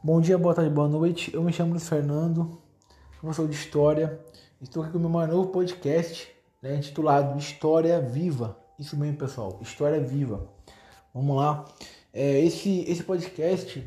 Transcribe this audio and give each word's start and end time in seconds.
Bom 0.00 0.20
dia, 0.20 0.38
boa 0.38 0.54
tarde, 0.54 0.70
boa 0.70 0.86
noite. 0.86 1.34
Eu 1.34 1.42
me 1.42 1.52
chamo 1.52 1.72
Luiz 1.72 1.88
Fernando, 1.88 2.62
professor 3.20 3.48
de 3.48 3.56
História. 3.56 4.20
Estou 4.62 4.84
aqui 4.84 4.92
com 4.92 4.98
o 4.98 5.10
meu 5.10 5.26
novo 5.26 5.48
podcast, 5.48 6.28
né, 6.62 6.76
intitulado 6.76 7.36
História 7.36 8.00
Viva. 8.00 8.56
Isso 8.78 8.96
mesmo, 8.96 9.16
pessoal, 9.16 9.58
História 9.60 10.00
Viva. 10.00 10.48
Vamos 11.12 11.36
lá. 11.36 11.64
É, 12.14 12.38
esse, 12.38 12.84
esse 12.88 13.02
podcast 13.02 13.84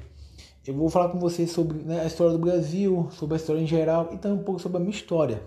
eu 0.67 0.75
vou 0.75 0.89
falar 0.89 1.07
com 1.09 1.17
vocês 1.17 1.49
sobre 1.49 1.77
né, 1.77 2.01
a 2.01 2.05
história 2.05 2.33
do 2.33 2.39
Brasil, 2.39 3.07
sobre 3.11 3.35
a 3.35 3.37
história 3.37 3.61
em 3.61 3.65
geral 3.65 4.09
e 4.11 4.17
também 4.17 4.37
um 4.37 4.43
pouco 4.43 4.59
sobre 4.59 4.79
a 4.79 4.81
minha 4.81 4.91
história. 4.91 5.41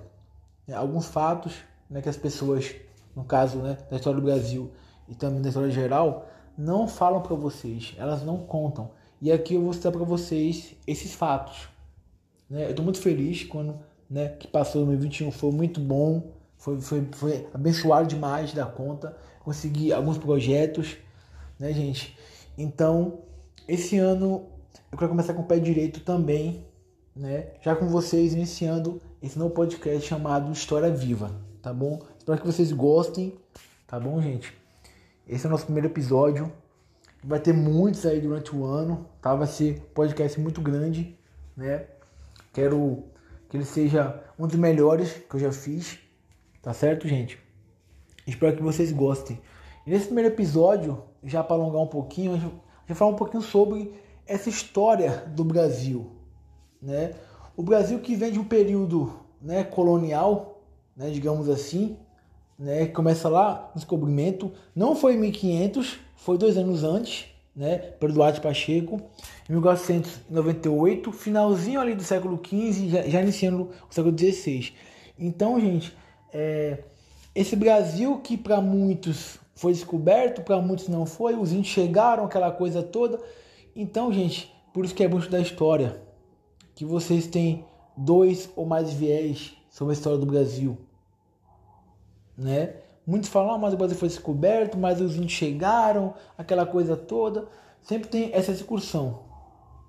Né, 0.66 0.74
alguns 0.74 1.04
fatos 1.04 1.56
né, 1.90 2.00
que 2.00 2.08
as 2.08 2.16
pessoas, 2.16 2.74
no 3.14 3.22
caso 3.22 3.58
né, 3.58 3.76
da 3.90 3.96
história 3.96 4.18
do 4.18 4.24
Brasil 4.24 4.72
e 5.10 5.14
também 5.14 5.42
da 5.42 5.48
história 5.48 5.70
geral, 5.70 6.26
não 6.56 6.88
falam 6.88 7.20
para 7.20 7.36
vocês, 7.36 7.94
elas 7.98 8.24
não 8.24 8.38
contam. 8.38 8.90
E 9.20 9.32
aqui 9.32 9.54
eu 9.54 9.62
vou 9.62 9.72
citar 9.72 9.92
para 9.92 10.04
vocês 10.04 10.74
esses 10.86 11.14
fatos. 11.14 11.68
Né? 12.48 12.66
Eu 12.66 12.70
estou 12.70 12.84
muito 12.84 13.00
feliz 13.00 13.44
quando 13.44 13.79
né, 14.08 14.29
que 14.29 14.46
passou 14.46 14.84
2021 14.84 15.30
foi 15.30 15.50
muito 15.50 15.80
bom, 15.80 16.32
foi, 16.56 16.80
foi, 16.80 17.08
foi 17.12 17.48
abençoado 17.53 18.06
demais 18.06 18.53
da 18.53 18.66
conta, 18.66 19.16
consegui 19.40 19.92
alguns 19.92 20.18
projetos, 20.18 20.96
né, 21.58 21.72
gente? 21.72 22.16
Então, 22.56 23.20
esse 23.66 23.98
ano 23.98 24.46
eu 24.90 24.98
quero 24.98 25.11
começar 25.11 25.34
com 25.34 25.42
o 25.42 25.46
pé 25.46 25.58
direito 25.58 26.00
também, 26.00 26.64
né? 27.14 27.48
Já 27.61 27.75
com 27.75 27.89
vocês 27.89 28.32
iniciando 28.32 29.00
esse 29.22 29.39
novo 29.39 29.54
podcast 29.54 30.06
chamado 30.06 30.53
História 30.53 30.90
Viva, 30.90 31.31
tá 31.61 31.72
bom? 31.72 32.00
Espero 32.19 32.41
que 32.41 32.47
vocês 32.47 32.72
gostem, 32.72 33.34
tá 33.86 33.98
bom, 33.98 34.20
gente? 34.20 34.53
Esse 35.27 35.47
é 35.47 35.48
o 35.48 35.50
nosso 35.50 35.64
primeiro 35.64 35.89
episódio. 35.89 36.53
Vai 37.27 37.41
ter 37.41 37.55
muitos 37.55 38.05
aí 38.05 38.20
durante 38.20 38.55
o 38.55 38.66
ano, 38.66 39.08
tá? 39.22 39.34
Vai 39.34 39.46
ser 39.46 39.78
um 39.78 39.94
podcast 39.94 40.38
muito 40.38 40.60
grande, 40.60 41.19
né? 41.56 41.86
Quero 42.52 43.05
que 43.48 43.56
ele 43.56 43.64
seja 43.64 44.22
um 44.39 44.47
dos 44.47 44.56
melhores 44.56 45.12
que 45.12 45.34
eu 45.36 45.41
já 45.41 45.50
fiz, 45.50 45.98
tá 46.61 46.75
certo, 46.75 47.08
gente? 47.08 47.39
Espero 48.27 48.55
que 48.55 48.62
vocês 48.62 48.92
gostem. 48.92 49.41
E 49.86 49.91
nesse 49.91 50.06
primeiro 50.06 50.28
episódio, 50.28 51.03
já 51.22 51.42
para 51.42 51.56
alongar 51.56 51.81
um 51.81 51.86
pouquinho, 51.86 52.33
eu 52.33 52.53
já 52.86 52.94
falar 52.94 53.12
um 53.12 53.16
pouquinho 53.16 53.42
sobre 53.42 53.94
essa 54.27 54.50
história 54.50 55.25
do 55.28 55.44
Brasil, 55.44 56.12
né? 56.81 57.14
O 57.56 57.62
Brasil 57.62 58.00
que 58.00 58.14
vem 58.14 58.33
de 58.33 58.38
um 58.38 58.44
período, 58.44 59.19
né, 59.41 59.64
colonial, 59.64 60.62
né, 60.94 61.09
digamos 61.11 61.48
assim, 61.48 61.97
né, 62.59 62.86
começa 62.86 63.28
lá 63.28 63.70
no 63.75 63.77
descobrimento, 63.77 64.53
não 64.75 64.94
foi 64.94 65.14
em 65.14 65.19
1500, 65.19 66.03
foi 66.17 66.39
dois 66.39 66.57
anos 66.57 66.84
antes, 66.84 67.27
né, 67.55 67.79
pelo 67.79 68.12
Duarte 68.12 68.41
Pacheco, 68.41 69.01
em 69.48 69.53
1498, 69.53 71.12
finalzinho 71.12 71.81
ali 71.81 71.95
do 71.95 72.03
século 72.03 72.41
XV, 72.45 72.89
já, 72.89 73.03
já 73.03 73.23
iniciando 73.23 73.71
o 73.89 73.95
século 73.95 74.17
XVI. 74.19 74.73
Então, 75.19 75.61
gente, 75.61 75.97
é, 76.33 76.79
esse 77.34 77.55
Brasil 77.55 78.19
que 78.19 78.37
para 78.37 78.61
muitos 78.61 79.39
foi 79.55 79.73
descoberto, 79.73 80.43
para 80.43 80.61
muitos 80.61 80.89
não 80.89 81.06
foi, 81.06 81.34
os 81.34 81.53
índios 81.53 81.69
chegaram, 81.69 82.25
aquela 82.25 82.51
coisa 82.51 82.83
toda. 82.83 83.21
Então, 83.77 84.12
gente, 84.12 84.53
por 84.73 84.84
isso 84.84 84.95
que 84.95 85.05
é 85.05 85.09
bom 85.09 85.19
estudar 85.19 85.41
história, 85.41 86.03
que 86.75 86.84
vocês 86.84 87.27
têm 87.27 87.65
dois 87.97 88.51
ou 88.56 88.67
mais 88.67 88.93
viés 88.93 89.56
sobre 89.71 89.93
a 89.93 89.97
história 89.97 90.19
do 90.19 90.27
Brasil, 90.27 90.77
né? 92.37 92.75
Muitos 93.06 93.28
falam, 93.28 93.55
ah, 93.55 93.58
mas 93.58 93.74
o 93.74 93.77
Brasil 93.77 93.97
foi 93.97 94.08
descoberto, 94.08 94.78
mas 94.78 95.00
os 95.00 95.16
índios 95.16 95.33
chegaram, 95.33 96.14
aquela 96.38 96.64
coisa 96.64 96.97
toda. 96.97 97.47
Sempre 97.83 98.08
tem 98.08 98.30
essa 98.33 98.50
excursão, 98.50 99.20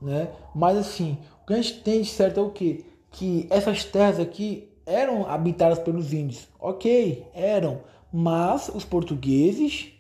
né? 0.02 0.30
Mas 0.54 0.78
assim, 0.78 1.18
o 1.42 1.48
que 1.48 1.54
a 1.54 1.62
gente 1.62 1.80
tem 1.82 2.02
de 2.02 2.10
certo 2.10 2.42
é 2.42 2.44
o 2.44 2.50
quê? 2.50 2.84
Que 3.10 3.48
essas 3.50 3.86
terras 3.86 4.20
aqui 4.20 4.70
eram 4.86 5.26
habitadas 5.30 5.80
pelos 5.80 6.12
índios. 6.12 6.48
Ok, 6.60 7.26
eram. 7.34 7.82
Mas 8.12 8.70
os 8.70 8.84
portugueses, 8.84 9.94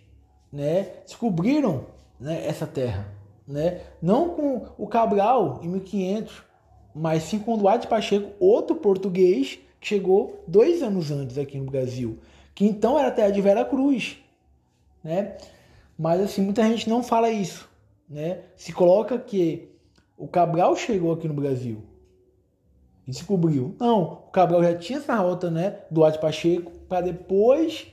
né, 0.51 0.89
descobriram 1.05 1.85
né, 2.19 2.45
essa 2.45 2.67
terra. 2.67 3.07
Né? 3.47 3.81
Não 4.01 4.29
com 4.29 4.67
o 4.77 4.87
Cabral 4.87 5.59
em 5.63 5.69
1500, 5.69 6.43
mas 6.93 7.23
sim 7.23 7.39
com 7.39 7.57
Duarte 7.57 7.87
Pacheco, 7.87 8.31
outro 8.39 8.75
português 8.75 9.59
que 9.79 9.87
chegou 9.87 10.43
dois 10.47 10.81
anos 10.81 11.11
antes 11.11 11.37
aqui 11.37 11.57
no 11.57 11.69
Brasil 11.69 12.19
que 12.55 12.65
então 12.65 12.97
era 12.97 13.09
a 13.09 13.11
terra 13.11 13.29
de 13.29 13.41
Vera 13.41 13.65
Cruz, 13.65 14.17
né? 15.03 15.37
Mas 15.99 16.21
assim, 16.21 16.41
muita 16.41 16.63
gente 16.63 16.89
não 16.89 17.03
fala 17.03 17.29
isso, 17.29 17.69
né? 18.09 18.43
Se 18.55 18.71
coloca 18.71 19.19
que 19.19 19.69
o 20.17 20.27
Cabral 20.27 20.75
chegou 20.75 21.11
aqui 21.11 21.27
no 21.27 21.33
Brasil 21.33 21.83
e 23.05 23.11
descobriu. 23.11 23.75
Não, 23.79 24.03
o 24.03 24.31
Cabral 24.31 24.63
já 24.63 24.75
tinha 24.75 24.99
essa 24.99 25.15
rota, 25.15 25.51
né, 25.51 25.81
do 25.91 26.03
Arte 26.03 26.19
Pacheco 26.19 26.71
para 26.87 27.01
depois, 27.01 27.87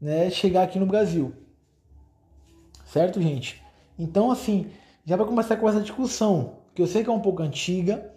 né, 0.00 0.30
chegar 0.30 0.64
aqui 0.64 0.78
no 0.78 0.86
Brasil. 0.86 1.32
Certo, 2.86 3.20
gente? 3.20 3.62
Então, 3.98 4.30
assim, 4.30 4.70
já 5.06 5.16
para 5.16 5.26
começar 5.26 5.56
com 5.56 5.68
essa 5.68 5.80
discussão, 5.80 6.58
que 6.74 6.82
eu 6.82 6.86
sei 6.86 7.02
que 7.02 7.10
é 7.10 7.12
um 7.12 7.20
pouco 7.20 7.42
antiga, 7.42 8.12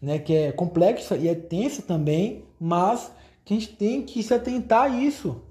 né, 0.00 0.18
que 0.18 0.34
é 0.34 0.52
complexa 0.52 1.16
e 1.16 1.28
é 1.28 1.34
tensa 1.34 1.82
também, 1.82 2.44
mas 2.60 3.10
que 3.44 3.54
a 3.54 3.58
gente 3.58 3.74
tem 3.74 4.02
que 4.02 4.22
se 4.22 4.32
atentar 4.32 4.84
a 4.84 4.88
isso. 4.88 5.42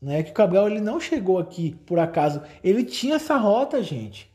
Né? 0.00 0.22
Que 0.22 0.30
o 0.30 0.34
Cabral 0.34 0.68
ele 0.68 0.80
não 0.80 1.00
chegou 1.00 1.38
aqui 1.38 1.76
por 1.86 1.98
acaso. 1.98 2.42
Ele 2.62 2.84
tinha 2.84 3.16
essa 3.16 3.36
rota, 3.36 3.82
gente. 3.82 4.30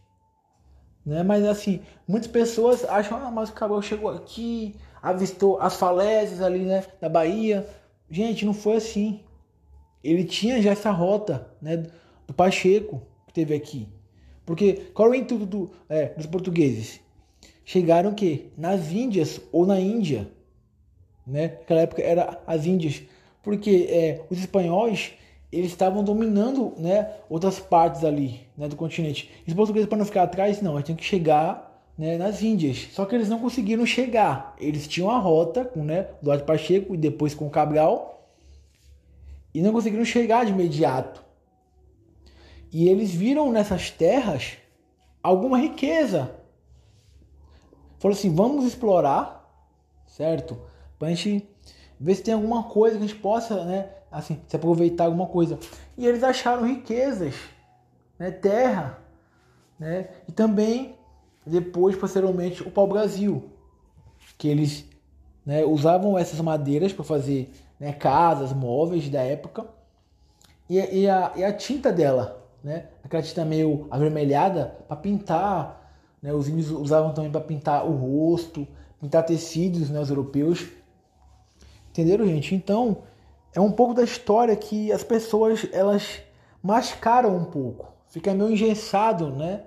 Né? 1.06 1.24
Mas 1.24 1.46
assim, 1.46 1.82
muitas 2.08 2.30
pessoas 2.30 2.84
acham, 2.86 3.18
ah, 3.18 3.32
mas 3.32 3.50
o 3.50 3.54
Cabral 3.54 3.82
chegou 3.82 4.10
aqui, 4.10 4.76
avistou 5.02 5.60
as 5.60 5.76
falésias 5.76 6.42
ali, 6.42 6.60
né, 6.60 6.84
da 7.00 7.10
Bahia. 7.10 7.68
Gente, 8.10 8.46
não 8.46 8.54
foi 8.54 8.78
assim. 8.78 9.22
Ele 10.04 10.24
tinha 10.24 10.62
já 10.62 10.72
essa 10.72 10.92
rota, 10.92 11.52
né, 11.62 11.78
do 12.28 12.34
Pacheco 12.34 13.02
que 13.28 13.34
teve 13.34 13.54
aqui. 13.54 13.88
Porque 14.46 14.92
qual 14.94 15.10
é 15.10 15.12
o 15.12 15.16
intuito 15.16 15.46
do, 15.46 15.72
é, 15.88 16.08
dos 16.16 16.26
portugueses? 16.26 17.00
Chegaram 17.64 18.14
que 18.14 18.52
nas 18.58 18.92
Índias 18.92 19.40
ou 19.52 19.66
na 19.66 19.80
Índia 19.80 20.28
né? 21.30 21.58
Naquela 21.60 21.82
época 21.82 22.02
era 22.02 22.42
as 22.46 22.66
Índias, 22.66 23.02
porque 23.42 23.88
é, 23.90 24.22
os 24.30 24.40
espanhóis 24.40 25.14
eles 25.52 25.72
estavam 25.72 26.04
dominando, 26.04 26.74
né, 26.78 27.12
outras 27.28 27.60
partes 27.60 28.04
ali, 28.04 28.42
né, 28.56 28.68
do 28.68 28.76
continente. 28.76 29.32
E 29.48 29.50
os 29.50 29.56
portugueses 29.56 29.90
para 29.90 29.98
não 29.98 30.06
ficar 30.06 30.24
atrás, 30.24 30.62
não, 30.62 30.74
eles 30.74 30.86
tinham 30.86 30.98
que 30.98 31.04
chegar, 31.04 31.70
né, 31.98 32.18
nas 32.18 32.44
Índias. 32.44 32.88
Só 32.92 33.04
que 33.06 33.16
eles 33.16 33.28
não 33.28 33.40
conseguiram 33.40 33.86
chegar. 33.86 34.56
Eles 34.60 34.88
tinham 34.88 35.10
a 35.10 35.18
rota 35.18 35.66
com, 35.66 35.84
né, 35.84 36.08
Duarte 36.22 36.46
Pacheco 36.46 36.94
e 36.94 36.98
depois 36.98 37.34
com 37.34 37.50
Cabral 37.50 38.32
e 39.54 39.62
não 39.62 39.74
conseguiram 39.74 40.06
chegar 40.06 40.46
de 40.46 40.52
imediato. 40.52 41.24
E 42.72 42.88
eles 42.88 43.12
viram 43.12 43.52
nessas 43.52 43.90
terras 43.90 44.58
alguma 45.24 45.58
riqueza. 45.58 46.32
Falou 47.98 48.16
assim: 48.16 48.34
vamos 48.34 48.66
explorar, 48.66 49.52
certo? 50.08 50.58
Pra 51.00 51.08
gente 51.08 51.50
ver 51.98 52.16
se 52.16 52.24
tem 52.24 52.34
alguma 52.34 52.64
coisa 52.64 52.98
que 52.98 53.04
a 53.04 53.08
gente 53.08 53.20
possa, 53.20 53.64
né, 53.64 53.90
assim, 54.12 54.40
se 54.48 54.56
aproveitar 54.56 55.06
alguma 55.06 55.28
coisa. 55.28 55.58
E 55.98 56.06
eles 56.06 56.24
acharam 56.24 56.68
riquezas, 56.68 57.36
né, 58.20 58.30
terra, 58.32 59.00
né, 59.80 60.10
e 60.28 60.32
também 60.34 60.96
depois 61.46 61.96
posteriormente 61.96 62.62
o 62.62 62.70
pau-brasil, 62.70 63.50
que 64.38 64.48
eles, 64.48 64.86
né, 65.46 65.64
usavam 65.64 66.18
essas 66.18 66.40
madeiras 66.42 66.92
para 66.92 67.06
fazer, 67.06 67.52
né, 67.80 67.94
casas, 67.94 68.54
móveis 68.54 69.10
da 69.10 69.22
época. 69.22 69.66
E, 70.70 70.78
e, 70.78 71.10
a, 71.10 71.32
e 71.36 71.44
a 71.44 71.54
tinta 71.54 71.92
dela, 71.92 72.46
né, 72.64 72.88
aquela 73.04 73.24
tinta 73.24 73.46
meio 73.46 73.88
avermelhada 73.90 74.78
para 74.88 74.98
pintar, 74.98 75.96
né, 76.22 76.34
os 76.34 76.50
índios 76.50 76.70
usavam 76.72 77.14
também 77.14 77.32
para 77.32 77.42
pintar 77.42 77.86
o 77.86 77.96
rosto, 77.96 78.68
pintar 79.00 79.26
tecidos, 79.26 79.90
né, 79.90 80.00
os 80.00 80.10
europeus 80.10 80.68
Entenderam, 82.00 82.26
gente? 82.26 82.56
Então, 82.56 83.00
é 83.54 83.60
um 83.60 83.74
pouco 83.74 83.94
da 83.94 84.04
história 84.04 84.56
que 84.56 84.90
as 84.90 85.04
pessoas 85.04 85.68
elas 85.74 86.22
mascaram 86.64 87.36
um 87.36 87.44
pouco. 87.44 87.92
Fica 88.08 88.34
meio 88.34 88.52
engessado, 88.52 89.30
né, 89.30 89.66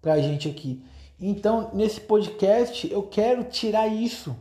pra 0.00 0.18
gente 0.18 0.48
aqui. 0.48 0.82
Então, 1.20 1.70
nesse 1.74 2.00
podcast, 2.00 2.90
eu 2.90 3.02
quero 3.02 3.44
tirar 3.44 3.86
isso, 3.86 4.34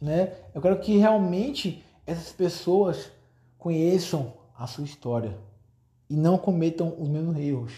né? 0.00 0.32
Eu 0.52 0.60
quero 0.60 0.80
que 0.80 0.98
realmente 0.98 1.84
essas 2.04 2.32
pessoas 2.32 3.12
conheçam 3.56 4.32
a 4.58 4.66
sua 4.66 4.82
história 4.82 5.38
e 6.10 6.16
não 6.16 6.36
cometam 6.36 6.96
os 6.98 7.08
mesmos 7.08 7.36
erros, 7.38 7.74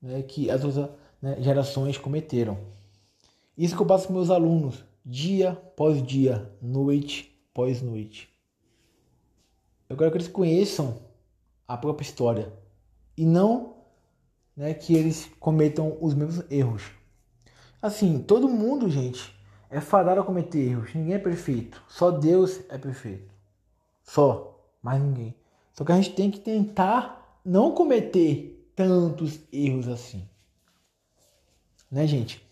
né, 0.00 0.22
que 0.22 0.52
as 0.52 0.62
outras 0.62 0.88
né, 1.20 1.36
gerações 1.40 1.98
cometeram. 1.98 2.58
Isso 3.58 3.74
que 3.74 3.82
eu 3.82 3.86
passo 3.86 4.06
com 4.06 4.12
meus 4.12 4.30
alunos, 4.30 4.84
dia 5.04 5.50
após 5.50 6.00
dia, 6.00 6.48
noite 6.62 7.35
pós-noite. 7.56 8.28
Eu 9.88 9.96
quero 9.96 10.10
que 10.10 10.18
eles 10.18 10.28
conheçam 10.28 11.00
a 11.66 11.74
própria 11.74 12.04
história 12.04 12.52
e 13.16 13.24
não 13.24 13.76
né, 14.54 14.74
que 14.74 14.94
eles 14.94 15.30
cometam 15.40 15.96
os 16.02 16.12
mesmos 16.12 16.44
erros. 16.50 16.82
Assim, 17.80 18.18
todo 18.18 18.46
mundo, 18.46 18.90
gente, 18.90 19.34
é 19.70 19.80
fadado 19.80 20.20
a 20.20 20.24
cometer 20.24 20.58
erros. 20.58 20.94
Ninguém 20.94 21.14
é 21.14 21.18
perfeito. 21.18 21.82
Só 21.88 22.10
Deus 22.10 22.60
é 22.68 22.76
perfeito. 22.76 23.32
Só. 24.02 24.52
Mais 24.82 25.00
ninguém. 25.00 25.34
Só 25.72 25.82
que 25.82 25.92
a 25.92 25.96
gente 25.96 26.12
tem 26.14 26.30
que 26.30 26.40
tentar 26.40 27.40
não 27.42 27.72
cometer 27.72 28.70
tantos 28.76 29.40
erros 29.50 29.88
assim. 29.88 30.28
Né, 31.90 32.06
gente? 32.06 32.44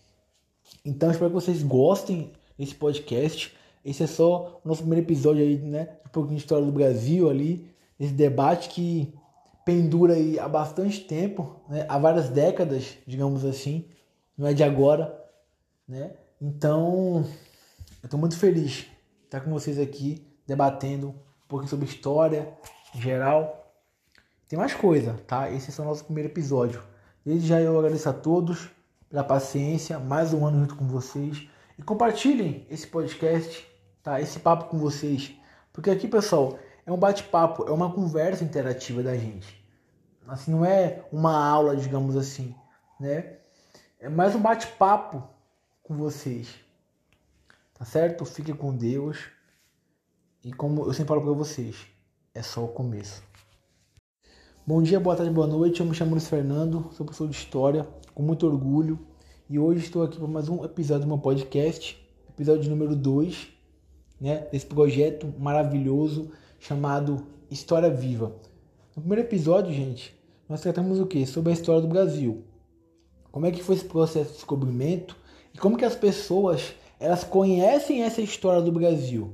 Então, 0.83 1.11
espero 1.11 1.29
que 1.29 1.35
vocês 1.35 1.61
gostem 1.61 2.33
desse 2.57 2.73
podcast. 2.73 3.55
Esse 3.85 4.03
é 4.03 4.07
só 4.07 4.59
o 4.65 4.67
nosso 4.67 4.81
primeiro 4.81 5.05
episódio 5.05 5.43
aí, 5.43 5.59
né? 5.59 5.89
Um 6.07 6.09
pouquinho 6.09 6.37
de 6.37 6.41
história 6.41 6.65
do 6.65 6.71
Brasil 6.71 7.29
ali. 7.29 7.69
Esse 7.99 8.11
debate 8.11 8.69
que 8.69 9.13
pendura 9.63 10.15
aí 10.15 10.39
há 10.39 10.47
bastante 10.47 11.01
tempo, 11.01 11.55
né? 11.69 11.85
há 11.87 11.97
várias 11.97 12.29
décadas, 12.29 12.97
digamos 13.05 13.45
assim, 13.45 13.85
não 14.37 14.47
é 14.47 14.53
de 14.53 14.63
agora, 14.63 15.15
né? 15.87 16.13
Então, 16.41 17.25
eu 18.01 18.07
estou 18.07 18.19
muito 18.19 18.37
feliz 18.37 18.71
de 18.71 18.89
estar 19.25 19.41
com 19.41 19.51
vocês 19.51 19.79
aqui 19.79 20.25
debatendo 20.45 21.09
um 21.09 21.47
pouquinho 21.47 21.69
sobre 21.69 21.85
história 21.85 22.53
em 22.93 23.01
geral. 23.01 23.73
Tem 24.47 24.57
mais 24.57 24.73
coisa, 24.73 25.13
tá? 25.25 25.49
Esse 25.51 25.79
é 25.79 25.83
o 25.83 25.87
nosso 25.87 26.05
primeiro 26.05 26.29
episódio. 26.29 26.83
Desde 27.25 27.47
já 27.47 27.59
eu 27.59 27.77
agradeço 27.77 28.09
a 28.09 28.13
todos 28.13 28.69
pela 29.09 29.23
paciência, 29.23 29.97
mais 29.97 30.33
um 30.33 30.45
ano 30.45 30.59
junto 30.59 30.75
com 30.75 30.87
vocês. 30.87 31.47
E 31.77 31.81
compartilhem 31.81 32.65
esse 32.69 32.85
podcast, 32.85 33.65
tá? 34.05 34.21
Esse 34.21 34.39
papo 34.39 34.65
com 34.65 34.77
vocês. 34.77 35.33
Porque 35.73 35.89
aqui, 35.89 36.07
pessoal, 36.07 36.59
é 36.85 36.91
um 36.91 36.97
bate-papo, 36.97 37.67
é 37.67 37.71
uma 37.71 37.91
conversa 37.91 38.43
interativa 38.43 39.01
da 39.01 39.17
gente. 39.17 39.65
Assim, 40.27 40.51
não 40.51 40.63
é 40.63 41.03
uma 41.11 41.35
aula, 41.35 41.75
digamos 41.75 42.15
assim, 42.15 42.55
né? 42.99 43.37
É 43.99 44.07
mais 44.07 44.35
um 44.35 44.39
bate-papo 44.39 45.23
com 45.81 45.97
vocês. 45.97 46.53
Tá 47.73 47.83
certo? 47.83 48.23
Fiquem 48.25 48.55
com 48.55 48.75
Deus. 48.75 49.25
E 50.43 50.53
como 50.53 50.83
eu 50.83 50.93
sempre 50.93 51.09
falo 51.09 51.21
para 51.21 51.31
vocês, 51.31 51.87
é 52.33 52.43
só 52.43 52.63
o 52.63 52.67
começo. 52.67 53.23
Bom 54.65 54.81
dia, 54.81 54.99
boa 54.99 55.15
tarde, 55.15 55.31
boa 55.31 55.47
noite. 55.47 55.79
Eu 55.79 55.85
me 55.87 55.95
chamo 55.95 56.11
Luiz 56.11 56.27
Fernando, 56.27 56.89
sou 56.93 57.05
professor 57.05 57.27
de 57.27 57.35
História, 57.35 57.87
com 58.13 58.21
muito 58.21 58.45
orgulho. 58.45 58.99
E 59.49 59.57
hoje 59.57 59.83
estou 59.83 60.03
aqui 60.03 60.17
para 60.17 60.27
mais 60.27 60.47
um 60.47 60.63
episódio 60.63 61.03
do 61.03 61.07
meu 61.07 61.19
podcast, 61.19 61.99
episódio 62.29 62.69
número 62.69 62.95
2, 62.95 63.54
né, 64.19 64.47
desse 64.51 64.65
projeto 64.65 65.33
maravilhoso 65.37 66.31
chamado 66.59 67.25
História 67.49 67.89
Viva. 67.89 68.35
No 68.95 69.01
primeiro 69.01 69.27
episódio, 69.27 69.73
gente, 69.73 70.15
nós 70.47 70.61
tratamos 70.61 70.99
o 70.99 71.05
que? 71.05 71.25
Sobre 71.25 71.51
a 71.51 71.53
história 71.53 71.81
do 71.81 71.87
Brasil. 71.87 72.43
Como 73.31 73.45
é 73.45 73.51
que 73.51 73.63
foi 73.63 73.75
esse 73.75 73.85
processo 73.85 74.29
de 74.29 74.35
descobrimento 74.35 75.15
e 75.53 75.57
como 75.57 75.77
que 75.77 75.85
as 75.85 75.95
pessoas 75.95 76.73
elas 76.99 77.23
conhecem 77.23 78.03
essa 78.03 78.21
história 78.21 78.61
do 78.61 78.71
Brasil, 78.71 79.33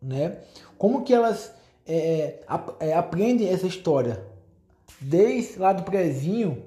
né? 0.00 0.38
Como 0.78 1.02
que 1.02 1.12
elas 1.12 1.52
é, 1.86 2.40
é, 2.78 2.94
aprendem 2.94 3.48
essa 3.48 3.66
história 3.66 4.24
desde 5.00 5.58
lá 5.58 5.72
do 5.72 5.82
prezinho, 5.82 6.64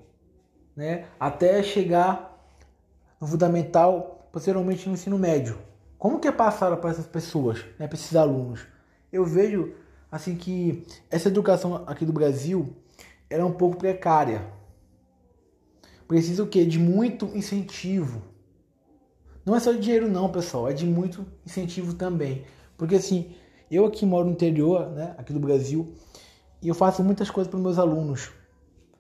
né, 0.75 1.05
até 1.19 1.61
chegar 1.61 2.45
no 3.21 3.27
fundamental, 3.27 4.27
posteriormente 4.31 4.87
no 4.87 4.95
ensino 4.95 5.17
médio. 5.17 5.57
Como 5.97 6.19
que 6.19 6.27
é 6.27 6.31
passado 6.31 6.77
para 6.77 6.89
essas 6.89 7.07
pessoas, 7.07 7.63
né, 7.79 7.87
para 7.87 7.95
esses 7.95 8.15
alunos? 8.15 8.65
Eu 9.11 9.25
vejo 9.25 9.73
assim 10.11 10.35
que 10.35 10.85
essa 11.09 11.29
educação 11.29 11.83
aqui 11.87 12.05
do 12.05 12.13
Brasil 12.13 12.75
era 13.29 13.41
é 13.41 13.45
um 13.45 13.53
pouco 13.53 13.77
precária. 13.77 14.45
Precisa 16.07 16.43
o 16.43 16.47
quê? 16.47 16.65
De 16.65 16.77
muito 16.77 17.25
incentivo. 17.35 18.21
Não 19.45 19.55
é 19.55 19.59
só 19.59 19.71
de 19.71 19.79
dinheiro 19.79 20.07
não, 20.07 20.31
pessoal, 20.31 20.69
é 20.69 20.73
de 20.73 20.85
muito 20.85 21.25
incentivo 21.45 21.95
também. 21.95 22.45
Porque 22.77 22.95
assim, 22.95 23.33
eu 23.69 23.85
aqui 23.85 24.05
moro 24.05 24.25
no 24.25 24.33
interior, 24.33 24.89
né, 24.91 25.15
aqui 25.17 25.33
do 25.33 25.39
Brasil, 25.39 25.93
e 26.61 26.67
eu 26.67 26.75
faço 26.75 27.03
muitas 27.03 27.29
coisas 27.29 27.49
para 27.49 27.59
meus 27.59 27.79
alunos. 27.79 28.31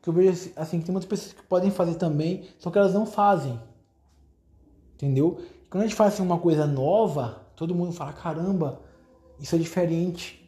Que 0.01 0.09
eu 0.09 0.13
vejo 0.13 0.51
assim 0.55 0.79
que 0.79 0.85
tem 0.85 0.91
muitas 0.91 1.09
pessoas 1.09 1.33
que 1.33 1.43
podem 1.43 1.71
fazer 1.71 1.95
também, 1.95 2.49
só 2.57 2.71
que 2.71 2.77
elas 2.77 2.93
não 2.93 3.05
fazem. 3.05 3.59
Entendeu? 4.95 5.39
Quando 5.73 5.85
a 5.85 5.87
gente 5.87 5.95
faz 5.95 6.13
assim, 6.13 6.21
uma 6.21 6.37
coisa 6.37 6.67
nova, 6.67 7.41
todo 7.55 7.73
mundo 7.73 7.91
fala: 7.93 8.13
"Caramba, 8.13 8.79
isso 9.39 9.55
é 9.55 9.57
diferente". 9.57 10.47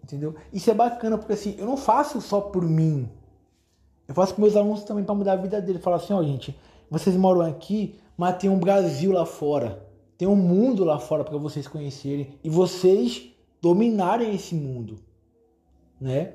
Entendeu? 0.00 0.36
Isso 0.52 0.70
é 0.70 0.74
bacana, 0.74 1.18
porque 1.18 1.32
assim, 1.32 1.56
eu 1.58 1.66
não 1.66 1.76
faço 1.76 2.20
só 2.20 2.40
por 2.40 2.64
mim. 2.64 3.08
Eu 4.06 4.14
faço 4.14 4.32
com 4.32 4.40
meus 4.40 4.54
alunos 4.54 4.84
também 4.84 5.02
para 5.02 5.12
mudar 5.12 5.32
a 5.32 5.36
vida 5.36 5.60
deles. 5.60 5.82
Falar 5.82 5.96
assim, 5.96 6.12
ó, 6.12 6.20
oh, 6.20 6.22
gente, 6.22 6.56
vocês 6.88 7.16
moram 7.16 7.40
aqui, 7.40 7.98
mas 8.16 8.36
tem 8.36 8.48
um 8.48 8.60
Brasil 8.60 9.10
lá 9.10 9.26
fora. 9.26 9.84
Tem 10.16 10.28
um 10.28 10.36
mundo 10.36 10.84
lá 10.84 11.00
fora 11.00 11.24
para 11.24 11.36
vocês 11.36 11.66
conhecerem 11.66 12.38
e 12.44 12.48
vocês 12.48 13.28
dominarem 13.60 14.32
esse 14.36 14.54
mundo, 14.54 15.00
né? 16.00 16.34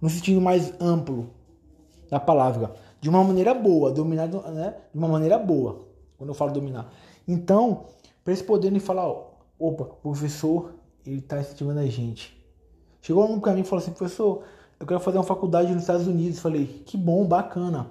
No 0.00 0.08
sentido 0.08 0.40
mais 0.40 0.72
amplo 0.80 1.28
da 2.08 2.18
palavra, 2.18 2.74
de 2.98 3.10
uma 3.10 3.22
maneira 3.22 3.52
boa, 3.52 3.92
dominar, 3.92 4.26
né? 4.26 4.74
De 4.90 4.98
uma 4.98 5.08
maneira 5.08 5.38
boa. 5.38 5.86
Quando 6.16 6.30
eu 6.30 6.34
falo 6.34 6.50
dominar. 6.50 6.90
Então, 7.28 7.84
para 8.24 8.32
eles 8.32 8.42
poderem 8.42 8.80
falar, 8.80 9.06
opa, 9.58 9.84
o 9.84 9.96
professor, 10.02 10.72
ele 11.04 11.18
está 11.18 11.38
incentivando 11.38 11.80
a 11.80 11.86
gente. 11.86 12.34
Chegou 13.02 13.30
um 13.30 13.38
para 13.38 13.52
mim 13.52 13.60
e 13.60 13.64
falou 13.64 13.82
assim, 13.82 13.92
professor, 13.92 14.42
eu 14.80 14.86
quero 14.86 15.00
fazer 15.00 15.18
uma 15.18 15.24
faculdade 15.24 15.72
nos 15.72 15.82
Estados 15.82 16.06
Unidos. 16.06 16.40
Falei, 16.40 16.66
que 16.86 16.96
bom, 16.96 17.26
bacana. 17.26 17.90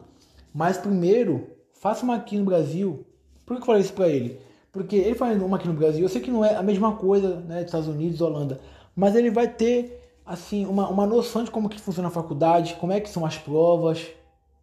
Mas 0.54 0.78
primeiro, 0.78 1.48
faça 1.74 2.04
uma 2.04 2.16
aqui 2.16 2.38
no 2.38 2.46
Brasil. 2.46 3.06
Por 3.46 3.56
que 3.56 3.62
eu 3.62 3.66
falei 3.66 3.82
isso 3.82 3.94
para 3.94 4.10
ele? 4.10 4.40
Porque 4.72 4.96
ele 4.96 5.16
fazendo 5.16 5.46
uma 5.46 5.58
aqui 5.58 5.68
no 5.68 5.74
Brasil, 5.74 6.04
eu 6.04 6.10
sei 6.10 6.22
que 6.22 6.32
não 6.32 6.44
é 6.44 6.56
a 6.56 6.64
mesma 6.64 6.96
coisa, 6.96 7.40
né, 7.42 7.64
Estados 7.64 7.88
Unidos, 7.88 8.22
Holanda, 8.22 8.60
mas 8.96 9.16
ele 9.16 9.32
vai 9.32 9.48
ter 9.48 10.12
assim 10.26 10.66
uma, 10.66 10.90
uma 10.90 11.06
noção 11.08 11.44
de 11.44 11.50
como 11.50 11.70
que 11.70 11.80
funciona 11.80 12.10
a 12.10 12.12
faculdade, 12.12 12.76
como 12.76 12.92
é 12.92 13.00
que 13.00 13.10
são 13.10 13.26
as 13.26 13.38
provas, 13.38 14.06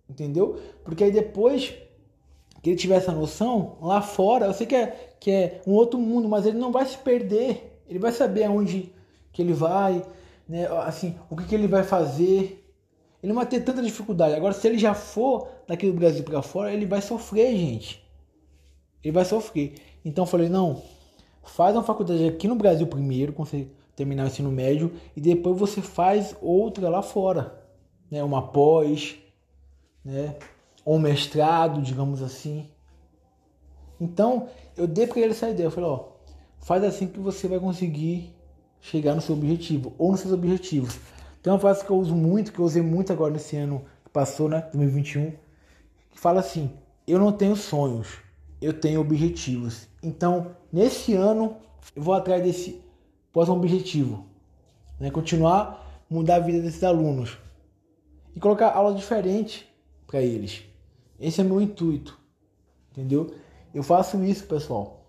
entendeu? 0.08 0.58
Porque 0.84 1.02
aí 1.02 1.10
depois 1.10 1.74
que 2.64 2.70
ele 2.70 2.78
tiver 2.78 2.94
essa 2.94 3.12
noção, 3.12 3.76
lá 3.82 4.00
fora, 4.00 4.46
eu 4.46 4.54
sei 4.54 4.66
que 4.66 4.74
é, 4.74 5.14
que 5.20 5.30
é 5.30 5.60
um 5.66 5.72
outro 5.72 6.00
mundo, 6.00 6.26
mas 6.26 6.46
ele 6.46 6.56
não 6.56 6.72
vai 6.72 6.86
se 6.86 6.96
perder. 6.96 7.78
Ele 7.86 7.98
vai 7.98 8.10
saber 8.10 8.44
aonde 8.44 8.90
que 9.34 9.42
ele 9.42 9.52
vai, 9.52 10.02
né, 10.48 10.66
assim, 10.86 11.14
o 11.28 11.36
que, 11.36 11.44
que 11.44 11.54
ele 11.54 11.66
vai 11.68 11.84
fazer. 11.84 12.66
Ele 13.22 13.34
não 13.34 13.34
vai 13.34 13.44
ter 13.44 13.60
tanta 13.60 13.82
dificuldade. 13.82 14.34
Agora, 14.34 14.54
se 14.54 14.66
ele 14.66 14.78
já 14.78 14.94
for 14.94 15.46
daqui 15.68 15.90
do 15.90 15.92
Brasil 15.92 16.24
para 16.24 16.40
fora, 16.40 16.72
ele 16.72 16.86
vai 16.86 17.02
sofrer, 17.02 17.54
gente. 17.54 18.02
Ele 19.02 19.12
vai 19.12 19.26
sofrer. 19.26 19.74
Então, 20.02 20.24
eu 20.24 20.26
falei: 20.26 20.48
não, 20.48 20.80
faz 21.42 21.76
uma 21.76 21.84
faculdade 21.84 22.26
aqui 22.26 22.48
no 22.48 22.54
Brasil 22.54 22.86
primeiro, 22.86 23.34
quando 23.34 23.48
você 23.48 23.68
terminar 23.94 24.24
o 24.24 24.28
ensino 24.28 24.50
médio, 24.50 24.90
e 25.14 25.20
depois 25.20 25.58
você 25.58 25.82
faz 25.82 26.34
outra 26.40 26.88
lá 26.88 27.02
fora. 27.02 27.62
Né, 28.10 28.24
uma 28.24 28.40
pós, 28.40 29.16
né, 30.02 30.34
ou 30.84 30.96
um 30.96 31.00
mestrado, 31.00 31.80
digamos 31.80 32.22
assim. 32.22 32.68
Então, 34.00 34.48
eu 34.76 34.86
dei 34.86 35.06
para 35.06 35.20
ele 35.20 35.30
essa 35.30 35.48
ideia. 35.48 35.66
Eu 35.66 35.70
falei: 35.70 35.90
ó, 35.90 36.08
faz 36.60 36.84
assim 36.84 37.06
que 37.06 37.18
você 37.18 37.48
vai 37.48 37.58
conseguir 37.58 38.34
chegar 38.80 39.14
no 39.14 39.20
seu 39.20 39.34
objetivo 39.34 39.94
ou 39.98 40.12
nos 40.12 40.20
seus 40.20 40.32
objetivos. 40.32 40.98
Tem 41.42 41.52
uma 41.52 41.58
frase 41.58 41.84
que 41.84 41.90
eu 41.90 41.96
uso 41.96 42.14
muito, 42.14 42.52
que 42.52 42.58
eu 42.58 42.64
usei 42.64 42.82
muito 42.82 43.12
agora 43.12 43.32
nesse 43.32 43.56
ano 43.56 43.84
que 44.04 44.10
passou, 44.10 44.48
né, 44.48 44.60
2021, 44.72 45.32
que 46.10 46.18
fala 46.18 46.40
assim: 46.40 46.70
eu 47.06 47.18
não 47.18 47.32
tenho 47.32 47.56
sonhos, 47.56 48.18
eu 48.60 48.72
tenho 48.72 49.00
objetivos. 49.00 49.88
Então, 50.02 50.52
nesse 50.72 51.14
ano, 51.14 51.56
eu 51.94 52.02
vou 52.02 52.14
atrás 52.14 52.42
desse 52.42 52.82
próximo 53.32 53.56
objetivo, 53.56 54.26
né, 54.98 55.10
continuar 55.10 55.84
mudar 56.08 56.36
a 56.36 56.40
vida 56.40 56.60
desses 56.60 56.84
alunos 56.84 57.38
e 58.34 58.40
colocar 58.40 58.70
aula 58.70 58.94
diferente 58.94 59.68
para 60.06 60.22
eles. 60.22 60.62
Esse 61.24 61.40
é 61.40 61.44
meu 61.44 61.58
intuito, 61.58 62.18
entendeu? 62.92 63.34
Eu 63.72 63.82
faço 63.82 64.22
isso, 64.22 64.46
pessoal. 64.46 65.06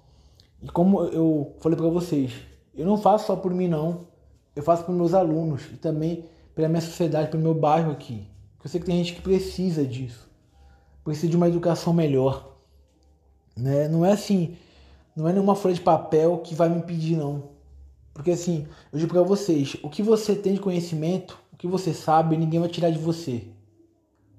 E 0.62 0.67
como 0.67 1.03
eu 1.03 1.53
falei 1.60 1.77
para 1.77 1.89
vocês, 1.89 2.31
eu 2.74 2.86
não 2.86 2.98
faço 2.98 3.27
só 3.27 3.36
por 3.36 3.53
mim, 3.53 3.67
não. 3.67 4.07
Eu 4.55 4.63
faço 4.63 4.86
para 4.86 4.93
meus 4.93 5.13
alunos 5.13 5.63
e 5.74 5.75
também 5.75 6.24
pela 6.55 6.69
minha 6.69 6.79
sociedade, 6.79 7.29
pelo 7.29 7.43
meu 7.43 7.53
bairro 7.53 7.91
aqui. 7.91 8.25
Eu 8.63 8.69
sei 8.69 8.79
que 8.79 8.86
tem 8.86 8.98
gente 8.98 9.13
que 9.13 9.22
precisa 9.22 9.86
disso. 9.86 10.31
Precisa 11.03 11.27
de 11.27 11.36
uma 11.36 11.50
educação 11.50 11.91
melhor. 11.91 12.55
Né? 13.53 13.89
Não 13.89 14.05
é 14.05 14.13
assim, 14.13 14.55
não 15.17 15.27
é 15.27 15.34
nenhuma 15.34 15.53
folha 15.53 15.75
de 15.75 15.81
papel 15.81 16.38
que 16.38 16.55
vai 16.55 16.69
me 16.69 16.77
impedir, 16.77 17.17
não. 17.17 17.50
Porque 18.13 18.31
assim, 18.31 18.65
eu 18.93 19.00
digo 19.00 19.12
para 19.12 19.22
vocês, 19.22 19.75
o 19.84 19.89
que 19.89 20.01
você 20.01 20.34
tem 20.34 20.53
de 20.53 20.62
conhecimento, 20.62 21.38
o 21.51 21.57
que 21.57 21.67
você 21.67 21.93
sabe, 21.93 22.38
ninguém 22.38 22.62
vai 22.62 22.69
tirar 22.69 22.89
de 22.89 23.00
você. 23.00 23.50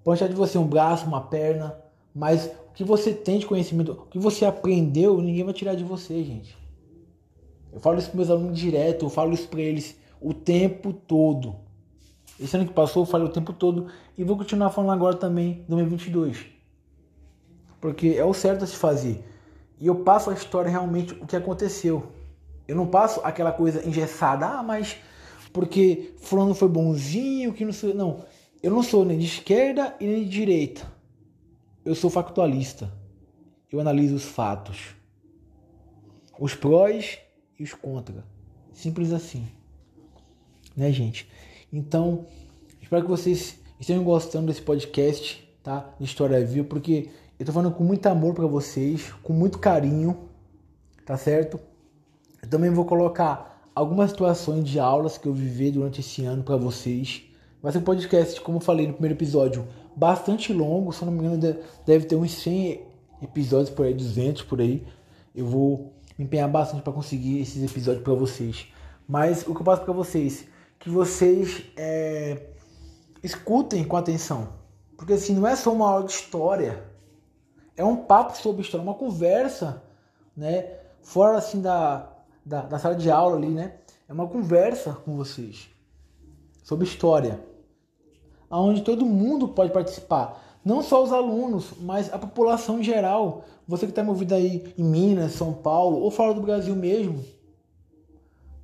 Pode 0.06 0.18
tirar 0.18 0.30
de 0.30 0.36
você 0.36 0.56
um 0.56 0.64
braço, 0.64 1.04
uma 1.04 1.20
perna, 1.20 1.76
mas 2.14 2.46
o 2.46 2.72
que 2.72 2.84
você 2.84 3.12
tem 3.12 3.40
de 3.40 3.46
conhecimento, 3.46 3.90
o 3.90 4.06
que 4.06 4.20
você 4.20 4.44
aprendeu, 4.44 5.20
ninguém 5.20 5.42
vai 5.42 5.52
tirar 5.52 5.74
de 5.74 5.82
você, 5.82 6.22
gente. 6.22 6.56
Eu 7.72 7.80
falo 7.80 7.98
isso 7.98 8.10
para 8.10 8.18
meus 8.18 8.30
alunos 8.30 8.56
direto, 8.56 9.06
eu 9.06 9.10
falo 9.10 9.32
isso 9.32 9.48
para 9.48 9.60
eles 9.60 9.96
o 10.20 10.32
tempo 10.32 10.92
todo. 10.92 11.56
Esse 12.38 12.56
ano 12.56 12.66
que 12.66 12.72
passou 12.72 13.02
eu 13.02 13.06
falei 13.06 13.26
o 13.26 13.32
tempo 13.32 13.52
todo 13.52 13.88
e 14.16 14.22
vou 14.22 14.36
continuar 14.36 14.70
falando 14.70 14.92
agora 14.92 15.16
também, 15.16 15.64
2022. 15.68 16.46
Porque 17.80 18.14
é 18.16 18.24
o 18.24 18.32
certo 18.32 18.62
a 18.62 18.66
se 18.68 18.76
fazer. 18.76 19.24
E 19.80 19.88
eu 19.88 19.96
passo 20.04 20.30
a 20.30 20.34
história 20.34 20.70
realmente 20.70 21.14
o 21.14 21.26
que 21.26 21.34
aconteceu. 21.34 22.12
Eu 22.68 22.76
não 22.76 22.86
passo 22.86 23.20
aquela 23.24 23.50
coisa 23.50 23.84
engessada, 23.84 24.46
ah, 24.46 24.62
mas 24.62 24.98
porque 25.52 26.14
fulano 26.18 26.54
foi 26.54 26.68
bonzinho, 26.68 27.52
que 27.52 27.64
não 27.64 27.72
sei. 27.72 27.92
Não, 27.92 28.24
eu 28.62 28.70
não 28.70 28.82
sou 28.82 29.04
nem 29.04 29.18
de 29.18 29.26
esquerda 29.26 29.94
e 30.00 30.06
nem 30.06 30.24
de 30.24 30.30
direita. 30.30 30.90
Eu 31.84 31.94
sou 31.94 32.10
factualista. 32.10 32.92
Eu 33.70 33.80
analiso 33.80 34.14
os 34.14 34.24
fatos. 34.24 34.94
Os 36.38 36.54
prós 36.54 37.18
e 37.58 37.62
os 37.62 37.74
contra. 37.74 38.24
Simples 38.72 39.12
assim. 39.12 39.46
Né, 40.76 40.92
gente? 40.92 41.28
Então, 41.72 42.26
espero 42.80 43.02
que 43.02 43.10
vocês 43.10 43.58
estejam 43.78 44.04
gostando 44.04 44.46
desse 44.46 44.62
podcast, 44.62 45.46
tá? 45.62 45.94
De 45.98 46.04
História 46.04 46.44
Viva, 46.44 46.66
porque 46.66 47.10
eu 47.38 47.44
tô 47.44 47.52
falando 47.52 47.74
com 47.74 47.84
muito 47.84 48.06
amor 48.06 48.34
para 48.34 48.46
vocês, 48.46 49.12
com 49.22 49.32
muito 49.32 49.58
carinho, 49.58 50.28
tá 51.04 51.16
certo? 51.16 51.60
Eu 52.42 52.48
também 52.48 52.70
vou 52.70 52.84
colocar 52.84 53.70
algumas 53.74 54.10
situações 54.10 54.64
de 54.64 54.78
aulas 54.78 55.18
que 55.18 55.26
eu 55.26 55.34
vivi 55.34 55.70
durante 55.70 56.00
esse 56.00 56.24
ano 56.24 56.42
para 56.42 56.56
vocês. 56.56 57.24
Vai 57.62 57.72
ser 57.72 57.78
um 57.78 57.82
podcast, 57.82 58.40
como 58.40 58.58
eu 58.58 58.60
falei 58.60 58.86
no 58.86 58.92
primeiro 58.92 59.16
episódio, 59.16 59.66
bastante 59.94 60.52
longo, 60.52 60.92
se 60.92 61.04
não 61.04 61.12
me 61.12 61.20
engano 61.20 61.58
deve 61.86 62.06
ter 62.06 62.14
uns 62.14 62.32
100 62.32 62.86
episódios 63.22 63.70
por 63.70 63.86
aí, 63.86 63.94
200 63.94 64.42
por 64.42 64.60
aí. 64.60 64.86
Eu 65.34 65.46
vou 65.46 65.92
me 66.18 66.24
empenhar 66.24 66.48
bastante 66.48 66.82
para 66.82 66.92
conseguir 66.92 67.40
esses 67.40 67.62
episódios 67.62 68.04
para 68.04 68.14
vocês. 68.14 68.66
Mas 69.08 69.42
o 69.46 69.54
que 69.54 69.60
eu 69.60 69.64
passo 69.64 69.82
para 69.82 69.92
vocês, 69.92 70.46
que 70.78 70.90
vocês 70.90 71.64
é, 71.76 72.50
escutem 73.22 73.84
com 73.84 73.96
atenção, 73.96 74.48
porque 74.96 75.14
assim 75.14 75.34
não 75.34 75.46
é 75.46 75.56
só 75.56 75.72
uma 75.72 75.88
aula 75.88 76.04
de 76.04 76.12
história, 76.12 76.84
é 77.76 77.84
um 77.84 77.96
papo 77.96 78.36
sobre 78.36 78.62
história, 78.62 78.82
uma 78.82 78.94
conversa, 78.94 79.82
né? 80.36 80.74
Fora 81.02 81.38
assim 81.38 81.60
da 81.60 82.12
da, 82.44 82.62
da 82.62 82.78
sala 82.78 82.94
de 82.94 83.10
aula 83.10 83.36
ali, 83.36 83.48
né? 83.48 83.74
É 84.08 84.12
uma 84.12 84.28
conversa 84.28 84.92
com 84.92 85.16
vocês 85.16 85.75
sobre 86.66 86.84
história, 86.84 87.40
aonde 88.50 88.82
todo 88.82 89.06
mundo 89.06 89.46
pode 89.46 89.72
participar, 89.72 90.58
não 90.64 90.82
só 90.82 91.00
os 91.00 91.12
alunos, 91.12 91.70
mas 91.80 92.12
a 92.12 92.18
população 92.18 92.80
em 92.80 92.82
geral. 92.82 93.44
Você 93.68 93.86
que 93.86 93.92
está 93.92 94.02
me 94.02 94.08
ouvindo 94.08 94.34
aí 94.34 94.74
em 94.76 94.82
Minas, 94.82 95.34
São 95.34 95.52
Paulo 95.52 95.98
ou 95.98 96.10
fora 96.10 96.34
do 96.34 96.40
Brasil 96.40 96.74
mesmo, 96.74 97.24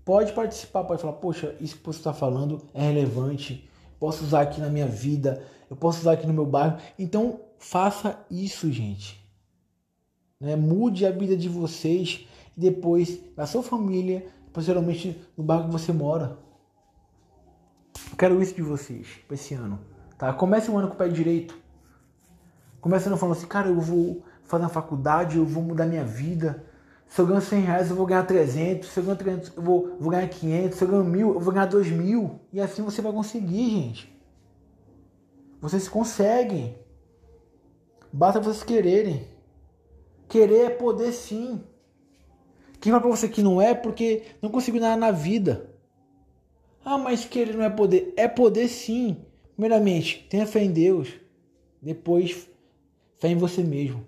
pode 0.04 0.32
participar, 0.32 0.82
pode 0.82 1.00
falar, 1.00 1.12
poxa, 1.14 1.54
isso 1.60 1.76
que 1.76 1.86
você 1.86 2.00
está 2.00 2.12
falando 2.12 2.60
é 2.74 2.82
relevante, 2.82 3.70
posso 4.00 4.24
usar 4.24 4.42
aqui 4.42 4.60
na 4.60 4.68
minha 4.68 4.86
vida, 4.86 5.40
eu 5.70 5.76
posso 5.76 6.00
usar 6.00 6.14
aqui 6.14 6.26
no 6.26 6.34
meu 6.34 6.44
bairro. 6.44 6.78
Então 6.98 7.38
faça 7.56 8.18
isso, 8.28 8.70
gente. 8.72 9.24
Né? 10.40 10.56
Mude 10.56 11.06
a 11.06 11.12
vida 11.12 11.36
de 11.36 11.48
vocês 11.48 12.26
e 12.56 12.60
depois 12.60 13.20
da 13.36 13.46
sua 13.46 13.62
família, 13.62 14.26
posteriormente 14.52 15.16
no 15.36 15.44
bairro 15.44 15.66
que 15.66 15.70
você 15.70 15.92
mora. 15.92 16.36
Quero 18.16 18.40
isso 18.42 18.54
de 18.54 18.62
vocês 18.62 19.06
para 19.26 19.34
esse 19.34 19.54
ano. 19.54 19.80
Tá? 20.18 20.32
Comece 20.32 20.70
o 20.70 20.76
ano 20.76 20.88
com 20.88 20.94
o 20.94 20.96
pé 20.96 21.08
direito. 21.08 21.56
Comece 22.80 23.08
não 23.08 23.16
falando 23.16 23.36
assim, 23.36 23.46
cara, 23.46 23.68
eu 23.68 23.80
vou 23.80 24.22
fazer 24.44 24.64
uma 24.64 24.70
faculdade, 24.70 25.36
eu 25.38 25.46
vou 25.46 25.62
mudar 25.62 25.86
minha 25.86 26.04
vida. 26.04 26.64
Se 27.06 27.20
eu 27.20 27.26
ganho 27.26 27.40
100 27.40 27.60
reais, 27.60 27.90
eu 27.90 27.96
vou 27.96 28.06
ganhar 28.06 28.24
300. 28.24 28.88
Se 28.88 28.98
eu 28.98 29.04
ganho 29.04 29.16
300, 29.16 29.52
eu 29.56 29.62
vou, 29.62 29.96
vou 30.00 30.10
ganhar 30.10 30.28
500. 30.28 30.78
Se 30.78 30.84
eu 30.84 30.88
ganho 30.88 31.04
mil, 31.04 31.34
eu 31.34 31.40
vou 31.40 31.52
ganhar 31.52 31.66
2 31.66 31.90
mil. 31.90 32.40
E 32.52 32.60
assim 32.60 32.82
você 32.82 33.02
vai 33.02 33.12
conseguir, 33.12 33.70
gente. 33.70 34.22
Vocês 35.60 35.88
conseguem. 35.88 36.76
Basta 38.12 38.40
vocês 38.40 38.64
quererem. 38.64 39.28
Querer 40.28 40.64
é 40.66 40.70
poder 40.70 41.12
sim. 41.12 41.62
Quem 42.80 42.90
fala 42.90 43.02
pra 43.02 43.10
você 43.10 43.28
que 43.28 43.42
não 43.42 43.60
é 43.60 43.74
porque 43.74 44.24
não 44.42 44.50
conseguiu 44.50 44.80
nada 44.80 44.96
na 44.96 45.10
vida. 45.10 45.71
Ah, 46.84 46.98
mas 46.98 47.24
querer 47.24 47.54
não 47.54 47.64
é 47.64 47.70
poder. 47.70 48.12
É 48.16 48.26
poder 48.26 48.68
sim. 48.68 49.16
Primeiramente, 49.54 50.26
tenha 50.28 50.46
fé 50.46 50.62
em 50.62 50.72
Deus. 50.72 51.08
Depois, 51.80 52.48
fé 53.18 53.28
em 53.28 53.36
você 53.36 53.62
mesmo. 53.62 54.06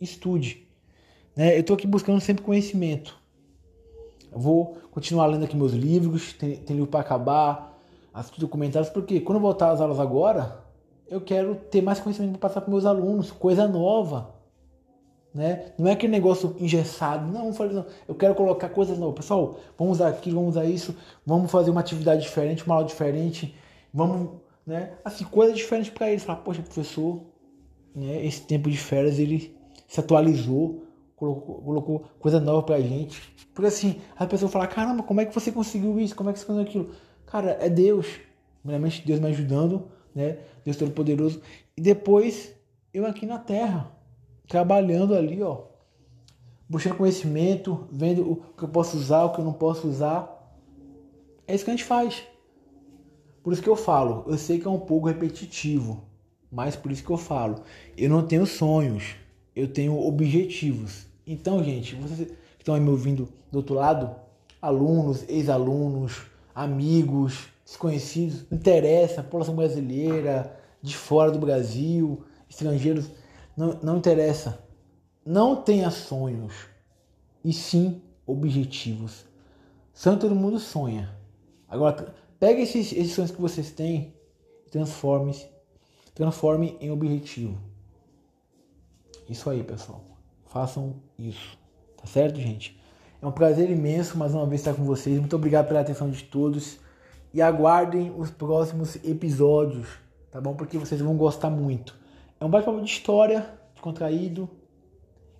Estude. 0.00 0.66
Né? 1.36 1.56
Eu 1.56 1.60
estou 1.60 1.74
aqui 1.74 1.86
buscando 1.86 2.20
sempre 2.20 2.44
conhecimento. 2.44 3.18
Eu 4.32 4.38
vou 4.38 4.76
continuar 4.90 5.26
lendo 5.26 5.44
aqui 5.44 5.56
meus 5.56 5.72
livros, 5.72 6.32
tem, 6.32 6.56
tem 6.56 6.76
livro 6.76 6.90
para 6.90 7.00
acabar, 7.00 7.80
assistir 8.12 8.40
documentários, 8.40 8.90
porque 8.90 9.20
quando 9.20 9.40
voltar 9.40 9.70
às 9.70 9.80
aulas 9.80 10.00
agora, 10.00 10.60
eu 11.08 11.20
quero 11.20 11.54
ter 11.54 11.82
mais 11.82 12.00
conhecimento 12.00 12.38
para 12.38 12.48
passar 12.48 12.60
para 12.60 12.70
meus 12.70 12.84
alunos, 12.84 13.30
coisa 13.30 13.68
nova. 13.68 14.33
Né? 15.34 15.72
Não 15.76 15.88
é 15.88 15.92
aquele 15.92 16.12
negócio 16.12 16.54
engessado, 16.60 17.26
não, 17.26 17.50
não, 17.50 17.86
eu 18.06 18.14
quero 18.14 18.36
colocar 18.36 18.68
coisas 18.68 18.96
novas. 18.96 19.16
Pessoal, 19.16 19.58
vamos 19.76 19.94
usar 19.94 20.08
aquilo, 20.10 20.36
vamos 20.36 20.50
usar 20.50 20.64
isso, 20.64 20.96
vamos 21.26 21.50
fazer 21.50 21.72
uma 21.72 21.80
atividade 21.80 22.22
diferente, 22.22 22.64
uma 22.64 22.76
aula 22.76 22.86
diferente, 22.86 23.52
vamos, 23.92 24.40
né? 24.64 24.92
Assim, 25.04 25.24
coisas 25.24 25.56
diferentes 25.56 25.90
para 25.90 26.08
eles. 26.08 26.22
Falar, 26.22 26.38
poxa, 26.38 26.62
professor, 26.62 27.20
né? 27.92 28.24
Esse 28.24 28.42
tempo 28.42 28.70
de 28.70 28.76
férias 28.76 29.18
ele 29.18 29.56
se 29.88 29.98
atualizou, 29.98 30.84
colocou, 31.16 31.62
colocou 31.62 32.04
coisa 32.20 32.38
nova 32.38 32.62
pra 32.62 32.80
gente. 32.80 33.20
Porque 33.52 33.66
assim, 33.66 34.00
a 34.16 34.26
pessoa 34.26 34.48
fala, 34.48 34.68
caramba, 34.68 35.02
como 35.02 35.20
é 35.20 35.24
que 35.24 35.34
você 35.34 35.50
conseguiu 35.50 35.98
isso? 35.98 36.14
Como 36.14 36.30
é 36.30 36.32
que 36.32 36.38
você 36.38 36.46
conseguiu 36.46 36.68
aquilo? 36.68 36.94
Cara, 37.26 37.58
é 37.60 37.68
Deus. 37.68 38.20
Primeiramente, 38.62 39.04
Deus 39.04 39.18
me 39.18 39.26
ajudando, 39.26 39.88
né? 40.14 40.38
Deus 40.64 40.76
Todo-Poderoso. 40.76 41.42
E 41.76 41.80
depois, 41.80 42.54
eu 42.92 43.04
aqui 43.04 43.26
na 43.26 43.38
Terra 43.38 43.93
trabalhando 44.48 45.14
ali, 45.14 45.42
ó, 45.42 45.62
buscando 46.68 46.96
conhecimento, 46.96 47.86
vendo 47.90 48.30
o 48.30 48.36
que 48.36 48.64
eu 48.64 48.68
posso 48.68 48.96
usar, 48.96 49.24
o 49.24 49.32
que 49.32 49.40
eu 49.40 49.44
não 49.44 49.52
posso 49.52 49.86
usar. 49.88 50.30
É 51.46 51.54
isso 51.54 51.64
que 51.64 51.70
a 51.70 51.74
gente 51.74 51.84
faz. 51.84 52.22
Por 53.42 53.52
isso 53.52 53.62
que 53.62 53.68
eu 53.68 53.76
falo, 53.76 54.24
eu 54.26 54.38
sei 54.38 54.58
que 54.58 54.66
é 54.66 54.70
um 54.70 54.80
pouco 54.80 55.06
repetitivo, 55.06 56.02
mas 56.50 56.74
por 56.74 56.90
isso 56.90 57.04
que 57.04 57.10
eu 57.10 57.18
falo, 57.18 57.62
eu 57.94 58.08
não 58.08 58.26
tenho 58.26 58.46
sonhos, 58.46 59.16
eu 59.54 59.68
tenho 59.68 60.00
objetivos. 60.00 61.06
Então, 61.26 61.62
gente, 61.62 61.94
vocês 61.94 62.28
que 62.28 62.36
estão 62.58 62.74
aí 62.74 62.80
me 62.80 62.88
ouvindo 62.88 63.28
do 63.52 63.58
outro 63.58 63.74
lado, 63.74 64.16
alunos, 64.62 65.28
ex-alunos, 65.28 66.22
amigos, 66.54 67.48
desconhecidos, 67.66 68.46
interessa, 68.50 69.22
população 69.22 69.54
brasileira, 69.54 70.58
de 70.80 70.96
fora 70.96 71.30
do 71.30 71.38
Brasil, 71.38 72.24
estrangeiros, 72.48 73.10
não, 73.56 73.78
não 73.82 73.96
interessa. 73.98 74.58
Não 75.24 75.56
tenha 75.56 75.90
sonhos, 75.90 76.52
e 77.44 77.52
sim 77.52 78.02
objetivos. 78.26 79.24
Sonho 79.92 80.18
todo 80.18 80.34
mundo 80.34 80.58
sonha. 80.58 81.14
Agora, 81.68 82.14
pegue 82.38 82.62
esses, 82.62 82.92
esses 82.92 83.12
sonhos 83.12 83.30
que 83.30 83.40
vocês 83.40 83.70
têm 83.70 84.14
e 84.66 84.70
transforme, 84.70 85.34
transforme 86.14 86.76
em 86.80 86.90
objetivo. 86.90 87.58
Isso 89.28 89.48
aí, 89.48 89.62
pessoal. 89.62 90.04
Façam 90.46 90.96
isso. 91.18 91.58
Tá 91.96 92.06
certo, 92.06 92.40
gente? 92.40 92.78
É 93.20 93.26
um 93.26 93.32
prazer 93.32 93.70
imenso 93.70 94.18
mais 94.18 94.34
uma 94.34 94.46
vez 94.46 94.60
estar 94.60 94.74
com 94.74 94.84
vocês. 94.84 95.18
Muito 95.18 95.36
obrigado 95.36 95.68
pela 95.68 95.80
atenção 95.80 96.10
de 96.10 96.24
todos. 96.24 96.78
E 97.32 97.40
aguardem 97.40 98.14
os 98.16 98.30
próximos 98.30 98.96
episódios, 98.96 99.88
tá 100.30 100.40
bom? 100.40 100.54
Porque 100.54 100.78
vocês 100.78 101.00
vão 101.00 101.16
gostar 101.16 101.50
muito. 101.50 101.98
É 102.44 102.46
um 102.46 102.50
bate-papo 102.50 102.82
de 102.82 102.90
história, 102.90 103.58
contraído, 103.80 104.50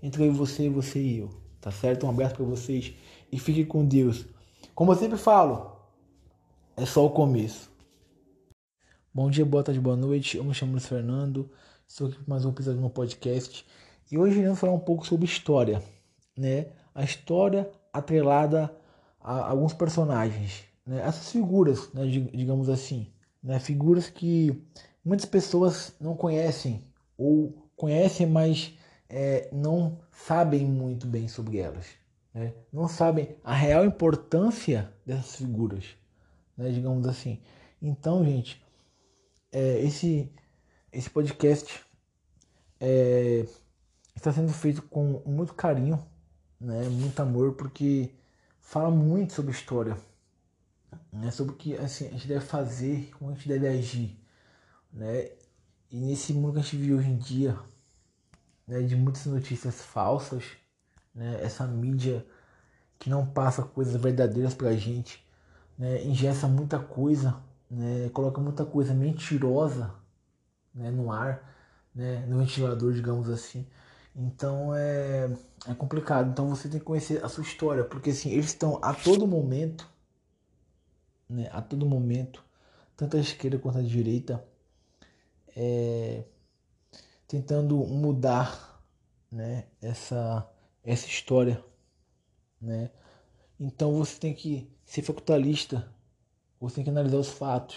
entre 0.03 0.27
você, 0.31 0.71
você 0.71 0.99
e 0.99 1.19
eu. 1.19 1.29
Tá 1.61 1.71
certo? 1.71 2.07
Um 2.07 2.09
abraço 2.09 2.35
para 2.35 2.47
vocês 2.47 2.95
e 3.31 3.39
fiquem 3.39 3.67
com 3.67 3.85
Deus. 3.85 4.25
Como 4.75 4.91
eu 4.91 4.97
sempre 4.97 5.19
falo, 5.19 5.77
é 6.75 6.87
só 6.87 7.05
o 7.05 7.11
começo. 7.11 7.71
Bom 9.13 9.29
dia, 9.29 9.45
boa 9.45 9.63
tarde, 9.63 9.79
boa 9.79 9.97
noite. 9.99 10.39
Eu 10.39 10.45
me 10.45 10.55
chamo 10.55 10.73
Luiz 10.73 10.87
Fernando. 10.87 11.51
Estou 11.87 12.07
aqui 12.07 12.17
com 12.17 12.31
mais 12.31 12.47
um 12.47 12.49
episódio 12.49 12.81
no 12.81 12.89
podcast. 12.89 13.67
E 14.11 14.17
hoje 14.17 14.43
vamos 14.43 14.59
falar 14.59 14.73
um 14.73 14.81
pouco 14.81 15.07
sobre 15.07 15.27
história, 15.27 15.83
né? 16.35 16.69
A 16.95 17.05
história 17.05 17.71
atrelada 17.93 18.75
a 19.21 19.51
alguns 19.51 19.75
personagens, 19.75 20.65
né? 20.87 21.03
Essas 21.07 21.31
figuras, 21.31 21.93
né? 21.93 22.07
digamos 22.07 22.71
assim, 22.71 23.13
né? 23.43 23.61
Figuras 23.61 24.09
que 24.09 24.59
muitas 25.05 25.27
pessoas 25.27 25.95
não 26.01 26.17
conhecem 26.17 26.83
ou 27.17 27.53
conhecem, 27.77 28.27
mas 28.27 28.77
é, 29.09 29.49
não 29.53 30.01
sabem 30.13 30.67
muito 30.67 31.07
bem 31.07 31.29
sobre 31.29 31.59
elas. 31.59 31.87
Né? 32.33 32.53
Não 32.73 32.89
sabem 32.89 33.37
a 33.45 33.55
real 33.55 33.85
importância 33.85 34.93
dessas 35.07 35.37
figuras, 35.37 35.97
né? 36.57 36.71
digamos 36.71 37.07
assim. 37.07 37.41
Então, 37.81 38.25
gente, 38.25 38.65
é, 39.53 39.81
esse, 39.81 40.33
esse 40.93 41.09
podcast 41.09 41.85
é, 42.81 43.47
está 44.17 44.33
sendo 44.33 44.53
feito 44.53 44.83
com 44.83 45.23
muito 45.25 45.55
carinho, 45.55 46.05
né? 46.61 46.89
muito 46.89 47.21
amor, 47.21 47.55
porque 47.55 48.11
fala 48.61 48.91
muito 48.91 49.33
sobre 49.33 49.53
história, 49.53 49.97
né? 51.13 51.31
sobre 51.31 51.53
o 51.53 51.57
que 51.57 51.77
assim, 51.77 52.09
a 52.09 52.11
gente 52.11 52.27
deve 52.27 52.45
fazer, 52.45 53.11
como 53.19 53.31
a 53.31 53.35
gente 53.35 53.49
deve 53.49 53.69
agir. 53.69 54.19
Né? 54.93 55.31
E 55.95 56.01
nesse 56.01 56.33
mundo 56.33 56.55
que 56.55 56.59
a 56.59 56.63
gente 56.63 56.77
vive 56.77 56.95
hoje 56.95 57.09
em 57.09 57.17
dia, 57.17 57.57
né, 58.67 58.83
de 58.83 58.97
muitas 58.97 59.27
notícias 59.27 59.81
falsas, 59.81 60.43
né? 61.15 61.39
Essa 61.41 61.69
mídia 61.69 62.27
que 62.99 63.09
não 63.09 63.25
passa 63.25 63.63
coisas 63.63 63.95
verdadeiras 63.95 64.55
pra 64.55 64.75
gente, 64.75 65.25
né? 65.79 66.03
Ingessa 66.03 66.49
muita 66.49 66.81
coisa, 66.81 67.41
né? 67.71 68.09
Coloca 68.13 68.41
muita 68.41 68.65
coisa 68.65 68.93
mentirosa, 68.93 69.95
né? 70.75 70.91
No 70.91 71.13
ar, 71.13 71.49
né? 71.95 72.27
No 72.27 72.39
ventilador, 72.41 72.93
digamos 72.93 73.29
assim. 73.31 73.65
Então 74.17 74.75
é, 74.75 75.31
é 75.69 75.75
complicado. 75.75 76.29
Então 76.29 76.49
você 76.49 76.69
tem 76.69 76.81
que 76.81 76.87
conhecer 76.87 77.25
a 77.25 77.29
sua 77.29 77.45
história, 77.45 77.85
porque 77.85 78.11
assim, 78.11 78.33
eles 78.33 78.47
estão 78.47 78.81
a 78.83 78.93
todo 78.93 79.29
momento, 79.29 79.89
né? 81.29 81.49
A 81.53 81.63
todo 81.63 81.87
momento, 81.87 82.43
tanto 82.97 83.17
a 83.17 83.21
esquerda 83.21 83.61
quanto 83.61 83.79
a 83.79 83.83
direita, 83.83 84.45
é, 85.57 86.25
tentando 87.27 87.77
mudar, 87.77 88.83
né? 89.31 89.67
Essa 89.81 90.49
essa 90.83 91.07
história, 91.07 91.65
né? 92.61 92.91
Então 93.59 93.95
você 93.95 94.19
tem 94.19 94.35
que 94.35 94.71
ser 94.85 95.03
facultalista, 95.03 95.89
você 96.61 96.77
tem 96.77 96.85
que 96.85 96.91
analisar 96.91 97.19
os 97.19 97.31
fatos 97.31 97.77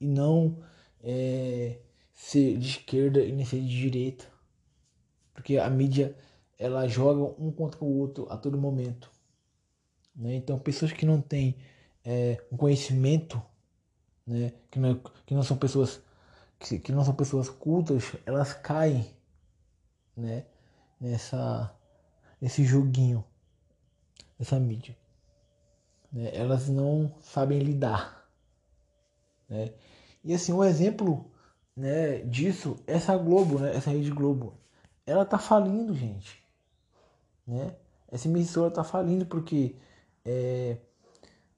e 0.00 0.06
não 0.06 0.62
é, 1.00 1.78
ser 2.12 2.58
de 2.58 2.68
esquerda 2.68 3.20
e 3.20 3.32
nem 3.32 3.44
ser 3.44 3.60
de 3.60 3.68
direita, 3.68 4.26
porque 5.32 5.58
a 5.58 5.70
mídia 5.70 6.16
ela 6.58 6.88
joga 6.88 7.40
um 7.40 7.52
contra 7.52 7.84
o 7.84 7.98
outro 7.98 8.26
a 8.30 8.36
todo 8.36 8.58
momento, 8.58 9.10
né? 10.14 10.34
Então 10.34 10.58
pessoas 10.58 10.92
que 10.92 11.06
não 11.06 11.20
têm 11.20 11.56
é, 12.04 12.42
um 12.50 12.56
conhecimento, 12.56 13.40
né? 14.26 14.52
Que 14.70 14.78
não, 14.80 15.00
que 15.26 15.34
não 15.34 15.42
são 15.42 15.56
pessoas 15.56 16.02
que, 16.58 16.78
que 16.78 16.92
não 16.92 17.04
são 17.04 17.14
pessoas 17.14 17.48
cultas, 17.48 18.16
elas 18.26 18.52
caem, 18.52 19.14
né? 20.16 20.44
Nessa 21.00 21.74
esse 22.40 22.64
joguinho, 22.64 23.24
essa 24.38 24.58
mídia. 24.58 24.96
Né? 26.12 26.30
Elas 26.32 26.68
não 26.68 27.12
sabem 27.20 27.58
lidar. 27.58 28.28
Né? 29.48 29.72
E 30.24 30.32
assim, 30.34 30.52
um 30.52 30.64
exemplo 30.64 31.30
né, 31.76 32.18
disso, 32.18 32.76
essa 32.86 33.16
Globo, 33.16 33.58
né, 33.58 33.74
essa 33.76 33.90
Rede 33.90 34.10
Globo, 34.10 34.54
ela 35.06 35.24
tá 35.24 35.38
falindo, 35.38 35.94
gente. 35.94 36.42
Né? 37.46 37.74
Essa 38.10 38.28
emissora 38.28 38.70
tá 38.70 38.84
falindo 38.84 39.26
porque 39.26 39.76
é, 40.24 40.78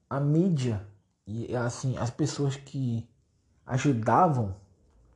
a 0.09 0.19
mídia 0.19 0.85
e 1.25 1.55
assim 1.55 1.97
as 1.97 2.09
pessoas 2.09 2.55
que 2.55 3.07
ajudavam 3.65 4.55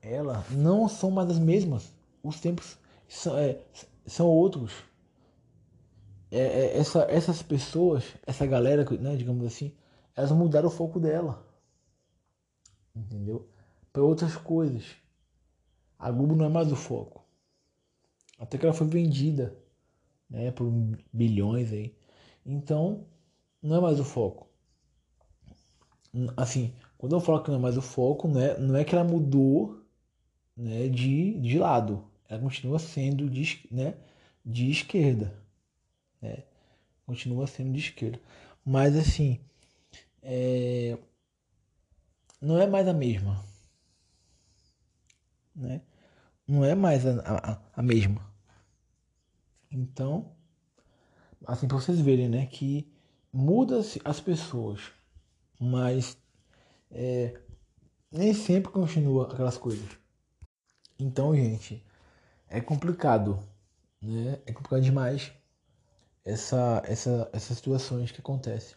ela 0.05 0.45
não 0.51 0.87
são 0.87 1.09
mais 1.09 1.29
as 1.29 1.39
mesmas. 1.39 1.91
Os 2.23 2.39
tempos 2.39 2.77
são, 3.07 3.37
é, 3.37 3.59
são 4.05 4.27
outros 4.27 4.71
é, 6.31 6.39
é, 6.39 6.77
essa, 6.77 7.03
essas 7.09 7.41
pessoas, 7.41 8.03
essa 8.25 8.45
galera, 8.45 8.83
né, 8.99 9.15
digamos 9.15 9.45
assim, 9.45 9.73
elas 10.15 10.31
mudaram 10.31 10.67
o 10.67 10.71
foco 10.71 10.99
dela. 10.99 11.45
Entendeu? 12.95 13.49
Para 13.91 14.03
outras 14.03 14.35
coisas. 14.35 14.83
A 15.97 16.11
Globo 16.11 16.35
não 16.35 16.45
é 16.45 16.49
mais 16.49 16.71
o 16.71 16.75
foco. 16.75 17.25
Até 18.37 18.57
que 18.57 18.65
ela 18.65 18.73
foi 18.73 18.87
vendida 18.87 19.57
né, 20.29 20.51
por 20.51 20.69
bilhões 21.11 21.71
aí. 21.71 21.95
Então, 22.45 23.05
não 23.61 23.77
é 23.77 23.81
mais 23.81 23.99
o 23.99 24.03
foco. 24.03 24.47
Assim, 26.37 26.73
quando 26.97 27.15
eu 27.15 27.19
falo 27.19 27.41
que 27.43 27.49
não 27.49 27.57
é 27.57 27.61
mais 27.61 27.77
o 27.77 27.81
foco, 27.81 28.27
né, 28.27 28.57
não 28.57 28.75
é 28.75 28.83
que 28.83 28.93
ela 28.93 29.03
mudou 29.03 29.84
né, 30.55 30.87
de, 30.87 31.39
de 31.39 31.57
lado. 31.59 32.05
Ela 32.27 32.41
continua 32.41 32.79
sendo 32.79 33.29
de, 33.29 33.67
né, 33.71 33.95
de 34.45 34.69
esquerda. 34.69 35.35
É, 36.21 36.43
continua 37.05 37.47
sendo 37.47 37.73
de 37.73 37.79
esquerda. 37.79 38.19
Mas 38.65 38.95
assim, 38.95 39.39
é, 40.21 40.97
não 42.41 42.59
é 42.59 42.67
mais 42.67 42.87
a 42.87 42.93
mesma. 42.93 43.43
Né? 45.55 45.81
Não 46.47 46.63
é 46.63 46.75
mais 46.75 47.05
a, 47.05 47.21
a, 47.21 47.61
a 47.75 47.81
mesma. 47.81 48.21
Então, 49.71 50.31
assim, 51.45 51.67
para 51.67 51.77
vocês 51.77 51.99
verem, 51.99 52.29
né, 52.29 52.45
que 52.45 52.91
muda-se 53.31 54.01
as 54.05 54.19
pessoas, 54.19 54.81
mas 55.59 56.17
é, 56.91 57.39
nem 58.11 58.33
sempre 58.33 58.71
continua 58.71 59.31
aquelas 59.31 59.57
coisas. 59.57 60.04
Então, 60.99 61.35
gente, 61.35 61.83
é 62.49 62.61
complicado, 62.61 63.39
né? 64.01 64.39
É 64.45 64.53
complicado 64.53 64.81
demais 64.81 65.31
essa, 66.23 66.81
essa, 66.85 67.29
essas 67.31 67.57
situações 67.57 68.11
que 68.11 68.19
acontecem. 68.19 68.75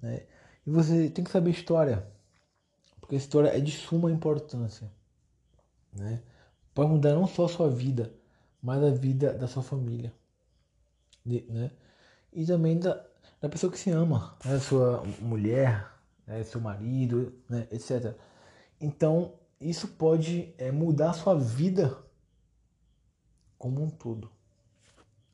Né? 0.00 0.22
E 0.66 0.70
você 0.70 1.08
tem 1.08 1.24
que 1.24 1.30
saber 1.30 1.50
história, 1.50 2.06
porque 3.00 3.14
a 3.14 3.18
história 3.18 3.48
é 3.48 3.60
de 3.60 3.72
suma 3.72 4.10
importância. 4.10 4.90
Né? 5.92 6.22
Pode 6.74 6.90
mudar 6.90 7.14
não 7.14 7.26
só 7.26 7.46
a 7.46 7.48
sua 7.48 7.70
vida, 7.70 8.12
mas 8.60 8.82
a 8.82 8.90
vida 8.90 9.32
da 9.32 9.46
sua 9.46 9.62
família. 9.62 10.12
Né? 11.24 11.70
E 12.32 12.44
também 12.44 12.78
da, 12.78 13.04
da 13.40 13.48
pessoa 13.48 13.72
que 13.72 13.78
se 13.78 13.90
ama, 13.90 14.36
né? 14.44 14.58
sua 14.58 15.02
mulher, 15.20 15.90
né? 16.26 16.42
seu 16.44 16.60
marido, 16.60 17.32
né? 17.48 17.66
etc. 17.70 18.14
Então, 18.80 19.32
isso 19.68 19.88
pode 19.88 20.54
é, 20.58 20.70
mudar 20.70 21.10
a 21.10 21.14
sua 21.14 21.38
vida 21.38 21.98
como 23.58 23.82
um 23.82 23.88
todo. 23.88 24.30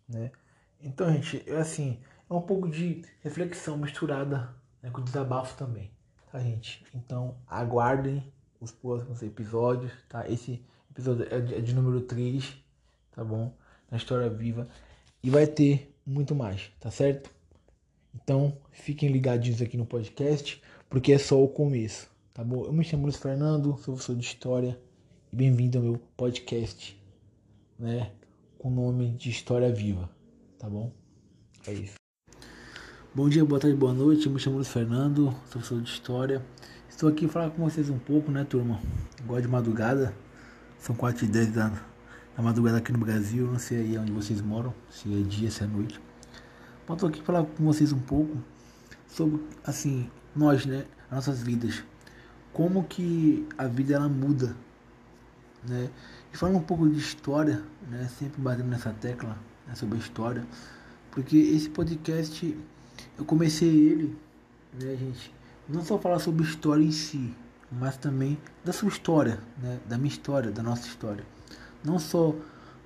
Né? 0.08 0.30
Então, 0.82 1.12
gente, 1.12 1.42
é 1.46 1.56
assim, 1.56 1.98
é 2.28 2.34
um 2.34 2.40
pouco 2.40 2.68
de 2.68 3.02
reflexão 3.22 3.76
misturada 3.76 4.54
né, 4.82 4.90
com 4.90 5.02
desabafo 5.02 5.56
também, 5.56 5.90
tá, 6.30 6.38
gente? 6.38 6.84
Então, 6.94 7.36
aguardem 7.46 8.32
os 8.60 8.70
próximos 8.70 9.22
episódios, 9.22 9.92
tá? 10.08 10.28
Esse 10.28 10.62
episódio 10.90 11.26
é 11.30 11.40
de, 11.40 11.54
é 11.54 11.60
de 11.60 11.74
número 11.74 12.00
3, 12.02 12.56
tá 13.12 13.24
bom? 13.24 13.54
Na 13.90 13.96
História 13.96 14.28
Viva. 14.28 14.68
E 15.22 15.30
vai 15.30 15.46
ter 15.46 15.94
muito 16.06 16.34
mais, 16.34 16.70
tá 16.80 16.90
certo? 16.90 17.30
Então, 18.14 18.56
fiquem 18.70 19.10
ligadinhos 19.10 19.62
aqui 19.62 19.76
no 19.76 19.86
podcast, 19.86 20.62
porque 20.88 21.12
é 21.12 21.18
só 21.18 21.42
o 21.42 21.48
começo, 21.48 22.10
tá 22.38 22.44
bom? 22.44 22.66
Eu 22.66 22.72
me 22.72 22.84
chamo 22.84 23.02
Luiz 23.02 23.16
Fernando, 23.16 23.76
sou 23.78 23.94
professor 23.94 24.14
de 24.14 24.24
História 24.24 24.78
e 25.32 25.34
bem-vindo 25.34 25.76
ao 25.76 25.82
meu 25.82 26.00
podcast, 26.16 26.96
né? 27.76 28.12
Com 28.56 28.68
o 28.68 28.70
nome 28.70 29.10
de 29.16 29.28
História 29.28 29.72
Viva 29.72 30.08
tá 30.56 30.70
bom? 30.70 30.92
É 31.66 31.72
isso. 31.72 31.96
Bom 33.12 33.28
dia, 33.28 33.44
boa 33.44 33.60
tarde, 33.60 33.76
boa 33.76 33.92
noite. 33.92 34.26
Eu 34.26 34.32
me 34.32 34.38
chamo 34.38 34.54
Luiz 34.54 34.68
Fernando, 34.68 35.32
sou 35.46 35.60
professor 35.60 35.82
de 35.82 35.90
História. 35.90 36.46
Estou 36.88 37.08
aqui 37.08 37.26
para 37.26 37.32
falar 37.32 37.50
com 37.50 37.68
vocês 37.68 37.90
um 37.90 37.98
pouco, 37.98 38.30
né, 38.30 38.44
turma? 38.44 38.80
Gosto 39.26 39.42
de 39.42 39.48
madrugada. 39.48 40.14
São 40.78 40.94
4 40.94 41.24
e 41.24 41.28
10 41.28 41.52
da, 41.52 41.70
da 42.36 42.40
madrugada 42.40 42.78
aqui 42.78 42.92
no 42.92 43.00
Brasil. 43.00 43.48
Não 43.48 43.58
sei 43.58 43.78
aí 43.78 43.98
onde 43.98 44.12
vocês 44.12 44.40
moram, 44.40 44.72
se 44.88 45.12
é 45.12 45.24
dia, 45.24 45.50
se 45.50 45.64
é 45.64 45.66
noite. 45.66 46.00
Mas 46.86 46.98
estou 46.98 47.08
aqui 47.08 47.20
para 47.20 47.34
falar 47.34 47.46
com 47.46 47.64
vocês 47.64 47.92
um 47.92 47.98
pouco 47.98 48.38
sobre, 49.08 49.42
assim, 49.64 50.08
nós, 50.36 50.64
né, 50.64 50.86
as 51.10 51.26
nossas 51.26 51.42
vidas. 51.42 51.82
Como 52.58 52.82
que 52.82 53.46
a 53.56 53.68
vida 53.68 53.94
ela 53.94 54.08
muda, 54.08 54.56
né? 55.62 55.88
E 56.34 56.36
falando 56.36 56.56
um 56.56 56.62
pouco 56.62 56.88
de 56.88 56.98
história, 56.98 57.62
né, 57.88 58.10
sempre 58.18 58.42
batendo 58.42 58.66
nessa 58.66 58.92
tecla, 58.92 59.38
né, 59.64 59.76
sobre 59.76 59.96
a 59.96 60.00
história. 60.00 60.44
Porque 61.12 61.36
esse 61.36 61.70
podcast, 61.70 62.58
eu 63.16 63.24
comecei 63.24 63.68
ele, 63.68 64.18
né, 64.74 64.96
gente, 64.96 65.32
não 65.68 65.84
só 65.84 66.00
falar 66.00 66.18
sobre 66.18 66.42
história 66.42 66.82
em 66.82 66.90
si, 66.90 67.32
mas 67.70 67.96
também 67.96 68.36
da 68.64 68.72
sua 68.72 68.88
história, 68.88 69.38
né, 69.62 69.78
da 69.88 69.96
minha 69.96 70.10
história, 70.10 70.50
da 70.50 70.60
nossa 70.60 70.84
história. 70.88 71.24
Não 71.84 71.96
só 72.00 72.34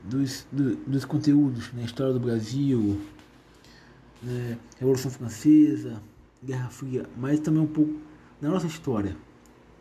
dos, 0.05 0.47
do, 0.53 0.77
dos 0.77 1.07
conteúdos, 1.07 1.73
né, 1.73 1.83
história 1.85 2.13
do 2.13 2.21
Brasil, 2.21 3.01
né, 4.23 4.59
Revolução 4.79 5.11
Francesa, 5.11 6.03
Guerra 6.45 6.69
Fria, 6.69 7.07
mas 7.17 7.41
também 7.41 7.63
um 7.63 7.67
pouco 7.67 7.99
da 8.39 8.51
nossa 8.51 8.67
história, 8.67 9.17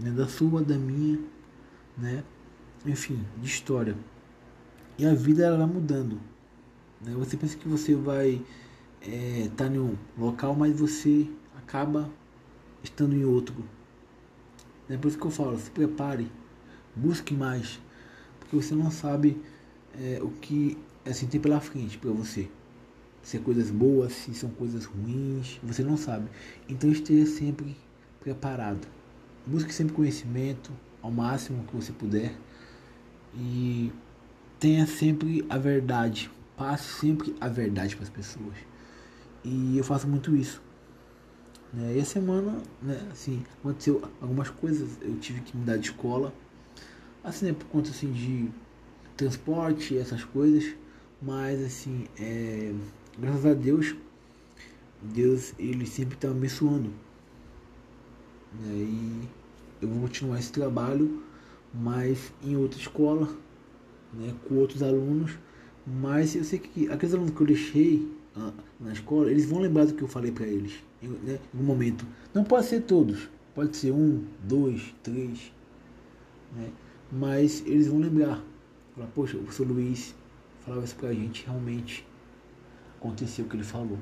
né, 0.02 0.12
da 0.12 0.28
sua, 0.28 0.62
da 0.62 0.78
minha, 0.78 1.20
né, 1.98 2.24
enfim, 2.86 3.24
de 3.38 3.48
história. 3.48 3.96
E 4.98 5.06
a 5.06 5.14
vida 5.14 5.46
ela 5.46 5.58
vai 5.58 5.68
mudando. 5.68 6.20
Né? 7.00 7.14
Você 7.18 7.38
pensa 7.38 7.56
que 7.56 7.68
você 7.68 7.96
vai 7.96 8.42
estar 9.02 9.12
é, 9.12 9.50
tá 9.56 9.68
em 9.68 9.80
um 9.80 9.96
local, 10.18 10.56
mas 10.56 10.78
você 10.80 11.30
acaba 11.58 12.10
estando 12.84 13.16
em 13.16 13.24
outro. 13.24 13.64
É 14.90 14.98
por 14.98 15.08
isso 15.08 15.18
que 15.18 15.26
eu 15.26 15.32
falo, 15.32 15.58
se 15.58 15.72
prepare, 15.72 16.30
busque 16.96 17.34
mais, 17.34 17.80
porque 18.40 18.56
você 18.56 18.76
não 18.76 18.92
sabe 18.92 19.42
é, 19.98 20.20
o 20.22 20.30
que 20.30 20.78
assim 21.06 21.28
tem 21.28 21.40
pela 21.40 21.60
frente 21.62 21.98
para 21.98 22.12
você. 22.12 22.50
Se 23.24 23.38
é 23.38 23.40
coisas 23.40 23.70
boas, 23.70 24.14
se 24.14 24.34
são 24.34 24.50
coisas 24.50 24.86
ruins, 24.86 25.60
você 25.64 25.84
não 25.84 25.96
sabe. 25.96 26.30
Então 26.68 26.92
esteja 26.92 27.26
sempre 27.26 27.78
preparado. 28.20 28.88
Busque 29.46 29.74
sempre 29.74 29.94
conhecimento 29.94 30.72
ao 31.02 31.12
máximo 31.12 31.64
que 31.66 31.76
você 31.76 31.92
puder 31.92 32.36
e 33.36 33.92
tenha 34.60 34.86
sempre 34.86 35.46
a 35.50 35.58
verdade 35.58 36.30
passe 36.62 37.00
sempre 37.00 37.36
a 37.42 37.48
verdade 37.48 37.96
para 37.96 38.04
as 38.04 38.10
pessoas. 38.10 38.56
E 39.44 39.76
eu 39.76 39.84
faço 39.84 40.08
muito 40.08 40.36
isso. 40.36 40.62
Né? 41.74 41.98
E 41.98 42.00
a 42.00 42.06
semana, 42.06 42.62
né, 42.80 43.08
assim, 43.12 43.44
aconteceu 43.60 44.08
algumas 44.22 44.52
coisas, 44.52 44.98
eu 45.02 45.18
tive 45.18 45.42
que 45.42 45.58
mudar 45.58 45.78
de 45.78 45.88
escola. 45.88 46.32
Assim, 47.24 47.48
né, 47.48 47.54
por 47.54 47.66
conta 47.66 47.90
assim 47.90 48.12
de 48.12 48.50
transporte, 49.18 49.98
essas 49.98 50.24
coisas. 50.24 50.76
Mas 51.20 51.64
assim, 51.64 52.06
é, 52.20 52.74
graças 53.18 53.46
a 53.46 53.54
Deus, 53.56 53.96
Deus 55.02 55.56
ele 55.58 55.88
sempre 55.88 56.14
está 56.14 56.30
abençoando. 56.30 56.92
Né? 58.60 58.74
E 58.74 59.22
eu 59.82 59.88
vou 59.88 60.02
continuar 60.02 60.40
esse 60.40 60.52
trabalho, 60.52 61.24
mas 61.74 62.32
em 62.44 62.56
outra 62.56 62.80
escola, 62.80 63.28
né, 64.14 64.34
com 64.48 64.56
outros 64.56 64.84
alunos. 64.84 65.38
Mas 65.86 66.36
eu 66.36 66.44
sei 66.44 66.60
que 66.60 66.90
aqueles 66.90 67.14
alunos 67.14 67.34
que 67.34 67.42
eu 67.42 67.48
deixei 67.48 68.12
ah, 68.36 68.52
na 68.80 68.94
escola, 68.94 69.32
eles 69.32 69.46
vão 69.46 69.60
lembrar 69.60 69.86
do 69.86 69.94
que 69.94 70.02
eu 70.02 70.08
falei 70.08 70.32
para 70.32 70.46
eles 70.46 70.74
em, 71.02 71.08
né, 71.08 71.40
um 71.54 71.64
momento. 71.64 72.06
Não 72.34 72.44
pode 72.44 72.68
ser 72.68 72.82
todos, 72.82 73.30
pode 73.56 73.76
ser 73.76 73.92
um, 73.92 74.24
dois, 74.44 74.94
três, 75.02 75.52
né? 76.56 76.70
mas 77.12 77.64
eles 77.66 77.88
vão 77.88 78.00
lembrar. 78.00 78.44
Falar, 78.96 79.08
poxa, 79.08 79.38
o 79.38 79.42
professor 79.42 79.68
Luiz 79.68 80.14
falava 80.62 80.84
isso 80.84 80.96
pra 80.96 81.14
gente, 81.14 81.46
realmente 81.46 82.06
aconteceu 82.98 83.46
o 83.46 83.48
que 83.48 83.56
ele 83.56 83.64
falou. 83.64 83.98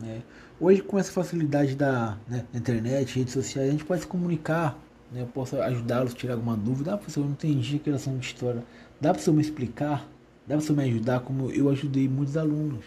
Né? 0.00 0.22
Hoje, 0.60 0.82
com 0.82 0.98
essa 0.98 1.12
facilidade 1.12 1.74
da, 1.74 2.18
né, 2.28 2.44
internet, 2.54 3.18
redes 3.18 3.32
sociais, 3.32 3.68
a 3.68 3.72
gente 3.72 3.84
pode 3.84 4.02
se 4.02 4.06
comunicar. 4.06 4.78
Né? 5.10 5.22
Eu 5.22 5.26
posso 5.26 5.60
ajudá-los 5.60 6.12
a 6.12 6.16
tirar 6.16 6.34
alguma 6.34 6.56
dúvida. 6.56 6.94
Ah, 6.94 6.96
professor, 6.96 7.20
eu 7.20 7.26
não 7.26 7.32
entendi 7.32 7.76
aquela 7.76 7.96
ação 7.96 8.16
de 8.16 8.26
história. 8.26 8.62
Dá 9.00 9.12
para 9.12 9.22
você 9.22 9.30
me 9.30 9.40
explicar? 9.40 10.08
Dá 10.46 10.56
para 10.56 10.60
você 10.60 10.72
me 10.72 10.84
ajudar 10.84 11.20
como 11.20 11.50
eu 11.50 11.70
ajudei 11.70 12.08
muitos 12.08 12.36
alunos? 12.36 12.84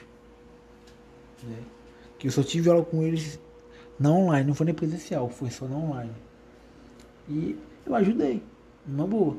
Né? 1.43 1.58
Que 2.20 2.28
eu 2.28 2.32
só 2.32 2.43
tive 2.43 2.70
aula 2.70 2.84
com 2.84 3.04
eles 3.04 3.39
não 4.00 4.24
online, 4.24 4.48
não 4.48 4.54
foi 4.54 4.65
nem 4.65 4.76
presencial, 4.76 5.30
foi 5.30 5.50
só 5.50 5.65
não 5.67 5.89
online. 5.89 6.12
E 7.30 7.58
eu 7.86 7.96
ajudei, 7.96 8.43
uma 8.86 9.08
boa. 9.08 9.38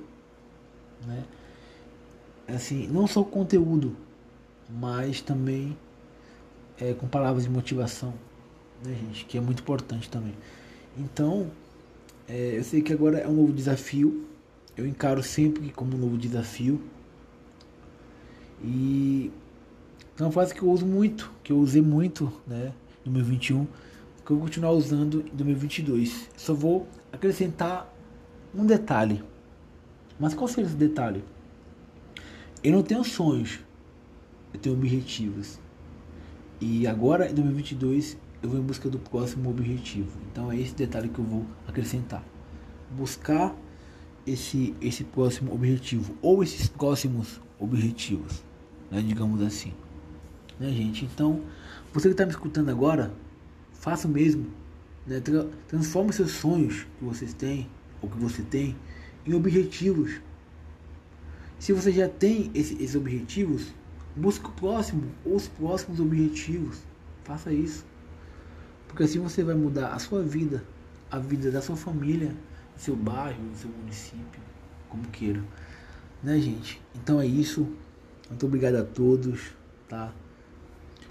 Né? 1.07 1.23
Assim, 2.49 2.89
não 2.89 3.07
só 3.07 3.21
o 3.21 3.25
conteúdo, 3.25 3.97
mas 4.69 5.21
também 5.21 5.77
é, 6.81 6.95
com 6.95 7.07
palavras 7.07 7.45
de 7.45 7.51
motivação, 7.51 8.15
né, 8.85 8.95
gente? 8.95 9.25
Que 9.25 9.39
é 9.39 9.41
muito 9.41 9.63
importante 9.63 10.09
também. 10.09 10.35
Então, 10.97 11.51
é, 12.29 12.59
eu 12.59 12.65
sei 12.65 12.83
que 12.83 12.93
agora 12.93 13.19
é 13.19 13.29
um 13.29 13.35
novo 13.35 13.53
desafio. 13.53 14.27
Eu 14.77 14.87
encaro 14.87 15.23
sempre 15.23 15.71
como 15.71 15.97
um 15.97 15.99
novo 15.99 16.17
desafio. 16.17 16.81
E 18.63 19.31
é 20.19 20.23
uma 20.23 20.33
frase 20.33 20.55
que 20.55 20.63
eu 20.63 20.71
uso 20.71 20.85
muito, 20.85 21.33
que 21.43 21.53
eu 21.53 21.59
usei 21.59 21.83
muito, 21.83 22.33
né, 22.47 22.73
no 23.05 23.13
2021, 23.13 23.67
que 24.25 24.33
eu 24.33 24.37
vou 24.37 24.47
continuar 24.47 24.73
usando 24.73 25.21
em 25.21 25.37
2022. 25.37 26.29
Só 26.37 26.55
vou 26.55 26.87
acrescentar 27.13 27.93
um 28.55 28.67
detalhe. 28.67 29.23
Mas 30.19 30.35
qual 30.35 30.49
seria 30.49 30.67
esse 30.67 30.77
detalhe? 30.77 31.23
Eu 32.63 32.73
não 32.73 32.83
tenho 32.83 33.05
sonhos, 33.05 33.61
eu 34.53 34.59
tenho 34.59 34.75
objetivos. 34.75 35.61
E 36.61 36.87
agora, 36.87 37.31
em 37.31 37.35
2022, 37.35 38.17
eu 38.43 38.51
vou 38.51 38.59
em 38.59 38.63
busca 38.63 38.89
do 38.89 38.99
próximo 38.99 39.51
objetivo. 39.51 40.11
Então 40.31 40.51
é 40.51 40.57
esse 40.57 40.75
detalhe 40.75 41.09
que 41.09 41.19
eu 41.19 41.25
vou 41.25 41.47
acrescentar. 41.67 42.25
Buscar 42.97 43.55
esse, 44.27 44.75
esse 44.81 45.05
próximo 45.05 45.55
objetivo, 45.55 46.15
ou 46.21 46.43
esses 46.43 46.69
próximos 46.69 47.41
objetivos, 47.59 48.43
né, 48.91 49.03
digamos 49.03 49.41
assim. 49.43 49.73
Né, 50.59 50.71
gente? 50.71 51.05
Então, 51.05 51.41
você 51.93 52.09
que 52.09 52.13
está 52.13 52.25
me 52.25 52.33
escutando 52.33 52.69
agora, 52.69 53.13
faça 53.73 54.07
o 54.07 54.11
mesmo. 54.11 54.47
Né, 55.07 55.23
transforme 55.67 56.13
seus 56.13 56.33
sonhos 56.33 56.87
que 56.99 57.05
vocês 57.05 57.33
têm, 57.33 57.69
ou 58.03 58.09
que 58.09 58.19
você 58.19 58.43
tem, 58.43 58.77
em 59.27 59.35
objetivos. 59.35 60.21
Se 61.59 61.73
você 61.73 61.91
já 61.91 62.09
tem 62.09 62.51
esse, 62.55 62.75
esses 62.75 62.95
objetivos, 62.95 63.73
Busque 64.17 64.47
o 64.47 64.53
próximo, 64.53 65.11
os 65.25 65.49
próximos 65.49 66.01
objetivos. 66.01 66.83
Faça 67.25 67.53
isso. 67.53 67.85
Porque 68.89 69.03
assim 69.03 69.21
você 69.21 69.45
vai 69.45 69.55
mudar 69.55 69.93
a 69.93 69.99
sua 69.99 70.23
vida, 70.23 70.65
a 71.11 71.19
vida 71.19 71.51
da 71.51 71.61
sua 71.61 71.77
família, 71.77 72.35
seu 72.77 72.97
bairro, 72.97 73.39
seu 73.55 73.71
município, 73.71 74.41
como 74.89 75.05
queira. 75.09 75.43
Né, 76.23 76.39
gente? 76.41 76.81
Então 76.95 77.21
é 77.21 77.27
isso. 77.27 77.69
Muito 78.29 78.47
obrigado 78.47 78.77
a 78.77 78.85
todos, 78.85 79.53
tá? 79.89 80.13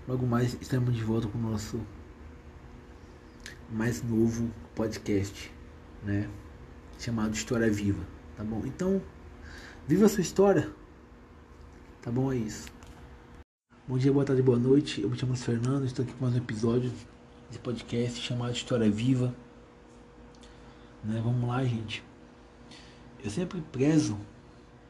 Logo 0.08 0.26
mais 0.26 0.58
estaremos 0.62 0.96
de 0.96 1.04
volta 1.04 1.28
com 1.28 1.38
o 1.38 1.42
nosso 1.42 1.80
mais 3.70 4.02
novo 4.04 4.50
podcast, 4.76 5.52
né? 6.04 6.30
Chamado 7.00 7.34
História 7.34 7.70
Viva, 7.70 8.04
tá 8.36 8.44
bom? 8.44 8.64
Então, 8.66 9.02
viva 9.88 10.06
a 10.06 10.10
sua 10.10 10.22
história. 10.22 10.70
Tá 12.02 12.12
bom? 12.12 12.32
É 12.32 12.38
isso. 12.38 12.77
Bom 13.90 13.98
dia, 13.98 14.12
boa 14.12 14.26
tarde, 14.26 14.42
boa 14.42 14.60
noite. 14.60 15.02
Eu 15.02 15.10
me 15.10 15.18
chamo 15.18 15.34
Fernando, 15.34 15.86
estou 15.86 16.04
aqui 16.04 16.14
com 16.14 16.26
mais 16.26 16.36
um 16.36 16.40
episódio 16.40 16.92
desse 17.48 17.60
podcast 17.64 18.20
chamado 18.20 18.52
História 18.52 18.92
Viva. 18.92 19.34
Né, 21.02 21.22
vamos 21.24 21.48
lá, 21.48 21.64
gente. 21.64 22.04
Eu 23.24 23.32
sempre 23.32 23.62
prezo, 23.72 24.20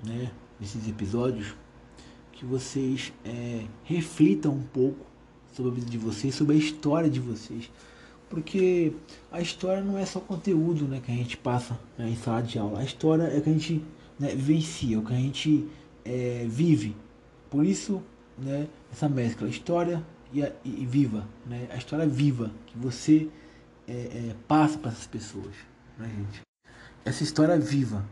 né, 0.03 0.31
nesses 0.59 0.89
episódios, 0.89 1.53
que 2.31 2.43
vocês 2.43 3.13
é, 3.23 3.65
reflitam 3.83 4.53
um 4.53 4.63
pouco 4.63 5.05
sobre 5.53 5.73
a 5.73 5.75
vida 5.75 5.91
de 5.91 5.97
vocês, 5.99 6.33
sobre 6.33 6.55
a 6.55 6.57
história 6.57 7.07
de 7.07 7.19
vocês. 7.19 7.69
Porque 8.27 8.93
a 9.31 9.39
história 9.39 9.83
não 9.83 9.95
é 9.95 10.07
só 10.07 10.19
conteúdo 10.19 10.87
né, 10.87 10.99
que 11.05 11.11
a 11.11 11.15
gente 11.15 11.37
passa 11.37 11.79
né, 11.99 12.09
em 12.09 12.15
sala 12.15 12.41
de 12.41 12.57
aula. 12.57 12.79
A 12.79 12.83
história 12.83 13.25
é 13.25 13.37
o 13.37 13.41
que 13.43 13.49
a 13.51 13.53
gente 13.53 13.85
né, 14.19 14.29
vivencia, 14.29 14.95
é 14.95 14.99
o 14.99 15.03
que 15.03 15.13
a 15.13 15.17
gente 15.17 15.67
é, 16.03 16.47
vive. 16.49 16.95
Por 17.47 17.63
isso 17.63 18.01
né, 18.37 18.67
essa 18.91 19.07
mescla, 19.09 19.47
história 19.47 20.03
e, 20.31 20.43
a, 20.43 20.51
e, 20.63 20.85
viva, 20.85 21.27
né, 21.45 21.67
a 21.71 21.77
história 21.77 22.07
viva 22.07 22.51
que 22.65 22.77
você 22.77 23.29
é, 23.87 23.91
é, 23.91 24.35
passa 24.47 24.77
para 24.77 24.91
essas 24.91 25.07
pessoas, 25.07 25.55
né, 25.97 26.09
gente? 26.15 26.41
Essa 27.05 27.23
história 27.23 27.57
viva, 27.57 28.05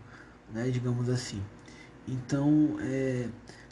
né, 0.53 0.69
digamos 0.69 1.09
assim. 1.09 1.41
Então, 2.07 2.77
é, 2.79 3.27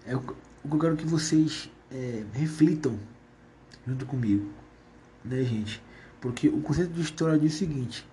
é 0.05 0.15
o 0.15 0.21
que 0.21 0.35
eu 0.75 0.79
quero 0.79 0.97
que 0.97 1.05
vocês 1.05 1.69
é, 1.91 2.23
reflitam 2.33 2.97
junto 3.87 4.05
comigo, 4.05 4.51
né, 5.23 5.43
gente? 5.43 5.81
Porque 6.19 6.47
o 6.47 6.61
conceito 6.61 6.93
de 6.93 7.01
história 7.01 7.37
diz 7.37 7.53
o 7.53 7.57
seguinte: 7.57 8.05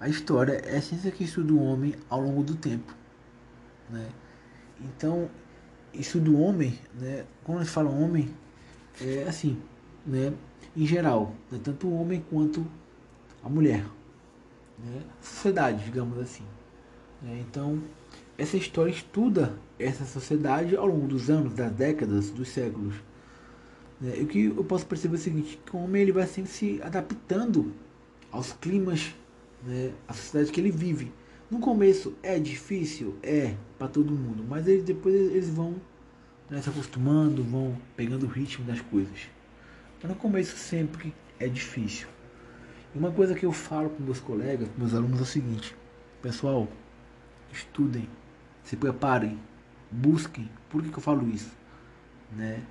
a 0.00 0.08
história 0.08 0.52
é 0.64 0.78
a 0.78 0.82
ciência 0.82 1.10
que 1.10 1.24
estuda 1.24 1.52
o 1.52 1.62
homem 1.62 1.94
ao 2.08 2.20
longo 2.20 2.42
do 2.42 2.54
tempo, 2.54 2.94
né? 3.90 4.08
Então, 4.80 5.30
isso 5.92 6.20
do 6.20 6.38
homem, 6.38 6.78
né? 6.94 7.24
Quando 7.44 7.58
a 7.58 7.64
gente 7.64 7.72
fala 7.72 7.90
homem, 7.90 8.30
é 9.00 9.24
assim, 9.24 9.58
né? 10.06 10.32
Em 10.76 10.86
geral, 10.86 11.34
né? 11.50 11.58
tanto 11.62 11.86
o 11.88 12.00
homem 12.00 12.24
quanto 12.30 12.66
a 13.42 13.48
mulher, 13.48 13.84
né? 14.78 15.02
Sociedade, 15.20 15.84
digamos 15.84 16.18
assim. 16.18 16.44
Né? 17.22 17.44
Então, 17.48 17.82
essa 18.36 18.56
história 18.56 18.90
estuda 18.90 19.58
essa 19.78 20.04
sociedade 20.04 20.76
ao 20.76 20.86
longo 20.86 21.06
dos 21.08 21.30
anos, 21.30 21.54
das 21.54 21.72
décadas, 21.72 22.30
dos 22.30 22.48
séculos. 22.48 22.94
Né? 24.00 24.18
E 24.18 24.22
o 24.22 24.26
que 24.26 24.44
eu 24.46 24.64
posso 24.64 24.86
perceber 24.86 25.16
é 25.16 25.18
o 25.18 25.22
seguinte, 25.22 25.60
que 25.64 25.76
o 25.76 25.80
homem 25.80 26.02
ele 26.02 26.12
vai 26.12 26.26
sempre 26.26 26.50
se 26.50 26.80
adaptando 26.82 27.72
aos 28.30 28.52
climas, 28.52 29.14
né? 29.64 29.92
A 30.06 30.12
sociedade 30.12 30.52
que 30.52 30.60
ele 30.60 30.70
vive. 30.70 31.12
No 31.50 31.60
começo 31.60 32.14
é 32.22 32.38
difícil, 32.38 33.16
é 33.22 33.54
para 33.78 33.88
todo 33.88 34.12
mundo, 34.12 34.44
mas 34.46 34.68
eles, 34.68 34.84
depois 34.84 35.14
eles 35.14 35.48
vão 35.48 35.76
né, 36.50 36.60
se 36.60 36.68
acostumando, 36.68 37.42
vão 37.42 37.80
pegando 37.96 38.26
o 38.26 38.28
ritmo 38.28 38.66
das 38.66 38.82
coisas. 38.82 39.28
Mas 40.02 40.10
no 40.10 40.16
começo 40.16 40.58
sempre 40.58 41.14
é 41.40 41.48
difícil. 41.48 42.06
E 42.94 42.98
uma 42.98 43.10
coisa 43.10 43.34
que 43.34 43.46
eu 43.46 43.52
falo 43.52 43.88
com 43.88 44.02
meus 44.02 44.20
colegas, 44.20 44.68
meus 44.76 44.92
alunos 44.92 45.20
é 45.20 45.22
o 45.22 45.26
seguinte: 45.26 45.74
pessoal, 46.20 46.68
estudem, 47.50 48.06
se 48.62 48.76
preparem, 48.76 49.38
busquem. 49.90 50.50
Por 50.68 50.82
que, 50.82 50.90
que 50.90 50.98
eu 50.98 51.02
falo 51.02 51.26
isso? 51.30 51.56
Né? 52.36 52.62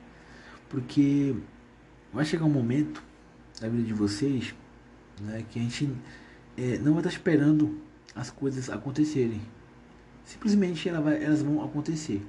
Porque 0.70 1.36
vai 2.13 2.26
chegar 2.26 2.46
um 2.46 2.50
momento 2.50 3.04
na 3.60 3.70
vida 3.70 3.84
de 3.84 3.94
vocês 3.94 4.54
né, 5.20 5.44
que 5.50 5.58
a 5.58 5.63
gente 5.63 5.92
é, 6.56 6.78
não 6.78 6.94
vai 6.94 7.02
estar 7.02 7.10
esperando 7.10 7.87
as 8.15 8.30
coisas 8.30 8.70
acontecerem. 8.70 9.41
Simplesmente 10.26 10.88
ela 10.89 11.02
vai, 11.02 11.24
elas 11.24 11.41
vão 11.41 11.63
acontecer. 11.63 12.26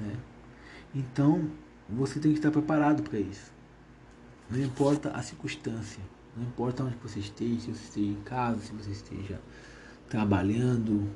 Né? 0.00 0.16
Então 0.94 1.50
você 1.88 2.18
tem 2.20 2.32
que 2.32 2.38
estar 2.38 2.50
preparado 2.50 3.02
para 3.02 3.18
isso. 3.18 3.52
Não 4.50 4.58
importa 4.60 5.10
a 5.10 5.22
circunstância, 5.22 6.02
não 6.36 6.44
importa 6.44 6.82
onde 6.82 6.96
você 6.96 7.20
esteja, 7.20 7.60
se 7.60 7.66
você 7.66 7.84
esteja 7.84 8.10
em 8.10 8.22
casa, 8.22 8.60
se 8.60 8.72
você 8.72 8.90
esteja 8.90 9.40
trabalhando, 10.08 11.10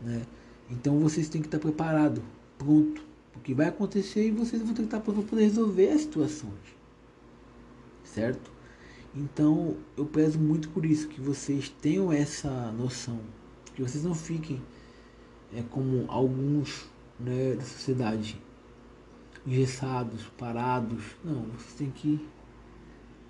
né? 0.00 0.22
Então 0.68 0.98
vocês 0.98 1.28
têm 1.28 1.40
que 1.40 1.46
estar 1.46 1.58
preparado, 1.58 2.22
pronto 2.58 3.04
Porque 3.32 3.54
vai 3.54 3.68
acontecer 3.68 4.28
e 4.28 4.30
vocês 4.30 4.62
vão 4.62 4.74
ter 4.74 4.82
que 4.82 4.88
estar 4.88 5.00
prontos 5.00 5.24
para 5.24 5.40
resolver 5.40 5.90
as 5.90 6.02
situações. 6.02 6.76
Certo? 8.04 8.51
Então 9.14 9.76
eu 9.96 10.06
peço 10.06 10.38
muito 10.38 10.68
por 10.70 10.86
isso, 10.86 11.08
que 11.08 11.20
vocês 11.20 11.68
tenham 11.68 12.12
essa 12.12 12.72
noção. 12.72 13.20
Que 13.74 13.82
vocês 13.82 14.04
não 14.04 14.14
fiquem 14.14 14.62
é, 15.54 15.62
como 15.70 16.04
alguns 16.08 16.86
né, 17.18 17.54
da 17.54 17.62
sociedade 17.62 18.40
engessados, 19.46 20.24
parados. 20.38 21.02
Não, 21.24 21.42
vocês 21.42 21.74
têm 21.74 21.90
que 21.90 22.26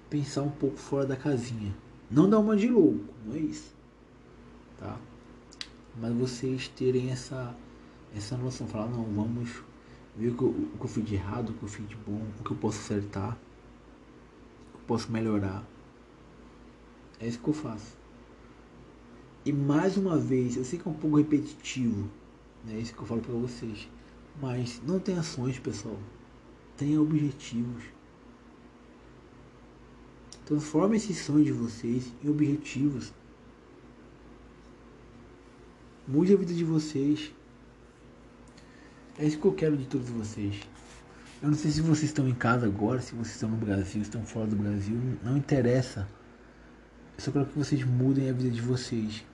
pensar 0.08 0.42
um 0.42 0.50
pouco 0.50 0.76
fora 0.76 1.06
da 1.06 1.16
casinha. 1.16 1.74
Não 2.10 2.28
dar 2.28 2.38
uma 2.38 2.56
de 2.56 2.68
louco, 2.68 3.04
não 3.24 3.34
é 3.34 3.38
isso. 3.38 3.74
Tá? 4.78 4.98
Mas 5.98 6.12
vocês 6.14 6.68
terem 6.68 7.10
essa, 7.10 7.56
essa 8.14 8.36
noção, 8.36 8.66
falar, 8.66 8.88
não, 8.88 9.04
vamos 9.04 9.62
ver 10.16 10.28
o 10.28 10.34
que, 10.36 10.42
eu, 10.42 10.48
o 10.48 10.78
que 10.78 10.84
eu 10.84 10.88
fiz 10.88 11.04
de 11.04 11.14
errado, 11.14 11.50
o 11.50 11.52
que 11.54 11.62
eu 11.62 11.68
fiz 11.68 11.88
de 11.88 11.96
bom, 11.96 12.22
o 12.38 12.44
que 12.44 12.50
eu 12.50 12.56
posso 12.56 12.78
acertar, 12.78 13.32
o 13.32 14.72
que 14.72 14.82
eu 14.82 14.86
posso 14.86 15.10
melhorar. 15.10 15.64
É 17.22 17.28
isso 17.28 17.38
que 17.38 17.48
eu 17.48 17.54
faço. 17.54 17.96
E 19.44 19.52
mais 19.52 19.96
uma 19.96 20.18
vez, 20.18 20.56
eu 20.56 20.64
sei 20.64 20.76
que 20.76 20.88
é 20.88 20.90
um 20.90 20.94
pouco 20.94 21.16
repetitivo, 21.16 22.10
né? 22.64 22.80
Isso 22.80 22.92
que 22.92 23.00
eu 23.00 23.06
falo 23.06 23.20
para 23.20 23.32
vocês. 23.32 23.88
Mas 24.40 24.82
não 24.84 24.98
tem 24.98 25.16
ações, 25.16 25.56
pessoal. 25.60 25.96
Tenha 26.76 27.00
objetivos. 27.00 27.84
Transforme 30.44 30.96
esses 30.96 31.16
sonhos 31.18 31.46
de 31.46 31.52
vocês 31.52 32.12
em 32.24 32.28
objetivos. 32.28 33.12
Mude 36.08 36.34
a 36.34 36.36
vida 36.36 36.52
de 36.52 36.64
vocês. 36.64 37.32
É 39.16 39.24
isso 39.24 39.38
que 39.38 39.46
eu 39.46 39.54
quero 39.54 39.76
de 39.76 39.86
todos 39.86 40.08
vocês. 40.08 40.60
Eu 41.40 41.50
não 41.50 41.56
sei 41.56 41.70
se 41.70 41.80
vocês 41.82 42.10
estão 42.10 42.28
em 42.28 42.34
casa 42.34 42.66
agora, 42.66 43.00
se 43.00 43.14
vocês 43.14 43.34
estão 43.34 43.50
no 43.50 43.56
Brasil, 43.56 44.02
estão 44.02 44.24
fora 44.24 44.48
do 44.48 44.56
Brasil, 44.56 44.96
não 45.22 45.36
interessa. 45.36 46.08
Eu 47.16 47.24
só 47.24 47.30
quero 47.30 47.46
que 47.46 47.58
vocês 47.58 47.84
mudem 47.84 48.28
a 48.28 48.32
vida 48.32 48.50
de 48.50 48.60
vocês. 48.60 49.24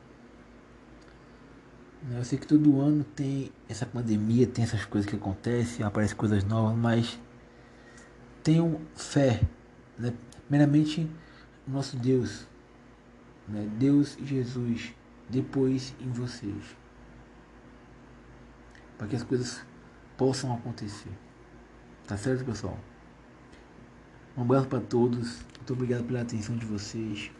Eu 2.10 2.24
sei 2.24 2.38
que 2.38 2.46
todo 2.46 2.80
ano 2.80 3.02
tem 3.04 3.50
essa 3.68 3.84
pandemia, 3.84 4.46
tem 4.46 4.64
essas 4.64 4.84
coisas 4.84 5.08
que 5.10 5.16
acontecem, 5.16 5.84
aparecem 5.84 6.16
coisas 6.16 6.44
novas, 6.44 6.76
mas 6.76 7.18
tenham 8.42 8.80
fé, 8.94 9.42
né? 9.98 10.14
Primeiramente, 10.46 11.10
nosso 11.66 11.96
Deus, 11.96 12.46
né? 13.46 13.68
Deus 13.78 14.16
e 14.18 14.24
Jesus, 14.24 14.94
depois 15.28 15.94
em 16.00 16.10
vocês, 16.10 16.76
para 18.96 19.06
que 19.06 19.16
as 19.16 19.22
coisas 19.22 19.60
possam 20.16 20.54
acontecer. 20.54 21.12
Tá 22.06 22.16
certo, 22.16 22.44
pessoal? 22.44 22.78
Um 24.36 24.42
abraço 24.42 24.68
para 24.68 24.80
todos. 24.80 25.42
Muito 25.56 25.72
obrigado 25.72 26.04
pela 26.04 26.22
atenção 26.22 26.56
de 26.56 26.64
vocês. 26.64 27.30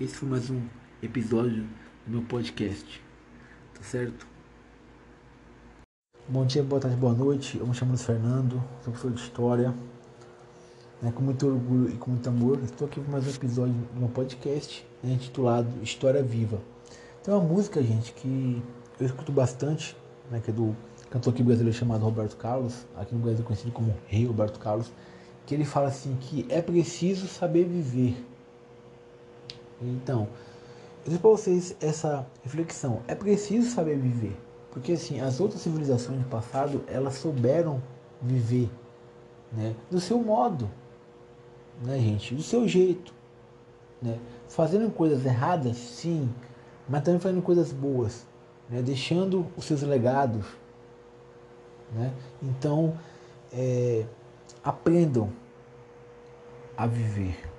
Esse 0.00 0.14
foi 0.14 0.30
mais 0.30 0.48
um 0.48 0.62
episódio 1.02 1.66
do 2.06 2.12
meu 2.12 2.22
podcast 2.22 3.02
tá 3.74 3.82
certo? 3.82 4.26
Bom 6.26 6.46
dia, 6.46 6.62
boa 6.62 6.80
tarde, 6.80 6.96
boa 6.96 7.12
noite. 7.12 7.58
Eu 7.58 7.66
me 7.66 7.74
chamo 7.74 7.90
Luiz 7.90 8.02
Fernando, 8.02 8.54
sou 8.82 8.94
professor 8.94 9.10
de 9.10 9.20
História. 9.20 9.74
Né, 11.02 11.12
com 11.12 11.22
muito 11.22 11.46
orgulho 11.46 11.90
e 11.90 11.98
com 11.98 12.12
muito 12.12 12.26
amor, 12.30 12.58
estou 12.62 12.88
aqui 12.88 12.98
para 12.98 13.12
mais 13.12 13.26
um 13.26 13.30
episódio 13.30 13.74
do 13.74 14.00
meu 14.00 14.08
podcast 14.08 14.86
né, 15.02 15.12
intitulado 15.12 15.68
História 15.82 16.22
Viva. 16.22 16.62
Tem 17.22 17.34
uma 17.34 17.44
música, 17.44 17.82
gente, 17.82 18.14
que 18.14 18.62
eu 18.98 19.04
escuto 19.04 19.30
bastante, 19.30 19.94
né, 20.30 20.40
que 20.42 20.50
é 20.50 20.54
do 20.54 20.74
cantor 21.10 21.34
aqui 21.34 21.42
brasileiro 21.42 21.76
chamado 21.76 22.02
Roberto 22.02 22.38
Carlos, 22.38 22.86
aqui 22.96 23.14
no 23.14 23.20
Brasil 23.20 23.44
conhecido 23.44 23.72
como 23.72 23.94
Rei 24.06 24.24
Roberto 24.24 24.58
Carlos, 24.58 24.90
que 25.44 25.54
ele 25.54 25.66
fala 25.66 25.88
assim 25.88 26.16
que 26.18 26.46
é 26.48 26.62
preciso 26.62 27.26
saber 27.28 27.64
viver. 27.64 28.29
Então, 29.80 30.28
eu 31.06 31.18
para 31.18 31.30
vocês 31.30 31.74
essa 31.80 32.26
reflexão. 32.42 33.00
É 33.08 33.14
preciso 33.14 33.70
saber 33.70 33.96
viver. 33.96 34.36
Porque 34.70 34.92
assim, 34.92 35.20
as 35.20 35.40
outras 35.40 35.62
civilizações 35.62 36.18
do 36.18 36.28
passado, 36.28 36.84
elas 36.86 37.14
souberam 37.14 37.82
viver, 38.22 38.70
né? 39.52 39.74
Do 39.90 39.98
seu 40.00 40.18
modo, 40.22 40.70
né, 41.82 41.98
gente? 41.98 42.34
Do 42.34 42.42
seu 42.42 42.68
jeito, 42.68 43.12
né? 44.00 44.18
Fazendo 44.46 44.90
coisas 44.90 45.24
erradas, 45.24 45.76
sim, 45.76 46.32
mas 46.88 47.02
também 47.02 47.18
fazendo 47.18 47.42
coisas 47.42 47.72
boas, 47.72 48.26
né? 48.68 48.80
Deixando 48.82 49.46
os 49.56 49.64
seus 49.64 49.82
legados, 49.82 50.46
né? 51.92 52.12
Então, 52.40 52.96
é, 53.52 54.04
aprendam 54.62 55.32
a 56.76 56.86
viver 56.86 57.49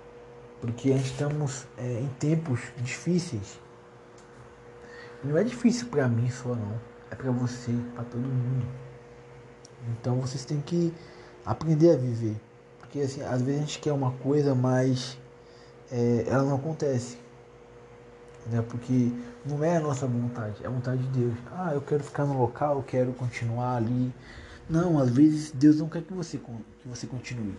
porque 0.62 0.92
a 0.94 0.96
estamos 0.96 1.66
é, 1.78 2.00
em 2.00 2.08
tempos 2.20 2.62
difíceis. 2.78 3.60
Não 5.24 5.38
é 5.38 5.44
difícil 5.44 5.88
para 5.88 6.08
mim 6.08 6.30
só 6.30 6.50
não, 6.50 6.80
é 7.10 7.16
para 7.16 7.32
você, 7.32 7.72
para 7.96 8.04
todo 8.06 8.22
mundo. 8.22 8.66
Então 9.90 10.22
vocês 10.22 10.46
têm 10.46 10.62
que 10.62 10.94
aprender 11.44 11.92
a 11.92 11.98
viver, 11.98 12.40
porque 12.80 13.00
assim 13.00 13.22
às 13.24 13.42
vezes 13.42 13.62
a 13.62 13.66
gente 13.66 13.80
quer 13.80 13.92
uma 13.92 14.12
coisa, 14.12 14.54
mas 14.54 15.18
é, 15.92 16.26
ela 16.28 16.44
não 16.44 16.56
acontece, 16.56 17.18
né? 18.46 18.62
Porque 18.62 19.12
não 19.44 19.64
é 19.64 19.78
a 19.78 19.80
nossa 19.80 20.06
vontade, 20.06 20.64
é 20.64 20.68
a 20.68 20.70
vontade 20.70 21.02
de 21.04 21.20
Deus. 21.20 21.34
Ah, 21.52 21.72
eu 21.74 21.82
quero 21.82 22.04
ficar 22.04 22.26
no 22.26 22.40
local, 22.40 22.78
eu 22.78 22.84
quero 22.84 23.14
continuar 23.14 23.78
ali. 23.78 24.14
Não, 24.70 25.00
às 25.00 25.10
vezes 25.10 25.52
Deus 25.52 25.80
não 25.80 25.90
quer 25.90 26.04
que 26.04 26.14
você 26.14 26.38
que 26.38 26.88
você 26.88 27.08
continue. 27.08 27.58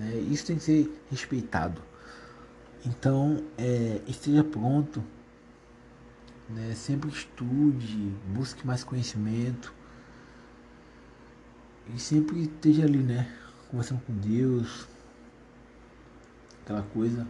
É, 0.00 0.14
isso 0.18 0.46
tem 0.46 0.56
que 0.56 0.62
ser 0.62 1.02
respeitado. 1.10 1.82
Então, 2.86 3.44
é, 3.58 4.00
esteja 4.06 4.42
pronto. 4.42 5.04
Né? 6.48 6.74
Sempre 6.74 7.10
estude, 7.10 8.14
busque 8.34 8.66
mais 8.66 8.82
conhecimento. 8.82 9.74
E 11.94 11.98
sempre 11.98 12.42
esteja 12.42 12.84
ali, 12.84 12.98
né? 12.98 13.30
Conversando 13.70 14.00
com 14.02 14.14
Deus. 14.14 14.88
Aquela 16.62 16.82
coisa, 16.82 17.26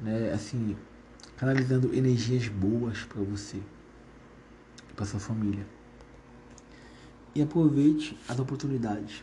né? 0.00 0.32
Assim, 0.32 0.76
canalizando 1.36 1.94
energias 1.94 2.48
boas 2.48 3.04
para 3.04 3.22
você, 3.22 3.60
para 4.94 5.04
sua 5.04 5.20
família. 5.20 5.66
E 7.34 7.42
aproveite 7.42 8.18
as 8.28 8.38
oportunidades, 8.38 9.22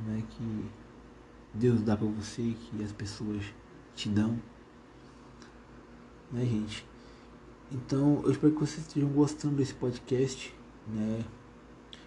né? 0.00 0.22
Que 0.28 0.64
Deus 1.52 1.80
dá 1.80 1.96
para 1.96 2.06
você, 2.06 2.54
que 2.54 2.82
as 2.82 2.92
pessoas 2.92 3.42
te 3.94 4.08
dão. 4.08 4.38
Né, 6.30 6.44
gente? 6.44 6.86
Então, 7.72 8.20
eu 8.24 8.30
espero 8.30 8.52
que 8.52 8.60
vocês 8.60 8.86
estejam 8.86 9.08
gostando 9.08 9.56
desse 9.56 9.74
podcast, 9.74 10.54
né? 10.86 11.24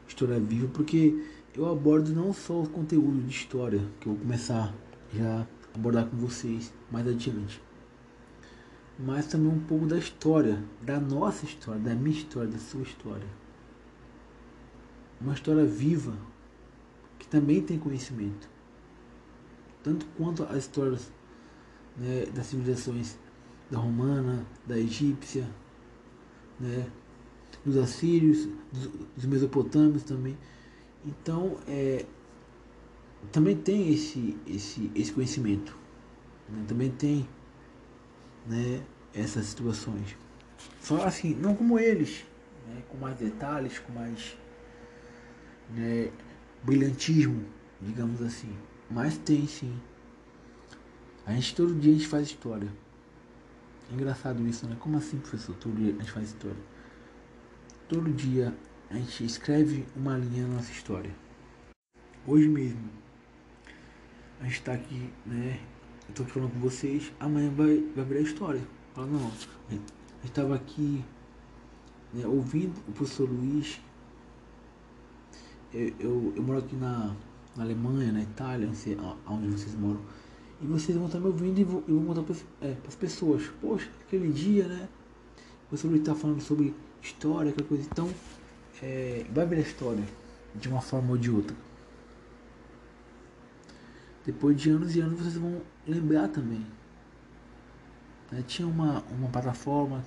História 0.07 0.39
Viva, 0.39 0.67
porque 0.67 1.23
eu 1.55 1.69
abordo 1.69 2.13
não 2.13 2.33
só 2.33 2.61
o 2.61 2.69
conteúdo 2.69 3.21
de 3.21 3.31
história, 3.31 3.79
que 3.99 4.07
eu 4.07 4.13
vou 4.13 4.21
começar 4.21 4.73
já 5.11 5.41
a 5.41 5.47
abordar 5.75 6.07
com 6.07 6.17
vocês 6.17 6.73
mais 6.91 7.07
adiante, 7.07 7.61
mas 8.99 9.25
também 9.27 9.51
um 9.51 9.59
pouco 9.59 9.85
da 9.85 9.97
história, 9.97 10.63
da 10.81 10.99
nossa 10.99 11.45
história, 11.45 11.81
da 11.81 11.95
minha 11.95 12.15
história, 12.15 12.49
da 12.49 12.59
sua 12.59 12.81
história. 12.83 13.27
Uma 15.19 15.33
história 15.33 15.65
viva, 15.65 16.15
que 17.17 17.27
também 17.27 17.61
tem 17.61 17.79
conhecimento 17.79 18.49
tanto 19.83 20.05
quanto 20.17 20.43
as 20.43 20.57
histórias 20.57 21.11
né, 21.97 22.25
das 22.33 22.47
civilizações 22.47 23.17
da 23.69 23.77
romana, 23.77 24.45
da 24.65 24.77
egípcia, 24.77 25.47
né, 26.59 26.87
dos 27.65 27.77
assírios, 27.77 28.47
dos, 28.71 28.87
dos 29.15 29.25
mesopotâmios 29.25 30.03
também. 30.03 30.37
Então, 31.05 31.57
é, 31.67 32.05
também 33.31 33.55
tem 33.55 33.93
esse, 33.93 34.37
esse, 34.47 34.91
esse 34.95 35.11
conhecimento, 35.11 35.75
né, 36.49 36.63
também 36.67 36.91
tem 36.91 37.27
né, 38.47 38.83
essas 39.13 39.45
situações. 39.45 40.17
Só 40.81 41.03
assim, 41.05 41.33
não 41.35 41.55
como 41.55 41.79
eles, 41.79 42.25
né, 42.67 42.83
com 42.89 42.97
mais 42.97 43.17
detalhes, 43.17 43.79
com 43.79 43.93
mais 43.93 44.37
né, 45.69 46.11
brilhantismo, 46.63 47.45
digamos 47.81 48.21
assim. 48.21 48.55
Mas 48.91 49.17
tem 49.17 49.47
sim. 49.47 49.79
A 51.25 51.33
gente 51.33 51.55
todo 51.55 51.73
dia 51.75 51.91
a 51.91 51.95
gente 51.95 52.07
faz 52.07 52.27
história. 52.27 52.71
É 53.89 53.93
engraçado 53.93 54.45
isso, 54.47 54.67
né? 54.67 54.75
Como 54.79 54.97
assim, 54.97 55.17
professor? 55.19 55.55
Todo 55.55 55.75
dia 55.75 55.93
a 55.93 55.97
gente 55.97 56.11
faz 56.11 56.27
história. 56.27 56.57
Todo 57.87 58.11
dia 58.11 58.55
a 58.89 58.95
gente 58.95 59.23
escreve 59.23 59.85
uma 59.95 60.17
linha 60.17 60.47
na 60.47 60.55
nossa 60.55 60.71
história. 60.71 61.13
Hoje 62.27 62.47
mesmo 62.47 62.89
a 64.39 64.45
gente 64.45 64.61
tá 64.61 64.73
aqui, 64.73 65.09
né? 65.25 65.59
Eu 66.09 66.15
tô 66.15 66.25
falando 66.25 66.51
com 66.51 66.59
vocês, 66.59 67.11
amanhã 67.19 67.49
vai, 67.51 67.83
vai 67.95 68.05
virar 68.05 68.21
história. 68.21 68.61
Fala, 68.93 69.07
não, 69.07 69.27
a 69.27 69.71
gente 69.71 70.33
tava 70.33 70.55
aqui 70.55 71.03
né, 72.13 72.27
ouvindo 72.27 72.77
o 72.87 72.91
professor 72.91 73.29
Luiz 73.29 73.79
eu, 75.73 75.93
eu, 75.99 76.33
eu 76.35 76.43
moro 76.43 76.59
aqui 76.59 76.75
na, 76.75 77.15
na 77.55 77.63
Alemanha, 77.63 78.11
na 78.11 78.21
Itália, 78.21 78.69
onde 79.27 79.47
vocês 79.47 79.75
moram. 79.75 80.01
E 80.61 80.65
vocês 80.65 80.95
vão 80.97 81.07
estar 81.07 81.19
me 81.19 81.27
ouvindo 81.27 81.59
e 81.59 81.63
vou, 81.63 81.83
eu 81.87 81.99
vou 81.99 82.23
para 82.23 82.35
é, 82.61 82.75
as 82.87 82.95
pessoas. 82.95 83.43
Poxa, 83.59 83.89
aquele 84.05 84.31
dia, 84.31 84.67
né? 84.67 84.87
Você 85.71 85.87
vai 85.87 85.97
estar 85.97 86.15
falando 86.15 86.41
sobre 86.41 86.73
história, 87.01 87.51
aquela 87.51 87.67
coisa. 87.67 87.83
Então, 87.91 88.09
é, 88.81 89.25
vai 89.33 89.45
ver 89.45 89.57
a 89.57 89.61
história 89.61 90.03
de 90.55 90.67
uma 90.67 90.81
forma 90.81 91.11
ou 91.11 91.17
de 91.17 91.31
outra. 91.31 91.55
Depois 94.25 94.59
de 94.59 94.69
anos 94.69 94.95
e 94.95 95.01
anos 95.01 95.19
vocês 95.19 95.35
vão 95.35 95.61
lembrar 95.87 96.27
também. 96.27 96.65
Né? 98.31 98.43
Tinha 98.47 98.67
uma, 98.67 99.03
uma 99.09 99.29
plataforma 99.29 100.03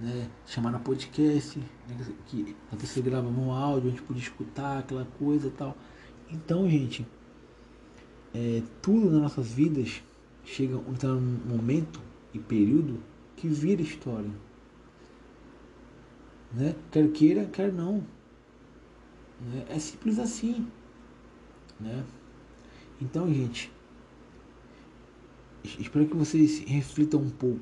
né, 0.00 0.28
chamada 0.46 0.78
podcast, 0.80 1.58
né, 1.58 1.96
que 2.26 2.56
a 2.72 2.76
pessoa 2.76 3.04
gravava 3.04 3.28
um 3.28 3.52
áudio, 3.52 3.88
a 3.88 3.90
gente 3.90 4.02
podia 4.02 4.22
escutar 4.22 4.78
aquela 4.78 5.06
coisa 5.18 5.46
e 5.46 5.50
tal. 5.52 5.76
Então, 6.32 6.68
gente, 6.68 7.06
é, 8.34 8.62
tudo 8.80 9.10
nas 9.10 9.20
nossas 9.20 9.52
vidas 9.52 10.02
chega 10.44 10.76
um 10.76 11.20
momento 11.46 12.00
e 12.32 12.38
período 12.38 12.98
que 13.36 13.46
vira 13.46 13.82
história. 13.82 14.30
Né? 16.54 16.74
Quer 16.90 17.12
queira, 17.12 17.44
quer 17.44 17.70
não. 17.70 17.98
Né? 19.40 19.66
É 19.68 19.78
simples 19.78 20.18
assim. 20.18 20.66
Né? 21.78 22.02
Então, 23.00 23.32
gente, 23.32 23.70
espero 25.62 26.06
que 26.06 26.16
vocês 26.16 26.60
reflitam 26.60 27.20
um 27.20 27.30
pouco 27.30 27.60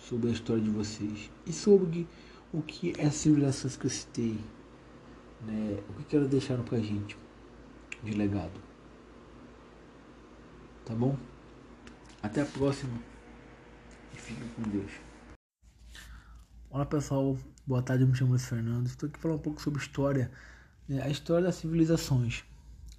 sobre 0.00 0.30
a 0.30 0.32
história 0.32 0.62
de 0.62 0.70
vocês 0.70 1.30
e 1.46 1.52
sobre 1.52 2.08
o 2.52 2.60
que 2.60 2.92
é 2.98 3.06
as 3.06 3.14
civilizações 3.14 3.76
que 3.76 3.86
eu 3.86 3.90
citei, 3.90 4.36
né? 5.46 5.78
o 5.88 5.92
que, 5.94 6.04
que 6.04 6.16
elas 6.16 6.28
deixaram 6.28 6.64
pra 6.64 6.78
gente 6.78 7.16
de 8.04 8.12
legado. 8.12 8.60
Tá 10.84 10.94
bom? 10.94 11.16
Até 12.22 12.42
a 12.42 12.46
próxima 12.46 13.00
e 14.12 14.16
fiquem 14.16 14.46
com 14.48 14.62
Deus. 14.62 14.90
Olá 16.70 16.84
pessoal, 16.84 17.38
boa 17.66 17.82
tarde, 17.82 18.04
eu 18.04 18.08
me 18.08 18.14
chamo 18.14 18.30
Luiz 18.30 18.44
Fernando. 18.46 18.86
Estou 18.86 19.08
aqui 19.08 19.18
falando 19.18 19.38
um 19.38 19.42
pouco 19.42 19.62
sobre 19.62 19.80
história, 19.80 20.30
né? 20.86 21.02
a 21.02 21.08
história 21.08 21.44
das 21.44 21.54
civilizações, 21.54 22.44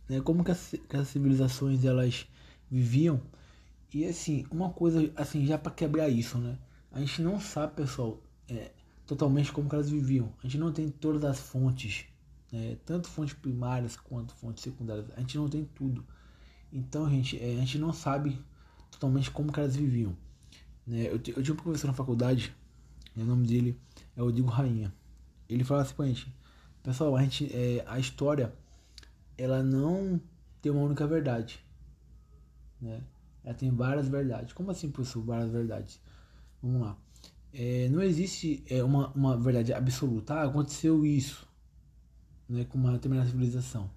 né? 0.09 0.19
como 0.21 0.43
que 0.43 0.51
as, 0.51 0.75
que 0.89 0.97
as 0.97 1.07
civilizações 1.07 1.85
elas 1.85 2.27
viviam. 2.69 3.21
E 3.93 4.05
assim, 4.05 4.45
uma 4.49 4.71
coisa 4.71 5.11
assim, 5.15 5.45
já 5.45 5.57
para 5.57 5.71
quebrar 5.71 6.09
isso, 6.09 6.37
né? 6.37 6.57
A 6.91 6.99
gente 6.99 7.21
não 7.21 7.39
sabe, 7.39 7.75
pessoal, 7.75 8.19
é, 8.49 8.71
totalmente 9.05 9.51
como 9.51 9.69
elas 9.71 9.89
viviam. 9.89 10.33
A 10.39 10.43
gente 10.43 10.57
não 10.57 10.71
tem 10.71 10.89
todas 10.89 11.23
as 11.23 11.39
fontes, 11.39 12.05
né? 12.55 12.77
tanto 12.85 13.09
fontes 13.09 13.33
primárias 13.33 13.97
quanto 13.97 14.33
fontes 14.35 14.63
secundárias. 14.63 15.05
A 15.15 15.19
gente 15.19 15.37
não 15.37 15.49
tem 15.49 15.65
tudo. 15.65 16.05
Então, 16.71 17.09
gente, 17.09 17.37
é, 17.41 17.53
a 17.53 17.59
gente 17.59 17.77
não 17.77 17.91
sabe 17.91 18.39
totalmente 18.89 19.29
como 19.29 19.51
que 19.51 19.59
elas 19.59 19.75
viviam. 19.75 20.15
Né? 20.87 21.07
Eu, 21.07 21.13
eu 21.13 21.19
tinha 21.19 21.53
um 21.53 21.57
professor 21.57 21.87
na 21.87 21.93
faculdade, 21.93 22.55
né, 23.15 23.23
o 23.23 23.25
nome 23.25 23.45
dele 23.45 23.79
é 24.15 24.23
o 24.23 24.31
Digo 24.31 24.47
Rainha. 24.47 24.93
Ele 25.49 25.63
fala 25.63 25.81
assim 25.81 25.93
pra 25.93 26.05
gente, 26.05 26.33
pessoal, 26.81 27.15
a 27.15 27.21
gente, 27.21 27.53
é, 27.53 27.83
a 27.87 27.99
história, 27.99 28.53
ela 29.37 29.61
não 29.61 30.19
tem 30.61 30.71
uma 30.71 30.81
única 30.81 31.05
verdade, 31.05 31.59
né? 32.81 33.03
Ela 33.43 33.53
tem 33.53 33.69
várias 33.69 34.07
verdades. 34.07 34.53
Como 34.53 34.71
assim, 34.71 34.89
professor, 34.89 35.23
várias 35.23 35.51
verdades? 35.51 36.01
Vamos 36.63 36.81
lá. 36.81 36.97
É, 37.53 37.87
não 37.89 38.01
existe 38.01 38.63
é, 38.67 38.83
uma, 38.83 39.09
uma 39.09 39.37
verdade 39.37 39.71
absoluta. 39.71 40.33
Ah, 40.33 40.43
aconteceu 40.45 41.05
isso, 41.05 41.47
né, 42.47 42.65
com 42.65 42.77
uma 42.77 42.91
determinada 42.91 43.29
civilização. 43.29 43.89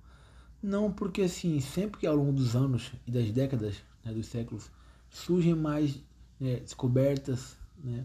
Não, 0.62 0.92
porque 0.92 1.22
assim, 1.22 1.60
sempre 1.60 2.00
que 2.00 2.06
ao 2.06 2.16
longo 2.16 2.32
dos 2.32 2.56
anos 2.56 2.92
e 3.06 3.10
das 3.10 3.30
décadas, 3.30 3.76
né, 4.04 4.12
dos 4.12 4.26
séculos, 4.26 4.70
surgem 5.08 5.54
mais 5.54 6.00
né, 6.40 6.56
descobertas, 6.56 7.56
né, 7.82 8.04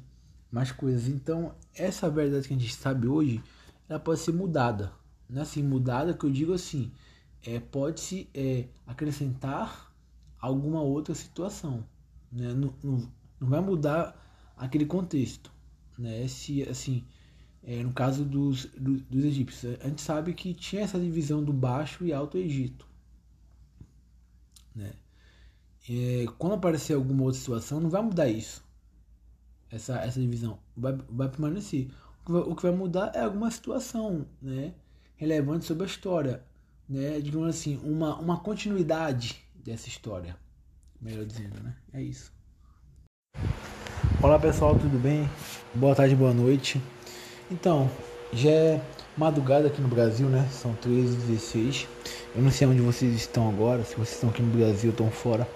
mais 0.51 0.71
coisas. 0.71 1.07
Então, 1.07 1.55
essa 1.73 2.09
verdade 2.09 2.47
que 2.47 2.53
a 2.53 2.57
gente 2.57 2.73
sabe 2.73 3.07
hoje, 3.07 3.41
ela 3.89 3.99
pode 3.99 4.19
ser 4.19 4.31
mudada. 4.31 4.91
Não 5.29 5.39
é 5.39 5.41
assim, 5.41 5.63
mudada 5.63 6.13
que 6.13 6.25
eu 6.25 6.29
digo 6.29 6.53
assim, 6.53 6.91
é, 7.43 7.59
pode-se 7.59 8.29
é, 8.33 8.65
acrescentar 8.85 9.91
alguma 10.39 10.81
outra 10.81 11.15
situação. 11.15 11.83
Né? 12.31 12.53
Não, 12.53 12.73
não, 12.83 13.11
não 13.39 13.49
vai 13.49 13.61
mudar 13.61 14.15
aquele 14.55 14.85
contexto. 14.85 15.51
Né? 15.97 16.27
Se, 16.27 16.63
assim, 16.63 17.03
é, 17.65 17.81
no 17.81 17.93
caso 17.93 18.25
dos, 18.25 18.65
do, 18.65 18.99
dos 18.99 19.23
egípcios, 19.23 19.77
a 19.81 19.87
gente 19.87 20.01
sabe 20.01 20.33
que 20.33 20.53
tinha 20.53 20.81
essa 20.81 20.99
divisão 20.99 21.41
do 21.41 21.53
Baixo 21.53 22.05
e 22.05 22.11
Alto 22.11 22.37
Egito. 22.37 22.85
Né? 24.75 24.91
É, 25.89 26.25
quando 26.37 26.53
aparecer 26.53 26.93
alguma 26.93 27.23
outra 27.23 27.39
situação, 27.39 27.79
não 27.79 27.89
vai 27.89 28.01
mudar 28.01 28.27
isso. 28.27 28.63
Essa, 29.71 29.97
essa 29.99 30.19
divisão 30.19 30.59
vai, 30.75 30.93
vai 31.09 31.29
permanecer. 31.29 31.89
O 32.21 32.25
que 32.25 32.31
vai, 32.31 32.41
o 32.41 32.55
que 32.55 32.63
vai 32.63 32.71
mudar 32.71 33.11
é 33.15 33.21
alguma 33.21 33.49
situação 33.49 34.25
né, 34.41 34.73
relevante 35.15 35.65
sobre 35.65 35.83
a 35.83 35.87
história. 35.87 36.43
Né, 36.87 37.21
digamos 37.21 37.47
assim, 37.47 37.79
uma, 37.83 38.17
uma 38.19 38.39
continuidade 38.39 39.41
dessa 39.55 39.87
história. 39.87 40.37
Melhor 41.01 41.25
dizendo, 41.25 41.61
né? 41.63 41.75
É 41.93 42.01
isso. 42.01 42.31
Olá 44.21 44.37
pessoal, 44.37 44.77
tudo 44.77 44.97
bem? 44.99 45.29
Boa 45.73 45.95
tarde, 45.95 46.15
boa 46.15 46.33
noite. 46.33 46.81
Então, 47.51 47.89
já 48.31 48.49
é 48.49 48.81
madrugada 49.17 49.67
aqui 49.67 49.81
no 49.81 49.87
Brasil, 49.87 50.27
né? 50.27 50.47
São 50.51 50.75
13h16. 50.83 51.85
Eu 52.35 52.41
não 52.41 52.49
sei 52.49 52.67
onde 52.67 52.81
vocês 52.81 53.13
estão 53.15 53.49
agora, 53.49 53.83
se 53.83 53.93
vocês 53.95 54.13
estão 54.13 54.29
aqui 54.29 54.41
no 54.41 54.51
Brasil 54.51 54.89
ou 54.89 54.91
estão 54.91 55.11
fora. 55.11 55.47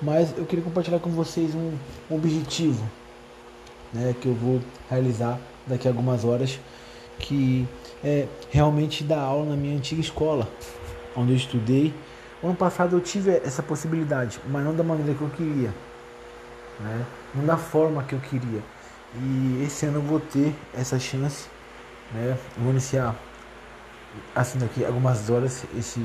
Mas 0.00 0.36
eu 0.36 0.44
queria 0.44 0.64
compartilhar 0.64 0.98
com 0.98 1.10
vocês 1.10 1.54
um 1.54 1.72
objetivo 2.10 2.84
né, 3.92 4.14
que 4.20 4.26
eu 4.26 4.34
vou 4.34 4.60
realizar 4.90 5.38
daqui 5.66 5.88
a 5.88 5.90
algumas 5.90 6.24
horas, 6.24 6.58
que 7.18 7.66
é 8.04 8.26
realmente 8.50 9.02
dar 9.02 9.20
aula 9.20 9.46
na 9.46 9.56
minha 9.56 9.76
antiga 9.76 10.00
escola, 10.00 10.48
onde 11.16 11.32
eu 11.32 11.36
estudei. 11.36 11.94
Ano 12.42 12.54
passado 12.54 12.96
eu 12.96 13.00
tive 13.00 13.30
essa 13.30 13.62
possibilidade, 13.62 14.38
mas 14.48 14.64
não 14.64 14.74
da 14.74 14.82
maneira 14.82 15.14
que 15.14 15.22
eu 15.22 15.30
queria, 15.30 15.72
né? 16.80 17.06
não 17.34 17.46
da 17.46 17.56
forma 17.56 18.02
que 18.02 18.12
eu 18.12 18.20
queria. 18.20 18.62
E 19.14 19.64
esse 19.64 19.86
ano 19.86 19.98
eu 19.98 20.02
vou 20.02 20.20
ter 20.20 20.54
essa 20.74 20.98
chance, 20.98 21.48
né? 22.12 22.36
vou 22.58 22.70
iniciar 22.70 23.14
assim 24.34 24.58
daqui 24.58 24.84
algumas 24.84 25.30
horas 25.30 25.64
esse 25.76 26.04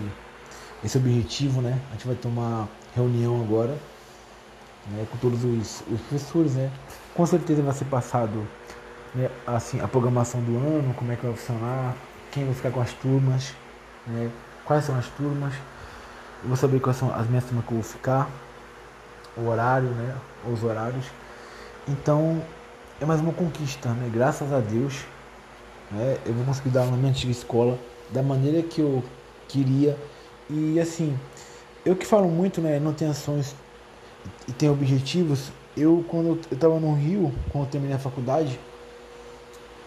esse 0.84 0.98
objetivo, 0.98 1.62
né? 1.62 1.80
A 1.90 1.92
gente 1.94 2.08
vai 2.08 2.16
ter 2.16 2.28
uma 2.28 2.68
reunião 2.96 3.40
agora, 3.42 3.78
né, 4.88 5.06
com 5.12 5.18
todos 5.18 5.44
os, 5.44 5.84
os 5.88 6.02
professores, 6.02 6.56
né? 6.56 6.72
Com 7.14 7.26
certeza 7.26 7.62
vai 7.62 7.74
ser 7.74 7.86
passado 7.86 8.48
né, 9.14 9.30
assim 9.46 9.80
a 9.80 9.88
programação 9.88 10.42
do 10.42 10.58
ano, 10.58 10.94
como 10.96 11.12
é 11.12 11.16
que 11.16 11.26
vai 11.26 11.36
funcionar, 11.36 11.96
quem 12.32 12.46
vai 12.46 12.54
ficar 12.56 12.72
com 12.72 12.82
as 12.82 12.92
turmas, 12.94 13.54
né? 14.08 14.32
Quais 14.66 14.86
são 14.86 14.98
as 14.98 15.08
turmas? 15.10 15.54
Eu 16.42 16.48
vou 16.48 16.58
saber 16.58 16.80
quais 16.80 16.98
são 16.98 17.14
as 17.14 17.28
minhas 17.28 17.44
turmas 17.44 17.66
que 17.66 17.72
eu 17.72 17.76
vou 17.76 17.84
ficar, 17.84 18.28
o 19.38 19.48
horário, 19.48 19.90
né? 19.90 20.16
Os 20.52 20.64
horários. 20.64 21.06
Então 21.88 22.42
é 23.02 23.06
mais 23.06 23.20
uma 23.20 23.34
conquista, 23.34 23.90
né? 23.90 24.08
Graças 24.14 24.54
a 24.54 24.60
Deus, 24.60 24.94
né? 25.90 26.20
Eu 26.24 26.34
vou 26.36 26.46
conseguir 26.46 26.70
dar 26.70 26.86
na 26.86 26.96
minha 26.96 27.10
antiga 27.10 27.32
escola 27.32 27.78
da 28.12 28.22
maneira 28.22 28.62
que 28.62 28.80
eu 28.80 29.04
queria 29.48 29.98
e 30.48 30.80
assim, 30.80 31.18
eu 31.84 31.96
que 31.96 32.06
falo 32.06 32.30
muito, 32.30 32.62
né? 32.62 32.80
Não 32.80 32.94
tenho 32.94 33.10
ações 33.10 33.56
e 34.48 34.52
tenho 34.52 34.72
objetivos. 34.72 35.52
Eu 35.76 36.06
quando 36.08 36.28
eu 36.28 36.40
estava 36.52 36.80
no 36.80 36.94
Rio, 36.94 37.34
quando 37.52 37.66
eu 37.66 37.72
terminei 37.72 37.96
a 37.96 38.00
faculdade, 38.00 38.60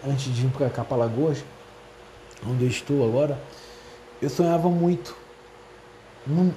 antes 0.05 0.35
de 0.35 0.47
ir 0.47 0.51
para 0.51 0.69
cá 0.69 0.85
Lagoas, 0.97 1.45
onde 2.45 2.65
eu 2.65 2.69
estou 2.69 3.07
agora, 3.07 3.41
eu 4.21 4.29
sonhava 4.29 4.69
muito. 4.69 5.17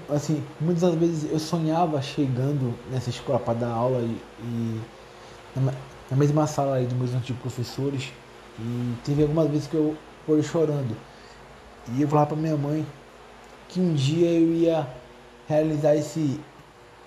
Assim, 0.09 0.43
muitas 0.59 0.81
das 0.81 0.95
vezes 0.95 1.31
eu 1.31 1.37
sonhava 1.37 2.01
chegando 2.01 2.73
nessa 2.89 3.11
escola 3.11 3.37
para 3.37 3.53
dar 3.53 3.69
aula 3.69 3.99
e, 3.99 4.17
e 4.41 4.81
na 6.09 6.17
mesma 6.17 6.47
sala 6.47 6.75
aí 6.75 6.85
dos 6.85 6.97
meus 6.97 7.13
antigos 7.13 7.41
professores 7.41 8.11
e 8.59 8.93
teve 9.03 9.23
algumas 9.23 9.49
vezes 9.49 9.67
que 9.67 9.75
eu 9.75 9.95
fui 10.25 10.41
chorando. 10.41 10.95
E 11.95 12.01
eu 12.01 12.07
falava 12.07 12.27
para 12.27 12.37
minha 12.37 12.57
mãe 12.57 12.85
que 13.69 13.79
um 13.79 13.93
dia 13.93 14.29
eu 14.29 14.53
ia 14.53 14.87
realizar 15.47 15.95
esse 15.95 16.39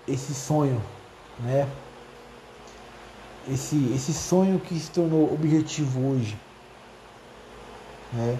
esse 0.08 0.34
sonho, 0.34 0.80
né? 1.40 1.68
Esse 3.48 3.76
esse 3.94 4.12
sonho 4.12 4.58
que 4.58 4.78
se 4.78 4.90
tornou 4.90 5.32
objetivo 5.32 6.12
hoje, 6.12 6.36
né? 8.12 8.38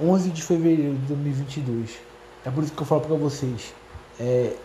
11 0.00 0.30
de 0.30 0.42
fevereiro 0.42 0.94
de 0.94 1.06
2022. 1.06 1.90
É 2.44 2.50
por 2.50 2.64
isso 2.64 2.72
que 2.72 2.82
eu 2.82 2.86
falo 2.86 3.02
para 3.02 3.14
vocês, 3.14 3.72
é, 4.18 4.56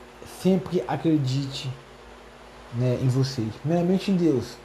sempre 0.41 0.83
acredite 0.87 1.69
né, 2.73 2.97
em 3.01 3.07
vocês. 3.07 3.53
Primeiramente 3.61 4.09
em 4.09 4.15
Deus, 4.15 4.57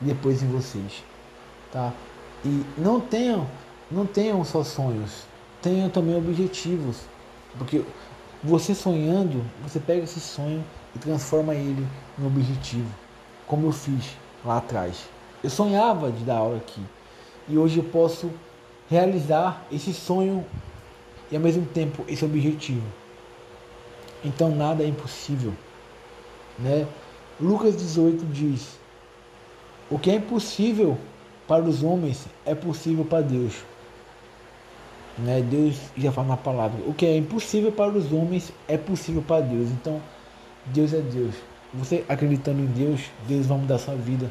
depois 0.00 0.42
em 0.42 0.48
vocês, 0.48 1.04
tá? 1.72 1.92
E 2.44 2.64
não 2.78 3.00
tenham, 3.00 3.46
não 3.90 4.06
tenham 4.06 4.44
só 4.44 4.62
sonhos, 4.62 5.26
tenha 5.62 5.88
também 5.88 6.16
objetivos. 6.16 7.00
Porque 7.58 7.82
você 8.42 8.74
sonhando, 8.74 9.42
você 9.62 9.80
pega 9.80 10.04
esse 10.04 10.20
sonho 10.20 10.64
e 10.94 10.98
transforma 10.98 11.54
ele 11.54 11.86
em 12.18 12.26
objetivo. 12.26 12.88
Como 13.46 13.66
eu 13.66 13.72
fiz 13.72 14.16
lá 14.44 14.58
atrás. 14.58 15.08
Eu 15.42 15.50
sonhava 15.50 16.10
de 16.10 16.24
dar 16.24 16.36
aula 16.36 16.56
aqui. 16.56 16.80
E 17.48 17.56
hoje 17.56 17.78
eu 17.78 17.84
posso 17.84 18.30
realizar 18.88 19.64
esse 19.70 19.92
sonho 19.92 20.44
e 21.30 21.36
ao 21.36 21.42
mesmo 21.42 21.64
tempo 21.66 22.04
esse 22.08 22.24
objetivo. 22.24 22.86
Então 24.24 24.54
nada 24.54 24.82
é 24.82 24.86
impossível. 24.86 25.52
Né? 26.58 26.86
Lucas 27.40 27.76
18 27.76 28.24
diz: 28.26 28.78
O 29.90 29.98
que 29.98 30.10
é 30.10 30.14
impossível 30.16 30.98
para 31.46 31.62
os 31.62 31.82
homens 31.82 32.26
é 32.44 32.54
possível 32.54 33.04
para 33.04 33.22
Deus. 33.22 33.54
Né? 35.18 35.40
Deus 35.40 35.76
já 35.96 36.10
fala 36.10 36.28
na 36.28 36.36
palavra: 36.36 36.78
O 36.86 36.92
que 36.92 37.06
é 37.06 37.16
impossível 37.16 37.70
para 37.72 37.92
os 37.92 38.12
homens 38.12 38.52
é 38.66 38.76
possível 38.76 39.22
para 39.22 39.42
Deus. 39.42 39.70
Então, 39.70 40.00
Deus 40.66 40.92
é 40.92 41.00
Deus. 41.00 41.34
Você 41.74 42.04
acreditando 42.08 42.60
em 42.60 42.66
Deus, 42.66 43.02
Deus 43.28 43.46
vai 43.46 43.58
mudar 43.58 43.78
sua 43.78 43.94
vida, 43.94 44.30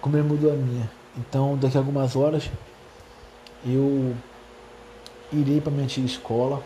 como 0.00 0.16
Ele 0.16 0.28
mudou 0.28 0.52
a 0.52 0.54
minha. 0.54 0.88
Então, 1.16 1.56
daqui 1.56 1.76
a 1.76 1.80
algumas 1.80 2.14
horas, 2.14 2.50
eu 3.64 4.14
irei 5.32 5.60
para 5.60 5.72
minha 5.72 5.84
antiga 5.84 6.06
escola. 6.06 6.62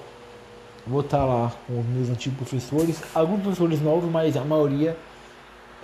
Vou 0.87 1.01
estar 1.01 1.25
lá 1.25 1.53
com 1.67 1.81
os 1.81 1.87
meus 1.87 2.09
antigos 2.09 2.39
professores, 2.39 3.03
alguns 3.15 3.43
professores 3.43 3.81
novos, 3.81 4.11
mas 4.11 4.37
a 4.37 4.45
maioria 4.45 4.97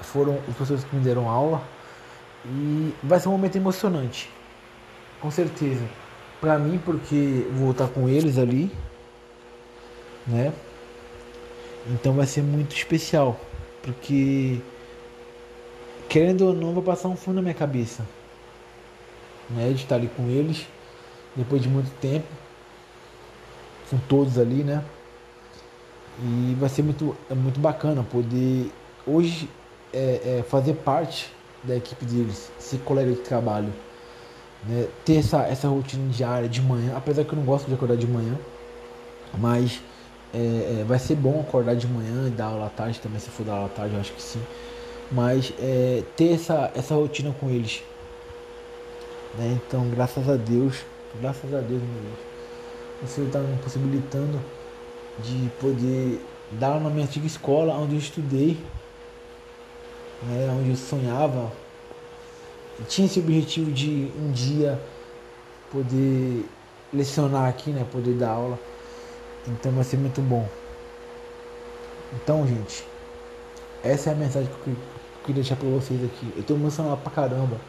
foram 0.00 0.34
os 0.48 0.56
professores 0.56 0.84
que 0.84 0.96
me 0.96 1.02
deram 1.02 1.28
aula. 1.28 1.62
E 2.48 2.94
vai 3.02 3.18
ser 3.18 3.28
um 3.28 3.32
momento 3.32 3.56
emocionante, 3.56 4.30
com 5.20 5.30
certeza. 5.30 5.84
Para 6.40 6.58
mim, 6.58 6.80
porque 6.84 7.46
vou 7.52 7.72
estar 7.72 7.88
com 7.88 8.08
eles 8.08 8.38
ali, 8.38 8.70
né? 10.26 10.52
Então 11.88 12.12
vai 12.12 12.26
ser 12.26 12.42
muito 12.42 12.74
especial, 12.74 13.38
porque 13.82 14.60
querendo 16.08 16.46
ou 16.46 16.54
não, 16.54 16.72
vai 16.72 16.84
passar 16.84 17.08
um 17.08 17.16
fundo 17.16 17.36
na 17.36 17.42
minha 17.42 17.54
cabeça, 17.54 18.06
né? 19.50 19.68
De 19.68 19.82
estar 19.82 19.96
ali 19.96 20.08
com 20.08 20.28
eles, 20.28 20.66
depois 21.34 21.60
de 21.62 21.68
muito 21.68 21.90
tempo, 22.00 22.26
com 23.90 23.98
todos 23.98 24.38
ali, 24.38 24.62
né? 24.62 24.84
E 26.22 26.56
vai 26.58 26.68
ser 26.68 26.82
muito, 26.82 27.16
é 27.28 27.34
muito 27.34 27.58
bacana 27.58 28.02
poder 28.02 28.70
hoje 29.06 29.48
é, 29.92 30.38
é 30.38 30.44
fazer 30.48 30.74
parte 30.74 31.35
da 31.66 31.76
equipe 31.76 32.04
deles, 32.04 32.50
ser 32.58 32.78
colega 32.78 33.10
de 33.10 33.18
trabalho, 33.18 33.72
né? 34.66 34.88
ter 35.04 35.16
essa, 35.16 35.42
essa 35.42 35.68
rotina 35.68 36.08
diária 36.10 36.48
de 36.48 36.62
manhã, 36.62 36.94
apesar 36.96 37.24
que 37.24 37.32
eu 37.32 37.38
não 37.38 37.44
gosto 37.44 37.66
de 37.66 37.74
acordar 37.74 37.96
de 37.96 38.06
manhã, 38.06 38.36
mas 39.38 39.80
é, 40.32 40.80
é, 40.80 40.84
vai 40.86 40.98
ser 40.98 41.16
bom 41.16 41.40
acordar 41.40 41.74
de 41.74 41.86
manhã 41.86 42.28
e 42.28 42.30
dar 42.30 42.46
aula 42.46 42.66
à 42.66 42.70
tarde 42.70 43.00
também, 43.00 43.18
se 43.18 43.30
for 43.30 43.44
dar 43.44 43.54
aula 43.54 43.66
à 43.66 43.70
tarde, 43.70 43.94
eu 43.94 44.00
acho 44.00 44.12
que 44.12 44.22
sim. 44.22 44.42
Mas 45.10 45.52
é, 45.58 46.02
ter 46.16 46.34
essa, 46.34 46.70
essa 46.74 46.94
rotina 46.94 47.34
com 47.38 47.48
eles. 47.48 47.82
Né? 49.38 49.58
Então, 49.66 49.88
graças 49.90 50.28
a 50.28 50.36
Deus, 50.36 50.84
graças 51.20 51.52
a 51.54 51.58
Deus, 51.58 51.82
meu 51.82 52.02
Deus, 52.02 52.18
o 53.02 53.06
Senhor 53.06 53.26
está 53.28 53.38
me 53.38 53.56
possibilitando 53.58 54.40
de 55.22 55.48
poder 55.60 56.20
dar 56.52 56.80
na 56.80 56.90
minha 56.90 57.04
antiga 57.04 57.26
escola, 57.26 57.74
onde 57.74 57.94
eu 57.94 57.98
estudei, 57.98 58.56
né, 60.22 60.56
onde 60.58 60.70
eu 60.70 60.76
sonhava. 60.76 61.52
E 62.78 62.82
tinha 62.84 63.06
esse 63.06 63.18
objetivo 63.18 63.70
de 63.70 64.10
um 64.18 64.32
dia 64.32 64.80
poder 65.70 66.44
lecionar 66.92 67.48
aqui, 67.48 67.70
né, 67.70 67.86
poder 67.90 68.14
dar 68.14 68.30
aula. 68.30 68.58
Então 69.48 69.72
vai 69.72 69.84
ser 69.84 69.96
muito 69.96 70.20
bom. 70.20 70.46
Então, 72.14 72.46
gente, 72.46 72.84
essa 73.82 74.10
é 74.10 74.12
a 74.12 74.16
mensagem 74.16 74.48
que 74.48 74.68
eu 74.70 74.76
queria 75.20 75.42
deixar 75.42 75.56
pra 75.56 75.68
vocês 75.68 76.02
aqui. 76.04 76.32
Eu 76.36 76.42
tô 76.42 76.54
emocionado 76.54 77.00
pra 77.02 77.10
caramba. 77.10 77.60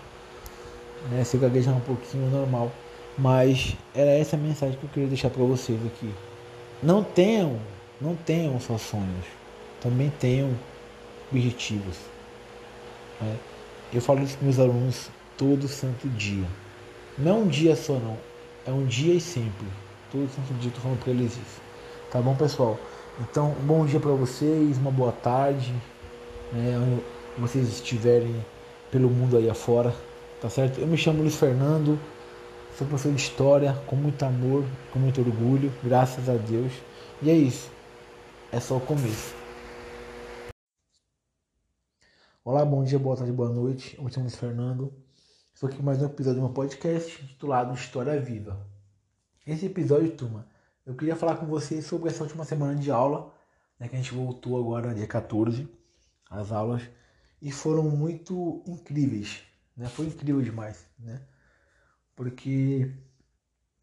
Né? 1.12 1.24
Se 1.24 1.38
eu 1.38 1.42
gaguejar 1.42 1.76
um 1.76 1.82
pouquinho, 1.82 2.30
normal. 2.30 2.72
Mas 3.18 3.76
era 3.96 4.12
essa 4.12 4.36
a 4.36 4.40
mensagem 4.40 4.78
que 4.78 4.84
eu 4.84 4.90
queria 4.90 5.10
deixar 5.10 5.30
pra 5.30 5.44
vocês 5.44 5.80
aqui. 5.86 6.14
Não 6.82 7.04
tenham, 7.04 7.60
não 8.00 8.16
tenham 8.16 8.60
só 8.60 8.78
sonhos. 8.78 9.26
Também 9.82 10.12
tenham 10.20 10.52
objetivos. 11.32 11.98
Né? 13.22 13.38
Eu 13.94 14.02
falo 14.02 14.22
isso 14.22 14.38
para 14.38 14.46
meus 14.46 14.60
alunos 14.60 15.10
todo 15.38 15.68
santo 15.68 16.08
dia. 16.10 16.46
Não 17.18 17.42
um 17.42 17.48
dia 17.48 17.76
só 17.76 17.94
não, 17.94 18.18
é 18.66 18.72
um 18.72 18.86
dia 18.86 19.14
e 19.14 19.22
sempre. 19.22 19.68
Todo 20.12 20.30
santo 20.30 20.54
dia 20.60 20.70
eu 20.70 20.76
tô 20.76 20.82
falando 20.82 21.00
para 21.00 21.12
eles 21.12 21.34
isso. 21.34 21.62
Tá 22.12 22.22
bom, 22.22 22.36
pessoal? 22.36 22.78
Então, 23.20 23.56
um 23.62 23.66
bom 23.66 23.86
dia 23.86 24.00
para 24.00 24.12
vocês, 24.12 24.78
uma 24.78 24.92
boa 24.92 25.12
tarde, 25.12 25.74
né, 26.54 26.78
onde 26.78 27.02
vocês 27.38 27.68
estiverem 27.68 28.36
pelo 28.92 29.10
mundo 29.10 29.38
aí 29.38 29.50
afora, 29.50 29.94
tá 30.42 30.50
certo? 30.50 30.80
Eu 30.80 30.88
me 30.88 30.98
chamo 30.98 31.22
Luiz 31.22 31.36
Fernando, 31.36 32.00
sou 32.78 32.88
professor 32.88 33.14
de 33.14 33.22
história, 33.22 33.76
com 33.88 33.96
muito 33.96 34.24
amor, 34.24 34.64
com 34.92 35.00
muito 35.00 35.20
orgulho, 35.20 35.72
graças 35.84 36.30
a 36.30 36.34
Deus. 36.34 36.72
E 37.22 37.30
é 37.30 37.34
isso. 37.34 37.70
É 38.52 38.60
só 38.60 38.76
o 38.76 38.80
começo. 38.80 39.37
Olá, 42.50 42.64
bom 42.64 42.82
dia, 42.82 42.98
boa 42.98 43.14
tarde, 43.14 43.34
boa 43.34 43.50
noite. 43.50 43.98
Eu 43.98 44.06
me 44.06 44.10
chamo 44.10 44.26
Luiz 44.26 44.38
Fernando. 44.38 44.94
Estou 45.54 45.68
aqui 45.68 45.76
com 45.76 45.84
mais 45.84 46.02
um 46.02 46.06
episódio 46.06 46.40
do 46.40 46.46
meu 46.46 46.54
podcast 46.54 47.22
intitulado 47.22 47.74
História 47.74 48.18
Viva. 48.22 48.66
Esse 49.46 49.66
episódio, 49.66 50.16
turma, 50.16 50.48
eu 50.86 50.96
queria 50.96 51.18
falar 51.18 51.36
com 51.36 51.46
vocês 51.46 51.86
sobre 51.86 52.08
essa 52.08 52.24
última 52.24 52.46
semana 52.46 52.74
de 52.80 52.90
aula, 52.90 53.34
né, 53.78 53.90
que 53.90 53.98
a 53.98 54.00
gente 54.00 54.14
voltou 54.14 54.58
agora 54.58 54.96
dia 54.96 55.06
14, 55.06 55.68
as 56.30 56.54
aulas, 56.54 56.84
e 57.42 57.52
foram 57.52 57.84
muito 57.84 58.64
incríveis, 58.66 59.44
né? 59.76 59.90
Foi 59.90 60.06
incrível 60.06 60.42
demais, 60.42 60.88
né? 60.98 61.22
Porque 62.16 62.90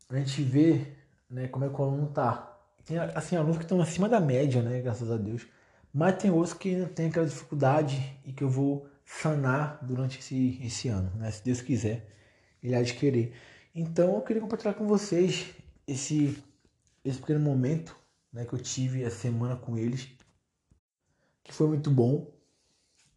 a 0.09 0.17
gente 0.17 0.43
vê, 0.43 0.97
né, 1.29 1.49
como 1.49 1.67
é 1.67 1.69
que 1.69 1.79
o 1.79 1.85
aluno 1.85 2.07
tá. 2.07 2.59
Tem 2.83 2.97
assim 2.99 3.37
alunos 3.37 3.59
que 3.59 3.65
estão 3.65 3.79
acima 3.83 4.09
da 4.09 4.21
média, 4.21 4.63
né, 4.63 4.81
graças 4.81 5.11
a 5.11 5.19
Deus 5.19 5.47
mas 5.95 6.17
tem 6.17 6.29
outros 6.29 6.53
que 6.53 6.71
ainda 6.71 6.89
tem 6.89 7.07
aquela 7.07 7.25
dificuldade 7.25 8.19
e 8.25 8.33
que 8.33 8.43
eu 8.43 8.51
vou 8.51 8.89
sanar 9.05 9.79
durante 9.81 10.19
esse, 10.19 10.59
esse 10.61 10.89
ano, 10.89 11.09
né? 11.17 11.31
Se 11.31 11.45
Deus 11.45 11.61
quiser, 11.61 12.11
Ele 12.61 12.75
há 12.75 12.83
de 12.83 12.95
querer. 12.95 13.33
Então 13.73 14.17
eu 14.17 14.23
queria 14.23 14.43
compartilhar 14.43 14.75
com 14.75 14.89
vocês 14.89 15.55
esse, 15.87 16.43
esse 17.05 17.21
pequeno 17.21 17.39
momento 17.39 17.97
né, 18.33 18.45
que 18.45 18.53
eu 18.53 18.59
tive 18.59 19.05
essa 19.05 19.17
semana 19.17 19.55
com 19.55 19.79
eles, 19.79 20.09
que 21.45 21.53
foi 21.53 21.69
muito 21.69 21.93
bom. 21.93 22.29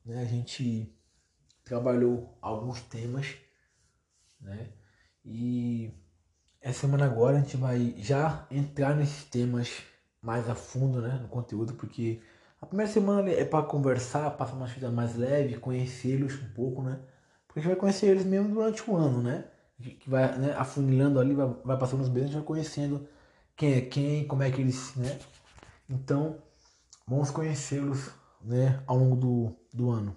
Né? 0.05 0.21
A 0.21 0.25
gente 0.25 0.95
trabalhou 1.63 2.38
alguns 2.39 2.80
temas, 2.82 3.36
né? 4.39 4.69
E 5.25 5.91
essa 6.61 6.82
semana 6.82 7.05
agora 7.05 7.38
a 7.38 7.41
gente 7.41 7.57
vai 7.57 7.95
já 7.97 8.45
entrar 8.51 8.95
nesses 8.95 9.23
temas 9.23 9.82
mais 10.21 10.47
a 10.47 10.53
fundo, 10.53 11.01
né, 11.01 11.17
no 11.21 11.28
conteúdo, 11.28 11.73
porque 11.73 12.21
a 12.62 12.66
primeira 12.66 12.91
semana 12.91 13.30
é 13.30 13.45
para 13.45 13.66
conversar, 13.66 14.32
passar 14.32 14.55
uma 14.55 14.66
vida 14.66 14.89
mais 14.89 15.16
leve, 15.16 15.58
conhecê-los 15.58 16.36
um 16.41 16.49
pouco, 16.53 16.82
né? 16.82 16.99
Porque 17.47 17.60
a 17.60 17.62
gente 17.62 17.72
vai 17.72 17.80
conhecer 17.80 18.08
eles 18.08 18.26
mesmo 18.26 18.53
durante 18.53 18.89
o 18.89 18.95
ano, 18.95 19.22
né? 19.22 19.45
Que 19.80 20.10
vai 20.10 20.38
né, 20.38 20.55
afunilando 20.58 21.20
ali, 21.20 21.36
vai, 21.36 21.47
vai 21.64 21.78
passando 21.78 22.01
os 22.01 22.10
meses, 22.10 22.30
a 22.30 22.32
gente 22.32 22.38
vai 22.39 22.47
conhecendo 22.47 23.08
quem 23.55 23.74
é 23.74 23.82
quem, 23.82 24.28
como 24.28 24.41
é 24.41 24.49
que 24.49 24.60
eles, 24.62 24.95
né? 24.95 25.20
Então, 25.88 26.38
vamos 27.08 27.30
conhecê-los, 27.30 28.10
né, 28.41 28.82
ao 28.88 28.97
longo 28.97 29.16
do, 29.16 29.55
do 29.74 29.91
ano. 29.91 30.16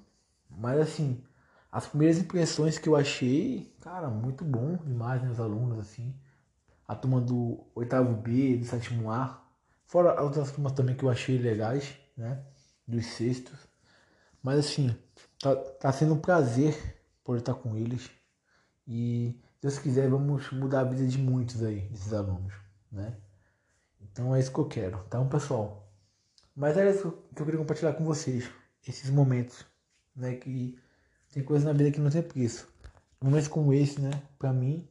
Mas 0.48 0.80
assim, 0.80 1.22
as 1.70 1.86
primeiras 1.86 2.18
impressões 2.18 2.78
que 2.78 2.88
eu 2.88 2.96
achei, 2.96 3.74
cara, 3.80 4.08
muito 4.08 4.44
bom 4.44 4.76
demais, 4.76 5.22
né, 5.22 5.30
os 5.30 5.40
alunos, 5.40 5.78
assim. 5.78 6.14
A 6.88 6.96
turma 6.96 7.20
do 7.20 7.66
oitavo 7.74 8.14
B, 8.14 8.56
do 8.56 8.64
sétimo 8.64 9.10
A, 9.10 9.42
fora 9.86 10.14
as 10.14 10.24
outras 10.24 10.50
turmas 10.50 10.72
também 10.72 10.96
que 10.96 11.04
eu 11.04 11.10
achei 11.10 11.38
legais 11.38 12.00
né? 12.16 12.42
Dos 12.86 13.06
sextos. 13.06 13.58
Mas 14.42 14.58
assim, 14.58 14.96
tá, 15.38 15.56
tá 15.56 15.92
sendo 15.92 16.14
um 16.14 16.20
prazer 16.20 16.98
por 17.24 17.36
estar 17.36 17.54
com 17.54 17.76
eles. 17.76 18.10
E 18.86 19.38
Deus 19.60 19.78
quiser, 19.78 20.08
vamos 20.08 20.50
mudar 20.52 20.80
a 20.80 20.84
vida 20.84 21.06
de 21.06 21.18
muitos 21.18 21.62
aí, 21.62 21.80
desses 21.88 22.12
alunos, 22.12 22.52
né? 22.90 23.16
Então 24.00 24.34
é 24.34 24.40
isso 24.40 24.52
que 24.52 24.58
eu 24.58 24.66
quero, 24.66 24.98
tá 25.04 25.18
bom, 25.18 25.28
pessoal? 25.28 25.88
Mas 26.56 26.76
é 26.76 26.90
isso 26.90 27.12
que 27.34 27.42
eu 27.42 27.46
queria 27.46 27.60
compartilhar 27.60 27.92
com 27.92 28.04
vocês, 28.04 28.50
esses 28.86 29.10
momentos, 29.10 29.64
né? 30.16 30.34
Que 30.36 30.78
tem 31.32 31.44
coisas 31.44 31.64
na 31.64 31.72
vida 31.72 31.92
que 31.92 32.00
não 32.00 32.10
tem 32.10 32.22
preço. 32.22 32.68
Momentos 33.20 33.48
como 33.48 33.72
esse, 33.72 34.00
né? 34.00 34.10
Pra 34.38 34.52
mim, 34.52 34.88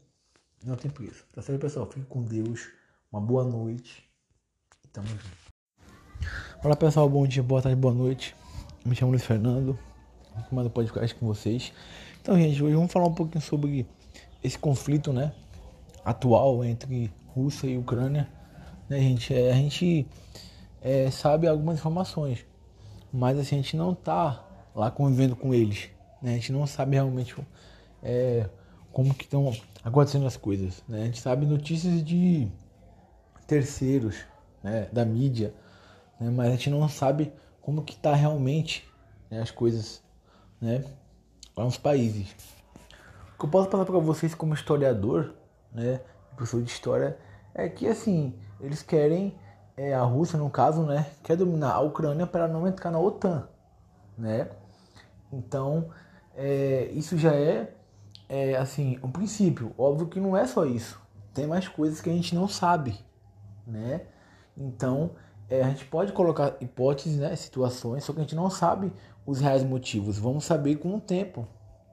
não 0.64 0.76
tem 0.76 0.90
preço. 0.90 1.26
Tá 1.34 1.42
certo, 1.42 1.62
pessoal? 1.62 1.90
Fique 1.90 2.06
com 2.06 2.24
Deus. 2.24 2.70
Uma 3.12 3.20
boa 3.20 3.44
noite. 3.44 4.10
E 4.84 4.88
tamo 4.88 5.08
junto. 5.08 5.50
Olá 6.62 6.76
pessoal, 6.76 7.08
bom 7.08 7.26
dia, 7.26 7.42
boa 7.42 7.62
tarde, 7.62 7.80
boa 7.80 7.94
noite. 7.94 8.36
Me 8.84 8.94
chamo 8.94 9.12
Luiz 9.12 9.24
Fernando, 9.24 9.80
mais 10.52 10.68
um 10.68 10.70
podcast 10.70 11.16
com 11.16 11.26
vocês. 11.26 11.72
Então, 12.22 12.38
gente, 12.38 12.62
hoje 12.62 12.76
vamos 12.76 12.92
falar 12.92 13.08
um 13.08 13.14
pouquinho 13.14 13.42
sobre 13.42 13.88
esse 14.44 14.60
conflito, 14.60 15.14
né, 15.14 15.32
atual 16.04 16.66
entre 16.66 17.10
Rússia 17.28 17.68
e 17.68 17.78
Ucrânia, 17.78 18.28
né, 18.90 19.00
gente? 19.00 19.34
É, 19.34 19.54
a 19.54 19.56
gente 19.56 20.06
é, 20.82 21.10
sabe 21.10 21.48
algumas 21.48 21.80
informações, 21.80 22.46
mas 23.10 23.40
assim, 23.40 23.56
a 23.56 23.62
gente 23.62 23.78
não 23.78 23.96
tá 23.96 24.46
lá 24.76 24.92
convivendo 24.92 25.38
com 25.38 25.54
eles, 25.54 25.90
né? 26.22 26.32
A 26.32 26.36
gente 26.36 26.52
não 26.52 26.68
sabe 26.68 26.96
realmente 26.96 27.38
é, 28.04 28.50
como 28.92 29.14
que 29.14 29.24
estão 29.24 29.56
acontecendo 29.82 30.28
as 30.28 30.36
coisas, 30.36 30.84
né? 30.90 31.04
A 31.04 31.06
gente 31.06 31.22
sabe 31.22 31.46
notícias 31.46 32.04
de 32.04 32.50
terceiros, 33.48 34.18
né, 34.62 34.90
da 34.92 35.06
mídia, 35.06 35.54
né, 36.20 36.30
mas 36.30 36.48
a 36.48 36.52
gente 36.52 36.70
não 36.70 36.88
sabe 36.90 37.34
como 37.62 37.84
que 37.84 37.96
tá 37.96 38.14
realmente 38.14 38.90
né, 39.30 39.42
as 39.42 39.52
coisas, 39.52 40.04
né, 40.60 40.84
lá 41.56 41.64
nos 41.64 41.78
países. 41.78 42.36
O 43.36 43.40
que 43.40 43.46
eu 43.46 43.50
posso 43.50 43.70
passar 43.70 43.86
para 43.86 44.00
vocês 44.00 44.36
como 44.36 44.54
historiador, 44.54 45.34
né, 45.72 46.02
professor 46.36 46.62
de 46.62 46.70
história, 46.70 47.18
é 47.54 47.70
que 47.70 47.88
assim 47.88 48.34
eles 48.60 48.82
querem 48.82 49.36
é, 49.78 49.94
a 49.94 50.02
Rússia 50.02 50.38
no 50.38 50.50
caso, 50.50 50.84
né, 50.84 51.10
quer 51.24 51.38
dominar 51.38 51.72
a 51.72 51.80
Ucrânia 51.80 52.28
para 52.28 52.48
não 52.48 52.68
entrar 52.68 52.92
na 52.92 53.00
OTAN, 53.00 53.48
né? 54.18 54.50
Então 55.32 55.90
é, 56.36 56.90
isso 56.94 57.18
já 57.18 57.34
é, 57.34 57.74
é 58.28 58.56
assim 58.56 59.00
um 59.04 59.12
princípio. 59.12 59.74
Óbvio 59.78 60.08
que 60.08 60.20
não 60.20 60.36
é 60.36 60.46
só 60.46 60.66
isso. 60.66 61.02
Tem 61.34 61.48
mais 61.48 61.68
coisas 61.68 62.02
que 62.02 62.10
a 62.10 62.14
gente 62.14 62.34
não 62.36 62.48
sabe, 62.48 63.00
né? 63.66 64.02
Então 64.58 65.12
é, 65.50 65.64
a 65.64 65.70
gente 65.70 65.86
pode 65.86 66.12
colocar 66.12 66.56
hipóteses, 66.62 67.18
né, 67.18 67.36
situações, 67.36 68.04
só 68.04 68.14
que 68.14 68.20
a 68.20 68.22
gente 68.22 68.36
não 68.36 68.50
sabe 68.50 68.92
os 69.26 69.40
reais 69.40 69.64
motivos. 69.64 70.18
Vamos 70.18 70.46
saber 70.46 70.76
com 70.76 70.96
o 70.96 71.02
tempo. 71.02 71.48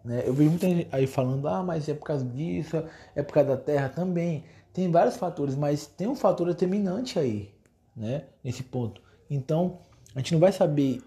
Né? 0.05 0.23
Eu 0.27 0.35
vejo 0.35 0.51
muita 0.51 0.67
gente 0.69 0.89
aí 0.93 1.07
falando, 1.07 1.49
ah, 1.49 1.63
mas 1.63 1.89
é 1.89 1.95
por 1.95 2.05
causa 2.05 2.25
disso, 2.25 2.83
é 3.15 3.23
por 3.23 3.33
causa 3.33 3.51
da 3.51 3.57
terra 3.57 3.89
também. 3.89 4.45
Tem 4.73 4.91
vários 4.91 5.17
fatores, 5.17 5.57
mas 5.57 5.87
tem 5.87 6.07
um 6.07 6.15
fator 6.15 6.47
determinante 6.47 7.19
aí, 7.19 7.51
né? 7.97 8.25
Nesse 8.45 8.63
ponto. 8.63 9.01
Então, 9.29 9.79
a 10.15 10.19
gente 10.19 10.33
não 10.33 10.41
vai 10.41 10.53
saber 10.53 11.03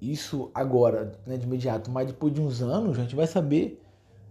isso 0.00 0.50
agora, 0.54 1.12
né, 1.26 1.36
de 1.36 1.44
imediato, 1.44 1.90
mas 1.90 2.06
depois 2.08 2.32
de 2.34 2.40
uns 2.40 2.60
anos 2.60 2.98
a 2.98 3.02
gente 3.02 3.14
vai 3.14 3.26
saber 3.26 3.80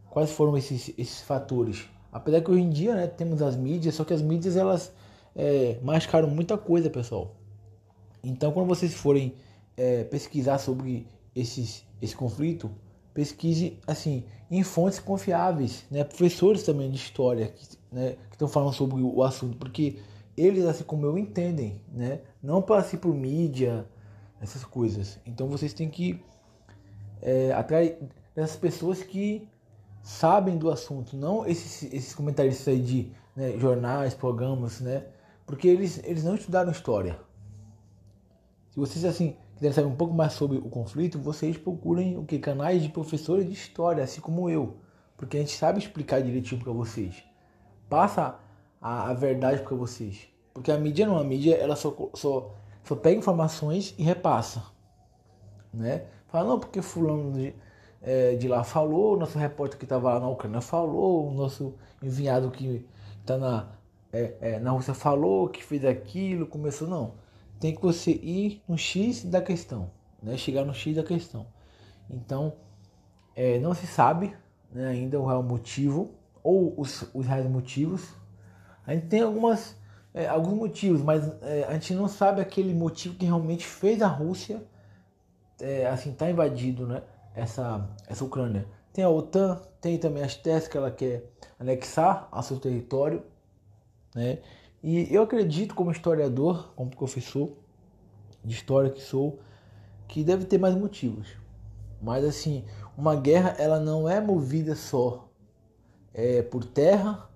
quais 0.09 0.31
foram 0.31 0.57
esses, 0.57 0.89
esses 0.97 1.21
fatores. 1.21 1.85
Apesar 2.11 2.41
que 2.41 2.51
hoje 2.51 2.61
em 2.61 2.69
dia, 2.69 2.93
né, 2.93 3.07
temos 3.07 3.41
as 3.41 3.55
mídias, 3.55 3.95
só 3.95 4.03
que 4.03 4.13
as 4.13 4.21
mídias 4.21 4.57
elas 4.57 4.91
é, 5.35 5.79
mascaram 5.81 6.27
muita 6.27 6.57
coisa, 6.57 6.89
pessoal. 6.89 7.35
Então, 8.23 8.51
quando 8.51 8.67
vocês 8.67 8.93
forem 8.93 9.33
é, 9.75 10.03
pesquisar 10.03 10.57
sobre 10.57 11.07
esses, 11.35 11.85
esse 12.01 12.15
conflito, 12.15 12.71
pesquise 13.13 13.77
assim 13.85 14.23
em 14.49 14.63
fontes 14.63 14.99
confiáveis, 14.99 15.85
né? 15.89 16.03
Professores 16.03 16.63
também 16.63 16.89
de 16.89 16.97
história 16.97 17.47
que 17.47 17.65
né, 17.91 18.15
estão 18.31 18.47
falando 18.47 18.73
sobre 18.73 19.01
o 19.01 19.23
assunto, 19.23 19.57
porque 19.57 19.99
eles, 20.35 20.65
assim 20.65 20.83
como 20.83 21.05
eu, 21.05 21.17
entendem, 21.17 21.81
né? 21.91 22.21
Não 22.41 22.63
assim 22.69 22.97
por 22.97 23.13
mídia, 23.13 23.85
essas 24.41 24.63
coisas. 24.63 25.19
Então 25.25 25.47
vocês 25.47 25.73
têm 25.73 25.89
que 25.89 26.21
é, 27.21 27.51
atrás 27.53 27.93
dessas 28.35 28.55
pessoas 28.55 29.03
que 29.03 29.47
sabem 30.03 30.57
do 30.57 30.69
assunto, 30.71 31.15
não 31.15 31.45
esses, 31.45 31.83
esses 31.93 32.15
comentaristas 32.15 32.67
aí 32.67 32.81
de 32.81 33.11
né, 33.35 33.57
jornais, 33.57 34.13
programas, 34.13 34.81
né? 34.81 35.05
Porque 35.45 35.67
eles, 35.67 36.01
eles 36.03 36.23
não 36.23 36.35
estudaram 36.35 36.71
história. 36.71 37.19
Se 38.71 38.79
vocês 38.79 39.03
assim 39.03 39.35
quiserem 39.55 39.75
saber 39.75 39.87
um 39.87 39.95
pouco 39.95 40.13
mais 40.13 40.31
sobre 40.31 40.57
o 40.57 40.69
conflito, 40.69 41.19
vocês 41.19 41.57
procurem 41.57 42.17
o 42.17 42.23
que 42.23 42.39
canais 42.39 42.81
de 42.81 42.87
professores 42.87 43.45
de 43.45 43.51
história, 43.51 44.01
assim 44.01 44.21
como 44.21 44.49
eu, 44.49 44.77
porque 45.17 45.35
a 45.35 45.39
gente 45.41 45.57
sabe 45.57 45.77
explicar 45.77 46.21
direitinho 46.21 46.61
para 46.61 46.71
vocês. 46.71 47.21
Passa 47.89 48.39
a, 48.81 49.09
a 49.09 49.13
verdade 49.13 49.61
para 49.61 49.75
vocês, 49.75 50.29
porque 50.53 50.71
a 50.71 50.77
mídia 50.77 51.05
não, 51.05 51.17
a 51.17 51.23
mídia 51.23 51.55
ela 51.55 51.75
só, 51.75 51.93
só 52.13 52.55
só 52.83 52.95
pega 52.95 53.19
informações 53.19 53.93
e 53.97 54.03
repassa, 54.03 54.63
né? 55.73 56.05
Fala 56.27 56.47
não 56.47 56.59
porque 56.59 56.81
fulano 56.81 57.33
de, 57.33 57.53
é, 58.01 58.35
de 58.35 58.47
lá 58.47 58.63
falou, 58.63 59.15
o 59.15 59.17
nosso 59.17 59.37
repórter 59.37 59.77
que 59.77 59.85
estava 59.85 60.13
lá 60.13 60.19
na 60.21 60.29
Ucrânia 60.29 60.61
falou, 60.61 61.27
o 61.27 61.33
nosso 61.33 61.75
enviado 62.01 62.49
que 62.49 62.85
está 63.19 63.37
na 63.37 63.67
é, 64.13 64.33
é, 64.41 64.59
na 64.59 64.71
Rússia 64.71 64.93
falou 64.93 65.49
que 65.49 65.63
fez 65.63 65.83
aquilo, 65.85 66.47
começou. 66.47 66.87
Não 66.87 67.20
tem 67.61 67.73
que 67.75 67.81
você 67.81 68.11
ir 68.11 68.61
no 68.67 68.77
X 68.77 69.23
da 69.23 69.41
questão, 69.41 69.91
né? 70.21 70.35
chegar 70.35 70.65
no 70.65 70.73
X 70.73 70.95
da 70.95 71.03
questão. 71.03 71.45
Então, 72.09 72.53
é, 73.35 73.59
não 73.59 73.73
se 73.73 73.87
sabe 73.87 74.35
né, 74.71 74.87
ainda 74.87 75.19
o 75.19 75.25
real 75.25 75.43
motivo 75.43 76.15
ou 76.43 76.73
os, 76.77 77.05
os 77.13 77.25
reais 77.25 77.49
motivos. 77.49 78.09
A 78.85 78.93
gente 78.93 79.05
tem 79.05 79.21
algumas, 79.21 79.77
é, 80.13 80.27
alguns 80.27 80.55
motivos, 80.55 81.01
mas 81.01 81.23
é, 81.43 81.63
a 81.69 81.73
gente 81.73 81.93
não 81.93 82.07
sabe 82.07 82.41
aquele 82.41 82.73
motivo 82.73 83.15
que 83.15 83.25
realmente 83.25 83.65
fez 83.65 84.01
a 84.01 84.07
Rússia 84.07 84.61
é, 85.61 85.85
assim 85.85 86.11
tá 86.11 86.29
invadido 86.29 86.87
né, 86.87 87.03
essa, 87.35 87.87
essa 88.07 88.25
Ucrânia. 88.25 88.65
Tem 88.91 89.03
a 89.03 89.09
OTAN, 89.09 89.61
tem 89.79 89.97
também 89.97 90.23
as 90.23 90.35
testes 90.35 90.67
que 90.67 90.75
ela 90.75 90.91
quer 90.91 91.29
anexar 91.59 92.27
ao 92.31 92.43
seu 92.43 92.59
território, 92.59 93.23
né? 94.13 94.39
E 94.83 95.13
eu 95.13 95.23
acredito, 95.23 95.75
como 95.75 95.91
historiador, 95.91 96.73
como 96.75 96.89
professor 96.89 97.51
de 98.43 98.53
história 98.53 98.89
que 98.89 99.01
sou, 99.01 99.39
que 100.07 100.23
deve 100.23 100.45
ter 100.45 100.57
mais 100.57 100.75
motivos. 100.75 101.27
Mas 102.01 102.25
assim, 102.25 102.65
uma 102.97 103.15
guerra 103.15 103.55
ela 103.59 103.79
não 103.79 104.09
é 104.09 104.19
movida 104.19 104.75
só 104.75 105.29
é, 106.13 106.41
por 106.41 106.65
terra, 106.65 107.29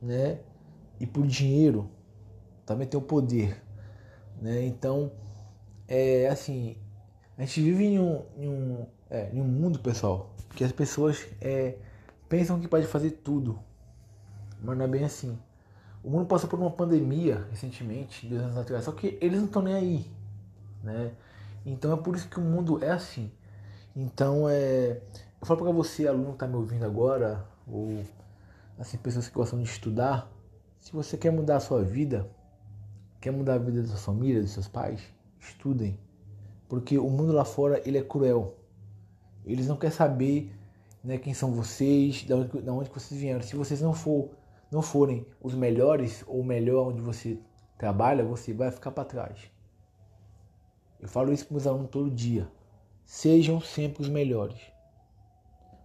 né, 0.00 0.38
e 1.00 1.06
por 1.06 1.26
dinheiro. 1.26 1.90
Também 2.64 2.86
tem 2.86 2.98
o 2.98 3.02
poder, 3.02 3.62
né? 4.40 4.64
Então, 4.64 5.12
é 5.86 6.28
assim, 6.28 6.76
a 7.36 7.42
gente 7.42 7.60
vive 7.60 7.84
em 7.84 7.98
um, 7.98 8.24
em 8.36 8.48
um, 8.48 8.86
é, 9.10 9.30
em 9.32 9.40
um 9.40 9.44
mundo, 9.44 9.78
pessoal, 9.78 10.34
que 10.54 10.64
as 10.64 10.72
pessoas 10.72 11.26
é, 11.40 11.76
pensam 12.28 12.58
que 12.58 12.66
pode 12.66 12.86
fazer 12.86 13.10
tudo, 13.12 13.58
mas 14.60 14.76
não 14.76 14.84
é 14.84 14.88
bem 14.88 15.04
assim. 15.04 15.38
O 16.06 16.10
mundo 16.10 16.26
passou 16.26 16.48
por 16.48 16.56
uma 16.56 16.70
pandemia 16.70 17.44
recentemente, 17.50 18.28
dois 18.28 18.40
anos 18.40 18.56
atrás, 18.56 18.84
só 18.84 18.92
que 18.92 19.18
eles 19.20 19.40
não 19.40 19.46
estão 19.46 19.60
nem 19.60 19.74
aí, 19.74 20.06
né? 20.80 21.10
Então 21.64 21.92
é 21.92 21.96
por 21.96 22.14
isso 22.14 22.28
que 22.28 22.38
o 22.38 22.40
mundo 22.40 22.78
é 22.80 22.90
assim. 22.90 23.28
Então 23.96 24.48
é, 24.48 25.00
eu 25.40 25.44
falo 25.44 25.64
para 25.64 25.72
você, 25.72 26.06
aluno 26.06 26.28
que 26.28 26.34
está 26.34 26.46
me 26.46 26.54
ouvindo 26.54 26.84
agora, 26.84 27.44
ou 27.66 28.04
assim 28.78 28.96
pessoas 28.98 29.26
que 29.26 29.34
gostam 29.34 29.58
de 29.58 29.64
estudar, 29.64 30.30
se 30.78 30.92
você 30.92 31.16
quer 31.16 31.32
mudar 31.32 31.56
a 31.56 31.60
sua 31.60 31.82
vida, 31.82 32.30
quer 33.20 33.32
mudar 33.32 33.54
a 33.54 33.58
vida 33.58 33.82
da 33.82 33.88
sua 33.88 33.98
família, 33.98 34.40
dos 34.40 34.52
seus 34.52 34.68
pais, 34.68 35.02
estudem, 35.40 35.98
porque 36.68 36.96
o 36.98 37.10
mundo 37.10 37.32
lá 37.32 37.44
fora 37.44 37.82
ele 37.84 37.98
é 37.98 38.02
cruel. 38.02 38.56
Eles 39.44 39.66
não 39.66 39.74
querem 39.74 39.96
saber, 39.96 40.54
né, 41.02 41.18
quem 41.18 41.34
são 41.34 41.50
vocês, 41.50 42.18
de 42.18 42.32
onde, 42.32 42.62
de 42.62 42.70
onde 42.70 42.90
vocês 42.90 43.20
vieram. 43.20 43.42
Se 43.42 43.56
vocês 43.56 43.80
não 43.80 43.92
for 43.92 44.30
não 44.70 44.82
forem 44.82 45.26
os 45.40 45.54
melhores 45.54 46.24
ou 46.26 46.42
melhor 46.42 46.88
onde 46.88 47.00
você 47.00 47.38
trabalha, 47.78 48.24
você 48.24 48.52
vai 48.52 48.70
ficar 48.70 48.90
para 48.90 49.04
trás. 49.04 49.50
Eu 51.00 51.08
falo 51.08 51.32
isso 51.32 51.46
para 51.46 51.54
meus 51.54 51.66
alunos 51.66 51.90
todo 51.90 52.10
dia. 52.10 52.48
Sejam 53.04 53.60
sempre 53.60 54.02
os 54.02 54.08
melhores. 54.08 54.58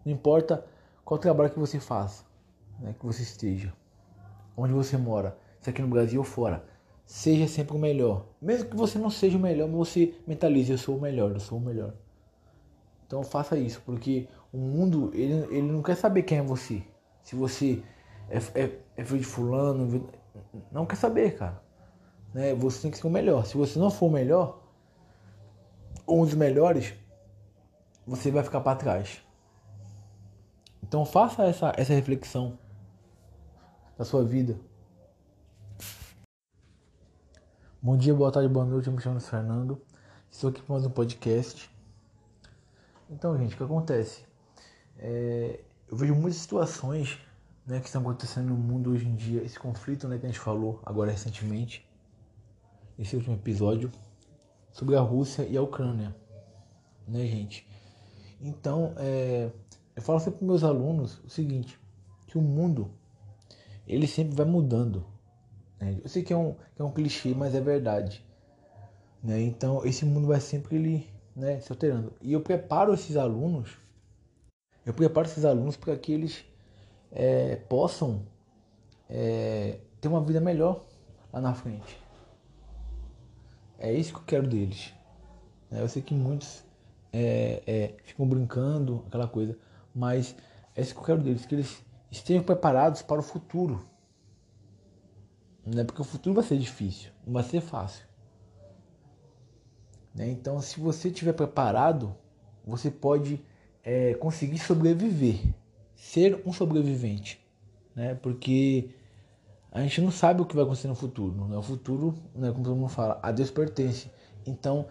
Não 0.06 0.12
importa 0.12 0.66
qual 1.06 1.20
trabalho 1.20 1.52
que 1.52 1.60
você 1.60 1.80
faça, 1.80 2.24
né, 2.80 2.96
que 2.98 3.06
você 3.06 3.22
esteja, 3.22 3.74
onde 4.58 4.74
você 4.74 4.98
mora, 4.98 5.38
se 5.60 5.70
aqui 5.70 5.82
no 5.82 5.88
Brasil 5.88 6.20
ou 6.20 6.26
fora, 6.26 6.66
seja 7.06 7.48
sempre 7.48 7.76
o 7.76 7.80
melhor. 7.80 8.26
Mesmo 8.42 8.70
que 8.70 8.76
você 8.76 8.98
não 8.98 9.10
seja 9.10 9.38
o 9.38 9.42
melhor, 9.42 9.70
você 9.70 10.16
mentalize, 10.26 10.72
eu 10.72 10.78
sou 10.78 10.98
o 10.98 11.02
melhor, 11.02 11.32
eu 11.32 11.40
sou 11.40 11.58
o 11.58 11.62
melhor. 11.62 11.94
Então 13.06 13.22
faça 13.24 13.58
isso, 13.58 13.82
porque 13.86 14.28
o 14.52 14.58
mundo, 14.58 15.12
ele, 15.14 15.34
ele 15.56 15.72
não 15.72 15.84
quer 15.84 15.96
saber 15.96 16.24
quem 16.24 16.40
é 16.40 16.42
você. 16.42 16.82
Se 17.22 17.36
você 17.36 17.84
é, 18.32 18.64
é, 18.64 18.80
é 18.96 19.06
filho 19.06 19.20
de 19.20 19.26
fulano, 19.26 20.10
não 20.72 20.86
quer 20.86 20.96
saber, 20.96 21.38
cara. 21.38 21.62
Né? 22.34 22.56
Você 22.56 22.84
tem 22.84 22.92
que 22.92 22.98
ser 22.98 23.08
o 23.08 23.10
melhor. 23.10 23.46
Se 23.46 23.58
você 23.58 23.78
não 23.78 23.92
for 23.92 24.08
o 24.08 24.12
melhor, 24.12 24.62
ou 26.06 26.22
um 26.22 26.26
dos 26.26 26.34
melhores, 26.34 26.94
você 28.08 28.32
vai 28.32 28.44
ficar 28.44 28.62
para 28.62 28.78
trás. 28.78 29.22
Então 30.82 31.06
faça 31.06 31.44
essa, 31.44 31.74
essa 31.76 31.94
reflexão 31.94 32.58
da 33.98 34.06
sua 34.06 34.24
vida. 34.24 34.58
Bom 37.82 37.98
dia, 37.98 38.14
boa 38.14 38.32
tarde, 38.32 38.48
boa 38.48 38.66
noite. 38.66 38.88
Eu 38.88 38.94
me 38.94 39.02
chamo 39.02 39.20
Fernando. 39.20 39.82
Estou 40.30 40.50
aqui 40.50 40.62
para 40.62 40.74
mais 40.74 40.86
um 40.86 40.90
podcast. 40.90 41.70
Então, 43.10 43.38
gente, 43.38 43.56
o 43.56 43.58
que 43.58 43.64
acontece? 43.64 44.24
É, 44.98 45.60
eu 45.90 45.98
vejo 45.98 46.16
muitas 46.16 46.40
situações 46.40 47.20
né, 47.66 47.80
que 47.80 47.86
estão 47.86 48.02
acontecendo 48.02 48.50
no 48.50 48.56
mundo 48.56 48.92
hoje 48.92 49.08
em 49.08 49.16
dia, 49.16 49.44
esse 49.44 49.60
conflito 49.60 50.08
né, 50.08 50.18
que 50.18 50.26
a 50.26 50.30
gente 50.30 50.40
falou 50.40 50.82
agora 50.86 51.12
recentemente, 51.12 51.88
esse 52.98 53.16
último 53.16 53.36
episódio, 53.36 53.92
sobre 54.72 54.96
a 54.96 55.02
Rússia 55.02 55.44
e 55.44 55.58
a 55.58 55.62
Ucrânia, 55.62 56.16
né, 57.08 57.26
gente? 57.26 57.68
Então, 58.40 58.94
é, 58.98 59.52
eu 59.96 60.02
falo 60.02 60.20
sempre 60.20 60.40
para 60.40 60.48
meus 60.48 60.64
alunos 60.64 61.22
o 61.24 61.30
seguinte, 61.30 61.80
que 62.28 62.38
o 62.38 62.42
mundo, 62.42 62.92
ele 63.86 64.08
sempre 64.08 64.36
vai 64.36 64.46
mudando, 64.46 65.06
Né? 65.80 66.00
Eu 66.04 66.10
sei 66.10 66.24
que 66.24 66.32
é, 66.32 66.38
um, 66.38 66.54
que 66.76 66.82
é 66.82 66.86
um 66.86 66.92
clichê, 66.92 67.34
mas 67.34 67.54
é 67.54 67.62
verdade. 67.62 68.26
Né? 69.24 69.42
Então 69.42 69.86
esse 69.86 70.06
mundo 70.06 70.28
vai 70.28 70.40
sempre 70.40 70.76
ele, 70.76 71.08
né, 71.36 71.60
se 71.60 71.72
alterando. 71.72 72.14
E 72.22 72.34
eu 72.34 72.42
preparo 72.42 72.94
esses 72.94 73.16
alunos, 73.16 73.78
eu 74.86 74.94
preparo 74.94 75.28
esses 75.28 75.46
alunos 75.46 75.76
para 75.76 75.96
que 75.96 76.12
eles 76.12 76.44
é, 77.12 77.56
possam 77.56 78.26
é, 79.10 79.80
ter 80.00 80.08
uma 80.08 80.22
vida 80.22 80.40
melhor 80.40 80.86
lá 81.32 81.42
na 81.42 81.54
frente. 81.54 82.00
É 83.78 83.92
isso 83.92 84.14
que 84.14 84.20
eu 84.20 84.26
quero 84.26 84.48
deles. 84.48 84.94
Eu 85.72 85.88
sei 85.88 86.02
que 86.02 86.14
muitos 86.14 86.64
é, 87.12 87.64
é, 87.66 87.96
ficam 88.04 88.28
brincando, 88.28 89.04
aquela 89.08 89.28
coisa, 89.28 89.58
mas 89.94 90.36
é 90.76 90.82
isso 90.82 90.94
que 90.94 91.00
eu 91.00 91.06
quero 91.06 91.22
deles, 91.22 91.46
que 91.46 91.56
eles 91.56 91.84
estejam 92.10 92.44
preparados 92.44 93.02
para 93.02 93.20
o 93.20 93.24
futuro. 93.24 93.86
Né? 95.66 95.84
Porque 95.84 96.02
o 96.02 96.06
futuro 96.06 96.36
vai 96.36 96.44
ser 96.44 96.58
difícil, 96.58 97.12
não 97.26 97.34
vai 97.34 97.44
ser 97.44 97.62
fácil. 97.62 98.06
Né? 100.14 100.30
Então, 100.30 100.60
se 100.62 100.80
você 100.80 101.10
estiver 101.10 101.34
preparado, 101.34 102.16
você 102.66 102.92
pode 102.92 103.44
é, 103.84 104.14
conseguir 104.16 104.60
sobreviver, 104.60 105.40
ser 106.02 106.42
um 106.46 106.52
sobrevivente. 106.52 107.40
Né? 107.96 108.16
Porque 108.16 108.90
a 109.72 109.82
gente 109.82 110.02
não 110.02 110.10
sabe 110.10 110.42
o 110.42 110.46
que 110.46 110.56
vai 110.56 110.66
acontecer 110.66 110.88
no 110.88 110.96
futuro. 110.96 111.46
Né? 111.46 111.56
O 111.56 111.62
futuro, 111.62 112.16
né, 112.34 112.52
como 112.52 112.64
todo 112.64 112.76
mundo 112.76 112.90
fala, 112.90 113.20
a 113.22 113.32
Deus 113.32 113.52
pertence. 113.52 114.10
Então, 114.46 114.88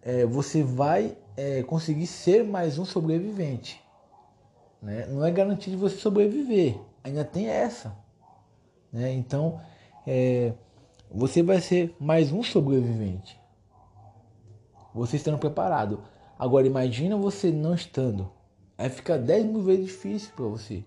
é, 0.00 0.24
você 0.24 0.62
vai 0.62 1.16
é, 1.36 1.62
conseguir 1.62 2.06
ser 2.06 2.42
mais 2.42 2.78
um 2.78 2.84
sobrevivente. 2.84 3.80
Né? 4.80 5.06
Não 5.06 5.24
é 5.24 5.30
garantido 5.30 5.76
você 5.76 5.96
sobreviver, 5.96 6.80
ainda 7.04 7.24
tem 7.24 7.46
essa. 7.46 7.94
Né? 8.90 9.12
Então, 9.12 9.60
é, 10.06 10.54
você 11.10 11.42
vai 11.42 11.60
ser 11.60 11.94
mais 12.00 12.32
um 12.32 12.42
sobrevivente. 12.42 13.38
Você 14.94 15.16
estando 15.16 15.38
preparado. 15.38 16.02
Agora, 16.38 16.66
imagina 16.66 17.16
você 17.16 17.50
não 17.50 17.74
estando. 17.74 18.30
Aí 18.76 18.90
fica 18.90 19.16
10 19.16 19.46
mil 19.46 19.62
vezes 19.62 19.86
difícil 19.86 20.32
para 20.34 20.46
você. 20.46 20.84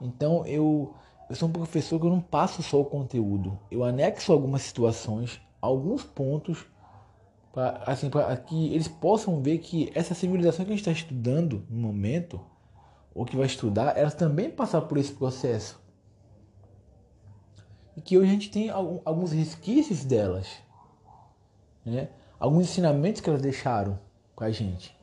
Então, 0.00 0.46
eu, 0.46 0.94
eu 1.28 1.36
sou 1.36 1.48
um 1.48 1.52
professor 1.52 1.98
que 1.98 2.06
eu 2.06 2.10
não 2.10 2.20
passo 2.20 2.62
só 2.62 2.80
o 2.80 2.84
conteúdo. 2.84 3.58
Eu 3.70 3.82
anexo 3.82 4.32
algumas 4.32 4.62
situações, 4.62 5.40
alguns 5.60 6.02
pontos 6.02 6.66
para 7.52 7.82
assim, 7.86 8.10
que 8.46 8.74
eles 8.74 8.88
possam 8.88 9.40
ver 9.40 9.58
que 9.58 9.90
essa 9.94 10.12
civilização 10.12 10.64
que 10.64 10.72
a 10.72 10.74
gente 10.74 10.80
está 10.80 10.90
estudando 10.90 11.64
no 11.70 11.78
momento, 11.78 12.40
ou 13.14 13.24
que 13.24 13.36
vai 13.36 13.46
estudar, 13.46 13.96
elas 13.96 14.14
também 14.14 14.50
passaram 14.50 14.88
por 14.88 14.98
esse 14.98 15.12
processo. 15.12 15.80
E 17.96 18.00
que 18.00 18.18
hoje 18.18 18.28
a 18.28 18.32
gente 18.32 18.50
tem 18.50 18.70
alguns 18.70 19.30
resquícios 19.30 20.04
delas. 20.04 20.48
Né? 21.86 22.08
Alguns 22.40 22.64
ensinamentos 22.64 23.20
que 23.20 23.30
elas 23.30 23.40
deixaram 23.40 24.00
com 24.34 24.42
a 24.42 24.50
gente. 24.50 24.98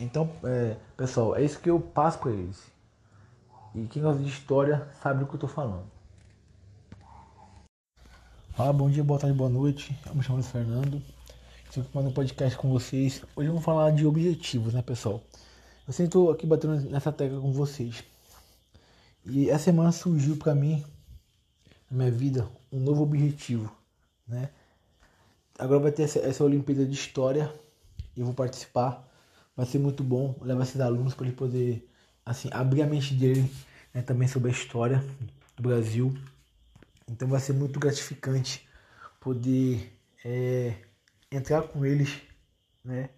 Então, 0.00 0.30
é, 0.44 0.78
pessoal, 0.96 1.36
é 1.36 1.44
isso 1.44 1.60
que 1.60 1.68
eu 1.68 1.78
passo 1.78 2.18
para 2.20 2.30
eles. 2.30 2.58
E 3.74 3.86
quem 3.86 4.02
gosta 4.02 4.22
de 4.22 4.30
história 4.30 4.88
sabe 5.02 5.20
do 5.20 5.26
que 5.26 5.32
eu 5.32 5.36
estou 5.36 5.48
falando. 5.48 5.84
Fala, 8.52 8.72
bom 8.72 8.88
dia, 8.90 9.04
boa 9.04 9.20
tarde, 9.20 9.36
boa 9.36 9.50
noite. 9.50 9.94
Eu 10.06 10.14
me 10.14 10.22
chamo 10.22 10.36
Luiz 10.36 10.48
Fernando. 10.48 11.02
Estou 11.66 11.82
aqui 11.82 11.90
mandando 11.94 12.10
um 12.10 12.14
podcast 12.14 12.56
com 12.56 12.70
vocês. 12.70 13.22
Hoje 13.36 13.50
vou 13.50 13.60
falar 13.60 13.90
de 13.90 14.06
objetivos, 14.06 14.72
né, 14.72 14.80
pessoal? 14.80 15.22
Eu 15.86 15.92
sempre 15.92 16.08
estou 16.08 16.30
aqui 16.30 16.46
batendo 16.46 16.80
nessa 16.88 17.12
tecla 17.12 17.38
com 17.38 17.52
vocês. 17.52 18.02
E 19.26 19.50
essa 19.50 19.64
semana 19.64 19.92
surgiu 19.92 20.36
para 20.36 20.54
mim, 20.54 20.82
na 21.90 21.98
minha 21.98 22.10
vida, 22.10 22.48
um 22.72 22.80
novo 22.80 23.02
objetivo, 23.02 23.70
né? 24.26 24.48
Agora 25.58 25.78
vai 25.78 25.92
ter 25.92 26.04
essa, 26.04 26.20
essa 26.20 26.42
Olimpíada 26.42 26.86
de 26.86 26.94
História 26.94 27.52
e 28.16 28.20
eu 28.20 28.24
vou 28.24 28.34
participar. 28.34 29.09
Vai 29.56 29.66
ser 29.66 29.78
muito 29.78 30.02
bom 30.02 30.38
levar 30.40 30.62
esses 30.62 30.80
alunos 30.80 31.14
para 31.14 31.26
ele 31.26 31.36
poder, 31.36 31.88
assim, 32.24 32.48
abrir 32.52 32.82
a 32.82 32.86
mente 32.86 33.14
dele 33.14 33.50
né, 33.92 34.02
também 34.02 34.28
sobre 34.28 34.50
a 34.50 34.52
história 34.52 35.04
do 35.56 35.62
Brasil 35.62 36.14
então 37.10 37.26
vai 37.26 37.40
ser 37.40 37.52
muito 37.54 37.80
gratificante 37.80 38.68
poder 39.18 39.92
é, 40.24 40.76
entrar 41.30 41.62
com 41.64 41.84
eles 41.84 42.22
né, 42.84 43.10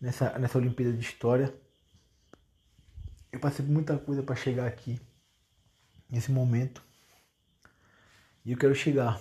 nessa, 0.00 0.36
nessa 0.36 0.58
Olimpíada 0.58 0.92
de 0.92 1.00
História. 1.00 1.54
Eu 3.30 3.38
passei 3.38 3.64
por 3.64 3.70
muita 3.70 3.96
coisa 3.96 4.20
para 4.24 4.34
chegar 4.34 4.66
aqui, 4.66 5.00
nesse 6.10 6.32
momento. 6.32 6.82
E 8.44 8.50
eu 8.50 8.58
quero 8.58 8.74
chegar. 8.74 9.20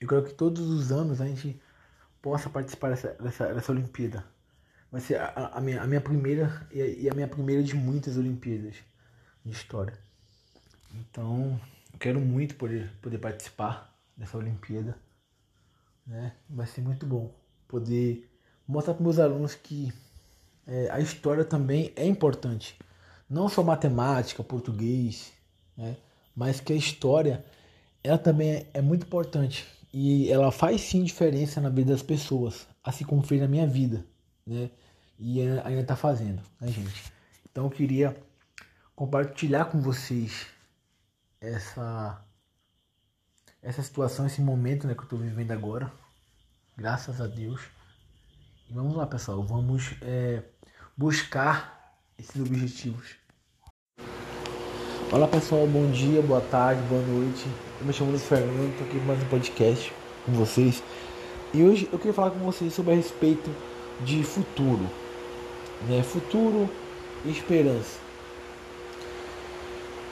Eu 0.00 0.08
quero 0.08 0.24
que 0.24 0.34
todos 0.34 0.68
os 0.68 0.90
anos 0.90 1.20
a 1.20 1.26
gente 1.26 1.62
possa 2.20 2.50
participar 2.50 2.90
dessa, 2.90 3.12
dessa, 3.14 3.54
dessa 3.54 3.70
Olimpíada. 3.70 4.24
Vai 4.90 5.00
ser 5.00 5.20
a, 5.20 5.52
a, 5.54 5.60
minha, 5.60 5.82
a 5.82 5.86
minha 5.86 6.00
primeira 6.00 6.66
e 6.72 7.08
a 7.08 7.14
minha 7.14 7.28
primeira 7.28 7.62
de 7.62 7.74
muitas 7.74 8.16
Olimpíadas 8.16 8.74
de 9.44 9.52
História. 9.52 9.96
Então, 10.94 11.60
quero 11.98 12.20
muito 12.20 12.56
poder, 12.56 12.90
poder 13.00 13.18
participar 13.18 13.96
dessa 14.16 14.36
Olimpíada. 14.36 14.96
Né? 16.06 16.32
Vai 16.48 16.66
ser 16.66 16.80
muito 16.80 17.06
bom 17.06 17.32
poder 17.68 18.28
mostrar 18.66 18.94
para 18.94 19.02
meus 19.02 19.18
alunos 19.18 19.54
que 19.54 19.92
é, 20.66 20.90
a 20.90 20.98
história 20.98 21.44
também 21.44 21.92
é 21.94 22.06
importante. 22.06 22.76
Não 23.28 23.48
só 23.48 23.62
matemática, 23.62 24.42
português, 24.42 25.32
né? 25.76 25.96
mas 26.34 26.60
que 26.60 26.72
a 26.72 26.76
história 26.76 27.44
ela 28.02 28.18
também 28.18 28.50
é, 28.50 28.66
é 28.74 28.82
muito 28.82 29.06
importante 29.06 29.66
e 29.92 30.30
ela 30.30 30.50
faz 30.50 30.80
sim 30.80 31.04
diferença 31.04 31.60
na 31.60 31.68
vida 31.68 31.92
das 31.92 32.02
pessoas, 32.02 32.66
assim 32.82 33.04
como 33.04 33.22
fez 33.22 33.40
na 33.40 33.48
minha 33.48 33.66
vida, 33.66 34.04
né? 34.46 34.70
E 35.22 35.42
ainda 35.42 35.82
está 35.82 35.94
fazendo, 35.94 36.40
né, 36.58 36.68
gente? 36.68 37.12
Então 37.50 37.64
eu 37.64 37.70
queria 37.70 38.16
compartilhar 38.96 39.66
com 39.66 39.78
vocês 39.78 40.46
essa 41.38 42.24
essa 43.62 43.82
situação, 43.82 44.26
esse 44.26 44.40
momento 44.40 44.86
né, 44.86 44.94
que 44.94 45.00
eu 45.00 45.04
estou 45.04 45.18
vivendo 45.18 45.50
agora. 45.50 45.92
Graças 46.74 47.20
a 47.20 47.26
Deus. 47.26 47.60
E 48.70 48.72
vamos 48.72 48.96
lá, 48.96 49.06
pessoal. 49.06 49.42
Vamos 49.42 49.94
é, 50.00 50.42
buscar 50.96 51.98
esses 52.18 52.40
objetivos. 52.40 53.16
Olá, 55.12 55.28
pessoal. 55.28 55.66
Bom 55.66 55.90
dia, 55.90 56.22
boa 56.22 56.40
tarde, 56.40 56.80
boa 56.88 57.02
noite. 57.02 57.44
Eu 57.78 57.86
me 57.86 57.92
chamo 57.92 58.12
Luiz 58.12 58.24
Fernando. 58.24 58.70
Estou 58.70 58.86
aqui 58.86 58.96
mais 59.00 59.22
um 59.22 59.28
podcast 59.28 59.92
com 60.24 60.32
vocês. 60.32 60.82
E 61.52 61.62
hoje 61.62 61.90
eu 61.92 61.98
queria 61.98 62.14
falar 62.14 62.30
com 62.30 62.38
vocês 62.38 62.72
sobre 62.72 62.92
a 62.92 62.96
respeito 62.96 63.50
de 64.02 64.24
futuro. 64.24 64.88
Né? 65.88 66.02
Futuro 66.02 66.68
e 67.24 67.30
esperança. 67.30 67.98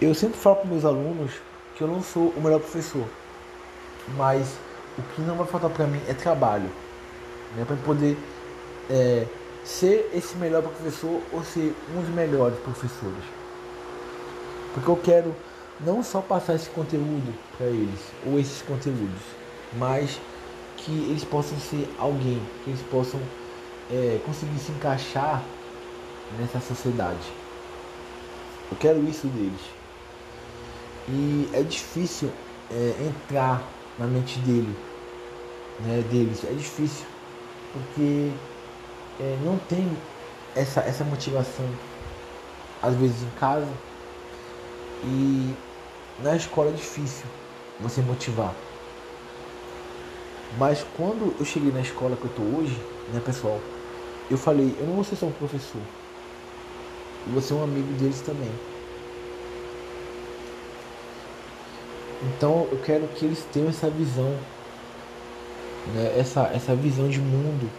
Eu 0.00 0.14
sempre 0.14 0.38
falo 0.38 0.56
para 0.56 0.70
meus 0.70 0.84
alunos 0.84 1.32
que 1.74 1.82
eu 1.82 1.88
não 1.88 2.02
sou 2.02 2.28
o 2.36 2.40
melhor 2.40 2.60
professor, 2.60 3.04
mas 4.16 4.56
o 4.96 5.02
que 5.02 5.22
não 5.22 5.36
vai 5.36 5.46
faltar 5.46 5.70
para 5.70 5.86
mim 5.86 6.00
é 6.08 6.14
trabalho, 6.14 6.70
né, 7.56 7.64
para 7.64 7.76
poder 7.76 8.16
é, 8.90 9.26
ser 9.64 10.08
esse 10.14 10.36
melhor 10.36 10.62
professor 10.62 11.20
ou 11.32 11.42
ser 11.42 11.74
um 11.92 12.00
dos 12.00 12.10
melhores 12.10 12.58
professores. 12.60 13.24
Porque 14.72 14.88
eu 14.88 14.96
quero 14.96 15.34
não 15.80 16.02
só 16.02 16.20
passar 16.20 16.54
esse 16.54 16.70
conteúdo 16.70 17.34
para 17.56 17.66
eles, 17.66 18.00
ou 18.26 18.38
esses 18.38 18.62
conteúdos, 18.62 19.22
mas 19.76 20.20
que 20.76 20.92
eles 20.92 21.24
possam 21.24 21.58
ser 21.58 21.88
alguém, 21.98 22.40
que 22.64 22.70
eles 22.70 22.82
possam 22.90 23.20
é, 23.90 24.20
conseguir 24.24 24.58
se 24.58 24.70
encaixar 24.72 25.42
nessa 26.38 26.60
sociedade. 26.60 27.32
Eu 28.70 28.76
quero 28.78 29.02
isso 29.08 29.26
deles. 29.28 29.60
E 31.08 31.48
é 31.54 31.62
difícil 31.62 32.30
é, 32.70 32.94
entrar 33.00 33.62
na 33.98 34.06
mente 34.06 34.38
dele, 34.40 34.76
né, 35.80 36.04
deles. 36.10 36.44
É 36.44 36.52
difícil, 36.52 37.06
porque 37.72 38.30
é, 39.20 39.38
não 39.42 39.58
tem 39.68 39.90
essa, 40.54 40.80
essa 40.80 41.04
motivação, 41.04 41.64
às 42.82 42.94
vezes 42.94 43.22
em 43.22 43.38
casa, 43.38 43.68
e 45.04 45.54
na 46.22 46.36
escola 46.36 46.70
é 46.70 46.72
difícil 46.72 47.24
você 47.80 48.02
motivar. 48.02 48.54
Mas 50.58 50.84
quando 50.96 51.34
eu 51.38 51.44
cheguei 51.44 51.72
na 51.72 51.80
escola 51.80 52.16
que 52.16 52.24
eu 52.24 52.30
tô 52.34 52.42
hoje, 52.42 52.76
né 53.12 53.20
pessoal, 53.24 53.60
eu 54.30 54.36
falei, 54.36 54.74
eu 54.78 54.86
não 54.86 54.94
vou 54.94 55.04
ser 55.04 55.16
só 55.16 55.26
um 55.26 55.32
professor, 55.32 55.80
eu 57.28 57.32
vou 57.34 57.42
ser 57.42 57.54
um 57.54 57.62
amigo 57.62 57.92
deles 57.94 58.22
também. 58.22 58.50
Então 62.22 62.66
eu 62.72 62.78
quero 62.78 63.06
que 63.08 63.26
eles 63.26 63.44
tenham 63.52 63.68
essa 63.68 63.90
visão, 63.90 64.30
né? 65.94 66.14
essa, 66.18 66.50
essa 66.54 66.74
visão 66.74 67.08
de 67.08 67.20
mundo. 67.20 67.70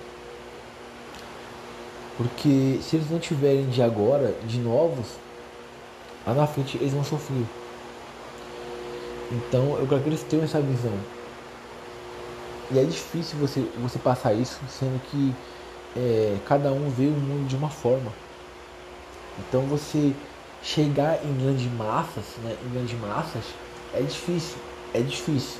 Porque 2.16 2.80
se 2.82 2.98
eles 2.98 3.10
não 3.10 3.20
tiverem 3.20 3.68
de 3.70 3.82
agora, 3.82 4.36
de 4.46 4.60
novos, 4.60 5.16
lá 6.28 6.34
na 6.36 6.46
frente 6.46 6.78
eles 6.78 6.94
vão 6.94 7.04
sofrer. 7.04 7.46
Então 9.32 9.78
eu 9.80 9.88
quero 9.88 10.02
que 10.02 10.10
eles 10.10 10.24
tenham 10.24 10.46
essa 10.46 10.62
visão. 10.62 10.94
E 12.72 12.78
é 12.78 12.84
difícil 12.84 13.40
você, 13.40 13.62
você 13.82 13.98
passar 13.98 14.34
isso, 14.34 14.60
sendo 14.70 15.02
que 15.10 15.34
é, 15.98 16.38
cada 16.46 16.72
um 16.72 16.88
vê 16.92 17.08
o 17.08 17.12
mundo 17.12 17.48
de 17.48 17.56
uma 17.56 17.70
forma. 17.70 18.12
Então 19.38 19.62
você 19.62 20.14
chegar 20.62 21.24
em 21.24 21.34
grandes 21.38 21.72
massas, 21.74 22.26
né, 22.44 22.58
em 22.66 22.74
grandes 22.74 23.00
massas, 23.00 23.44
é 23.94 24.02
difícil, 24.02 24.58
é 24.94 25.02
difícil, 25.02 25.60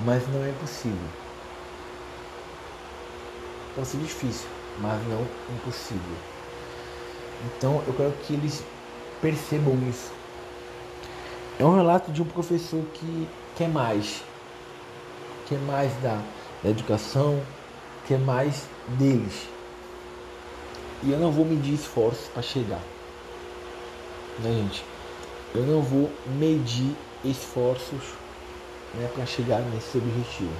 mas 0.00 0.26
não 0.28 0.44
é 0.44 0.50
impossível. 0.50 1.08
Pode 3.74 3.88
ser 3.88 3.98
difícil, 3.98 4.48
mas 4.78 5.00
não 5.08 5.26
impossível. 5.54 6.16
Então 7.46 7.82
eu 7.86 7.94
quero 7.94 8.12
que 8.24 8.34
eles 8.34 8.62
percebam 9.20 9.76
isso. 9.88 10.12
É 11.58 11.64
um 11.64 11.74
relato 11.74 12.12
de 12.12 12.22
um 12.22 12.24
professor 12.24 12.84
que 12.94 13.28
quer 13.56 13.68
mais, 13.68 14.22
quer 15.48 15.58
mais 15.60 15.92
da, 16.02 16.22
da 16.62 16.70
educação, 16.70 17.40
quer 18.06 18.18
mais 18.18 18.66
deles. 18.98 19.48
E 21.02 21.12
eu 21.12 21.18
não 21.18 21.30
vou 21.30 21.44
medir 21.44 21.74
esforços 21.74 22.26
para 22.28 22.42
chegar. 22.42 22.80
Né, 24.40 24.50
gente? 24.50 24.84
Eu 25.54 25.62
não 25.62 25.80
vou 25.80 26.10
medir 26.26 26.96
esforços 27.24 28.02
né, 28.94 29.08
para 29.14 29.24
chegar 29.24 29.60
nesse 29.60 29.96
objetivo 29.96 30.52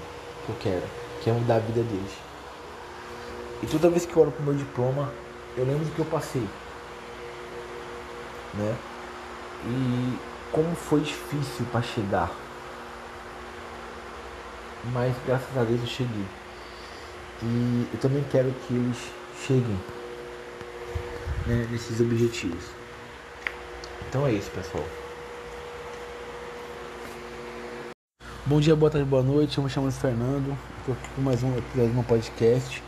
que 0.46 0.52
eu 0.52 0.56
quero, 0.60 0.86
que 1.22 1.30
é 1.30 1.32
mudar 1.32 1.56
a 1.56 1.58
vida 1.58 1.82
deles. 1.82 2.12
E 3.62 3.66
toda 3.66 3.90
vez 3.90 4.06
que 4.06 4.16
eu 4.16 4.22
olho 4.22 4.30
pro 4.30 4.44
meu 4.44 4.54
diploma, 4.54 5.12
eu 5.56 5.64
lembro 5.64 5.84
do 5.84 5.90
que 5.92 5.98
eu 5.98 6.04
passei. 6.04 6.46
Né? 8.54 8.76
E 9.66 10.18
como 10.52 10.74
foi 10.76 11.00
difícil 11.00 11.66
para 11.72 11.82
chegar. 11.82 12.30
Mas 14.92 15.16
graças 15.26 15.56
a 15.56 15.64
Deus 15.64 15.80
eu 15.80 15.86
cheguei. 15.88 16.24
E 17.42 17.88
eu 17.92 18.00
também 18.00 18.24
quero 18.30 18.54
que 18.66 18.74
eles 18.74 18.98
cheguem 19.44 19.78
né, 21.48 21.66
nesses 21.70 21.98
objetivos. 22.00 22.64
Então 24.08 24.26
é 24.26 24.32
isso, 24.32 24.50
pessoal. 24.50 24.84
Bom 28.44 28.60
dia, 28.60 28.76
boa 28.76 28.90
tarde, 28.90 29.08
boa 29.08 29.22
noite. 29.22 29.58
Eu 29.58 29.64
me 29.64 29.70
chamo 29.70 29.90
Fernando. 29.90 30.56
Estou 30.78 30.94
aqui 30.94 31.08
com 31.16 31.22
mais 31.22 31.42
um 31.42 31.56
episódio 31.56 31.94
do 31.94 32.06
podcast. 32.06 32.82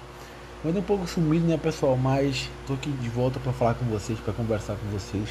Eu 0.63 0.71
um 0.73 0.83
pouco 0.83 1.07
sumido, 1.07 1.47
né, 1.47 1.57
pessoal? 1.57 1.97
Mas 1.97 2.51
estou 2.61 2.77
aqui 2.77 2.91
de 2.91 3.09
volta 3.09 3.41
para 3.41 3.53
falar 3.53 3.75
com 3.75 3.87
vocês, 3.87 4.19
para 4.21 4.33
conversar 4.35 4.77
com 4.77 4.87
vocês. 4.91 5.31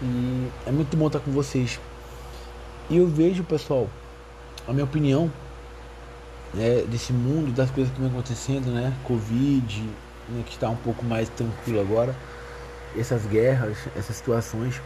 E 0.00 0.48
é 0.66 0.70
muito 0.70 0.96
bom 0.96 1.08
estar 1.08 1.18
com 1.18 1.32
vocês. 1.32 1.80
E 2.88 2.96
eu 2.96 3.08
vejo, 3.08 3.42
pessoal, 3.42 3.90
a 4.68 4.72
minha 4.72 4.84
opinião 4.84 5.30
né, 6.54 6.82
desse 6.88 7.12
mundo, 7.12 7.52
das 7.52 7.70
coisas 7.70 7.92
que 7.92 8.00
vem 8.00 8.08
acontecendo, 8.08 8.70
né? 8.70 8.92
Covid, 9.04 9.84
né, 10.28 10.42
que 10.44 10.52
está 10.52 10.68
um 10.68 10.76
pouco 10.76 11.04
mais 11.04 11.28
tranquilo 11.30 11.80
agora. 11.80 12.14
Essas 12.96 13.24
guerras, 13.26 13.76
essas 13.96 14.16
situações 14.16 14.80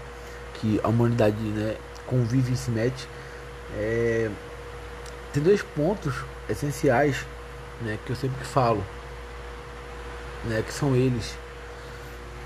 que 0.54 0.80
a 0.82 0.88
humanidade 0.88 1.36
né, 1.36 1.76
convive 2.06 2.52
e 2.52 2.56
se 2.56 2.70
mete. 2.70 3.08
É, 3.76 4.30
tem 5.32 5.42
dois 5.42 5.62
pontos 5.62 6.14
essenciais 6.48 7.24
né, 7.80 7.98
que 8.04 8.10
eu 8.10 8.16
sempre 8.16 8.44
falo, 8.44 8.84
né, 10.44 10.62
que 10.66 10.72
são 10.72 10.94
eles. 10.94 11.36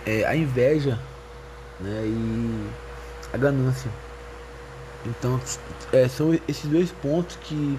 É, 0.07 0.25
a 0.27 0.37
inveja 0.37 0.99
né, 1.81 2.03
e 2.05 2.71
a 3.33 3.39
ganância. 3.39 3.91
Então 5.07 5.41
é, 5.93 6.09
são 6.09 6.39
esses 6.47 6.67
dois 6.67 6.91
pontos 6.91 7.37
que 7.37 7.79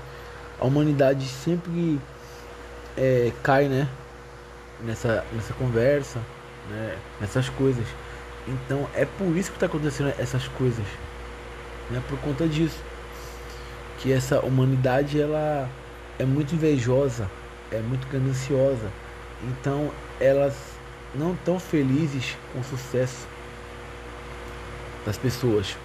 a 0.60 0.66
humanidade 0.66 1.28
sempre 1.28 2.00
é, 2.98 3.32
cai, 3.44 3.68
né? 3.68 3.88
Nessa, 4.84 5.26
nessa 5.34 5.54
conversa, 5.54 6.20
né? 6.70 6.98
Nessas 7.20 7.50
coisas. 7.50 7.86
Então 8.48 8.88
é 8.94 9.06
por 9.06 9.36
isso 9.36 9.50
que 9.50 9.58
está 9.58 9.66
acontecendo 9.66 10.14
essas 10.20 10.48
coisas, 10.50 10.86
né? 11.90 12.02
Por 12.08 12.20
conta 12.20 12.48
disso, 12.48 12.80
que 14.00 14.12
essa 14.12 14.40
humanidade 14.42 15.20
ela 15.20 15.70
é 16.20 16.26
muito 16.26 16.54
invejosa, 16.54 17.30
é 17.72 17.80
muito 17.80 18.08
gananciosa. 18.08 18.92
Então 19.44 19.92
elas 20.20 20.56
não 21.14 21.34
estão 21.34 21.60
felizes 21.60 22.36
com 22.52 22.60
o 22.60 22.64
sucesso 22.64 23.28
das 25.06 25.18
pessoas, 25.18 25.78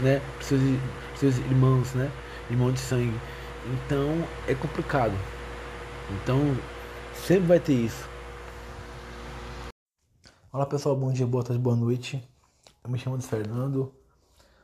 né? 0.00 0.20
Seus, 0.40 0.60
seus 1.16 1.36
irmãos, 1.38 1.92
né? 1.92 2.10
irmão 2.50 2.72
de 2.72 2.80
sangue. 2.80 3.18
Então 3.66 4.24
é 4.46 4.54
complicado. 4.54 5.14
Então 6.10 6.56
sempre 7.24 7.46
vai 7.46 7.60
ter 7.60 7.72
isso. 7.72 8.08
Olá 10.52 10.66
pessoal, 10.66 10.96
bom 10.96 11.12
dia, 11.12 11.26
boa 11.26 11.42
tarde, 11.42 11.60
boa 11.60 11.76
noite. 11.76 12.22
Eu 12.84 12.90
me 12.90 12.98
chamo 12.98 13.18
de 13.18 13.26
Fernando, 13.26 13.92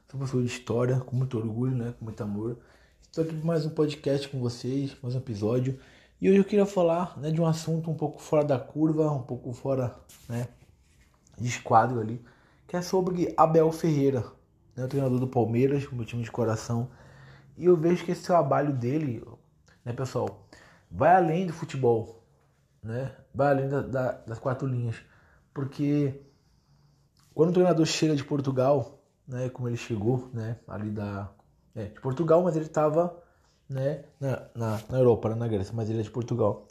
sou 0.09 0.19
professor 0.19 0.41
de 0.43 0.47
história, 0.47 1.01
com 1.01 1.17
muito 1.17 1.37
orgulho, 1.39 1.77
né, 1.77 1.95
com 1.99 2.05
muito 2.05 2.23
amor. 2.23 2.59
Estou 3.03 3.25
aqui 3.25 3.35
para 3.35 3.45
mais 3.45 3.67
um 3.67 3.71
podcast 3.71 4.29
com 4.29 4.39
vocês, 4.39 4.97
mais 5.03 5.15
um 5.15 5.19
episódio. 5.19 5.79
E 6.21 6.29
hoje 6.29 6.39
eu 6.39 6.45
queria 6.45 6.65
falar 6.65 7.19
né, 7.19 7.31
de 7.31 7.41
um 7.41 7.47
assunto 7.47 7.91
um 7.91 7.95
pouco 7.95 8.23
fora 8.23 8.45
da 8.45 8.59
curva, 8.59 9.11
um 9.11 9.23
pouco 9.23 9.53
fora 9.53 9.95
né, 10.29 10.49
de 11.39 11.49
esquadro 11.49 12.01
ali, 12.01 12.25
que 12.69 12.77
é 12.77 12.83
sobre 12.83 13.35
Abel 13.37 13.71
Ferreira, 13.73 14.25
né, 14.77 14.85
o 14.85 14.89
treinador 14.89 15.19
do 15.19 15.27
Palmeiras, 15.27 15.91
meu 15.91 16.05
time 16.05 16.23
de 16.23 16.31
coração. 16.31 16.89
E 17.59 17.65
eu 17.65 17.77
vejo 17.77 18.05
que 18.05 18.13
esse 18.13 18.23
trabalho 18.23 18.73
dele, 18.73 19.23
né, 19.85 19.93
pessoal, 19.93 20.47
vai 20.91 21.17
além 21.17 21.47
do 21.47 21.53
futebol, 21.53 22.22
né? 22.83 23.15
Vai 23.35 23.49
além 23.49 23.69
da, 23.69 23.81
da, 23.81 24.13
das 24.13 24.39
quatro 24.39 24.67
linhas. 24.67 24.97
Porque 25.55 26.21
quando 27.35 27.51
o 27.51 27.53
treinador 27.53 27.87
chega 27.87 28.17
de 28.17 28.25
Portugal, 28.25 29.03
né, 29.27 29.49
como 29.49 29.69
ele 29.69 29.77
chegou, 29.77 30.29
né, 30.33 30.59
ali 30.67 30.91
da 30.91 31.31
é, 31.75 31.87
de 31.87 32.01
Portugal, 32.01 32.43
mas 32.43 32.57
ele 32.57 32.67
estava, 32.67 33.17
né, 33.69 34.05
na, 34.21 34.49
na, 34.55 34.81
na 34.89 34.99
Europa, 34.99 35.29
né, 35.31 35.35
na 35.35 35.49
Grécia, 35.49 35.73
mas 35.75 35.89
ele 35.89 36.01
é 36.01 36.03
de 36.03 36.11
Portugal. 36.11 36.67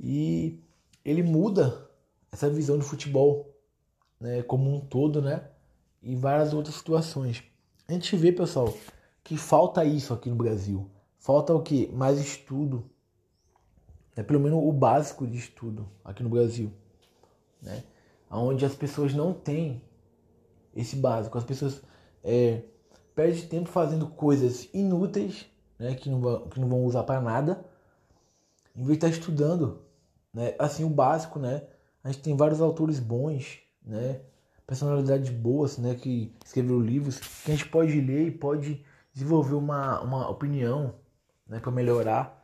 E 0.00 0.58
ele 1.04 1.22
muda 1.22 1.88
essa 2.30 2.48
visão 2.48 2.78
de 2.78 2.84
futebol, 2.84 3.54
né, 4.18 4.42
como 4.42 4.74
um 4.74 4.80
todo, 4.80 5.20
né, 5.20 5.48
e 6.02 6.16
várias 6.16 6.54
outras 6.54 6.74
situações. 6.76 7.42
A 7.86 7.92
gente 7.92 8.16
vê, 8.16 8.32
pessoal, 8.32 8.72
que 9.22 9.36
falta 9.36 9.84
isso 9.84 10.14
aqui 10.14 10.30
no 10.30 10.36
Brasil. 10.36 10.90
Falta 11.18 11.54
o 11.54 11.62
que? 11.62 11.88
Mais 11.92 12.18
estudo. 12.18 12.90
É 14.16 14.22
pelo 14.22 14.40
menos 14.40 14.62
o 14.62 14.72
básico 14.72 15.26
de 15.26 15.38
estudo 15.38 15.88
aqui 16.04 16.22
no 16.22 16.28
Brasil. 16.28 16.72
Né? 17.60 17.82
Onde 18.30 18.64
as 18.64 18.74
pessoas 18.74 19.14
não 19.14 19.32
têm 19.32 19.82
esse 20.74 20.96
básico. 20.96 21.36
As 21.38 21.44
pessoas 21.44 21.82
é, 22.22 22.62
perdem 23.14 23.46
tempo 23.46 23.68
fazendo 23.68 24.06
coisas 24.06 24.68
inúteis, 24.72 25.46
né? 25.78 25.94
que, 25.94 26.10
não 26.10 26.20
vão, 26.20 26.48
que 26.48 26.60
não 26.60 26.68
vão 26.68 26.84
usar 26.84 27.04
para 27.04 27.20
nada, 27.20 27.64
em 28.76 28.84
vez 28.84 28.98
de 28.98 29.06
estar 29.06 29.08
estudando. 29.08 29.82
Né? 30.32 30.54
Assim, 30.58 30.84
o 30.84 30.90
básico, 30.90 31.38
né? 31.38 31.62
A 32.02 32.10
gente 32.10 32.22
tem 32.22 32.36
vários 32.36 32.60
autores 32.60 32.98
bons, 32.98 33.60
né? 33.84 34.20
personalidades 34.66 35.30
boas, 35.30 35.78
né? 35.78 35.94
Que 35.94 36.34
escreveram 36.44 36.80
livros 36.80 37.18
que 37.18 37.50
a 37.50 37.54
gente 37.54 37.68
pode 37.68 38.00
ler 38.00 38.28
e 38.28 38.30
pode 38.30 38.84
desenvolver 39.12 39.54
uma, 39.54 40.00
uma 40.00 40.30
opinião 40.30 40.94
né, 41.46 41.60
para 41.60 41.70
melhorar 41.70 42.41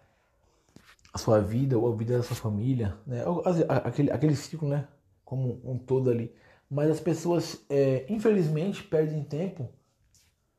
a 1.13 1.19
sua 1.19 1.41
vida 1.41 1.79
ou 1.79 1.93
a 1.93 1.97
vida 1.97 2.17
da 2.17 2.23
sua 2.23 2.37
família, 2.37 2.97
né? 3.07 3.23
aquele, 3.85 4.11
aquele 4.11 4.37
ciclo 4.37 4.69
né, 4.69 4.87
como 5.25 5.61
um 5.65 5.79
todo 5.79 6.11
ali. 6.11 6.35
Mas 6.71 6.91
as 6.91 7.01
pessoas, 7.01 7.65
é, 7.71 8.05
infelizmente, 8.09 8.83
perdem 8.83 9.25
tempo 9.25 9.69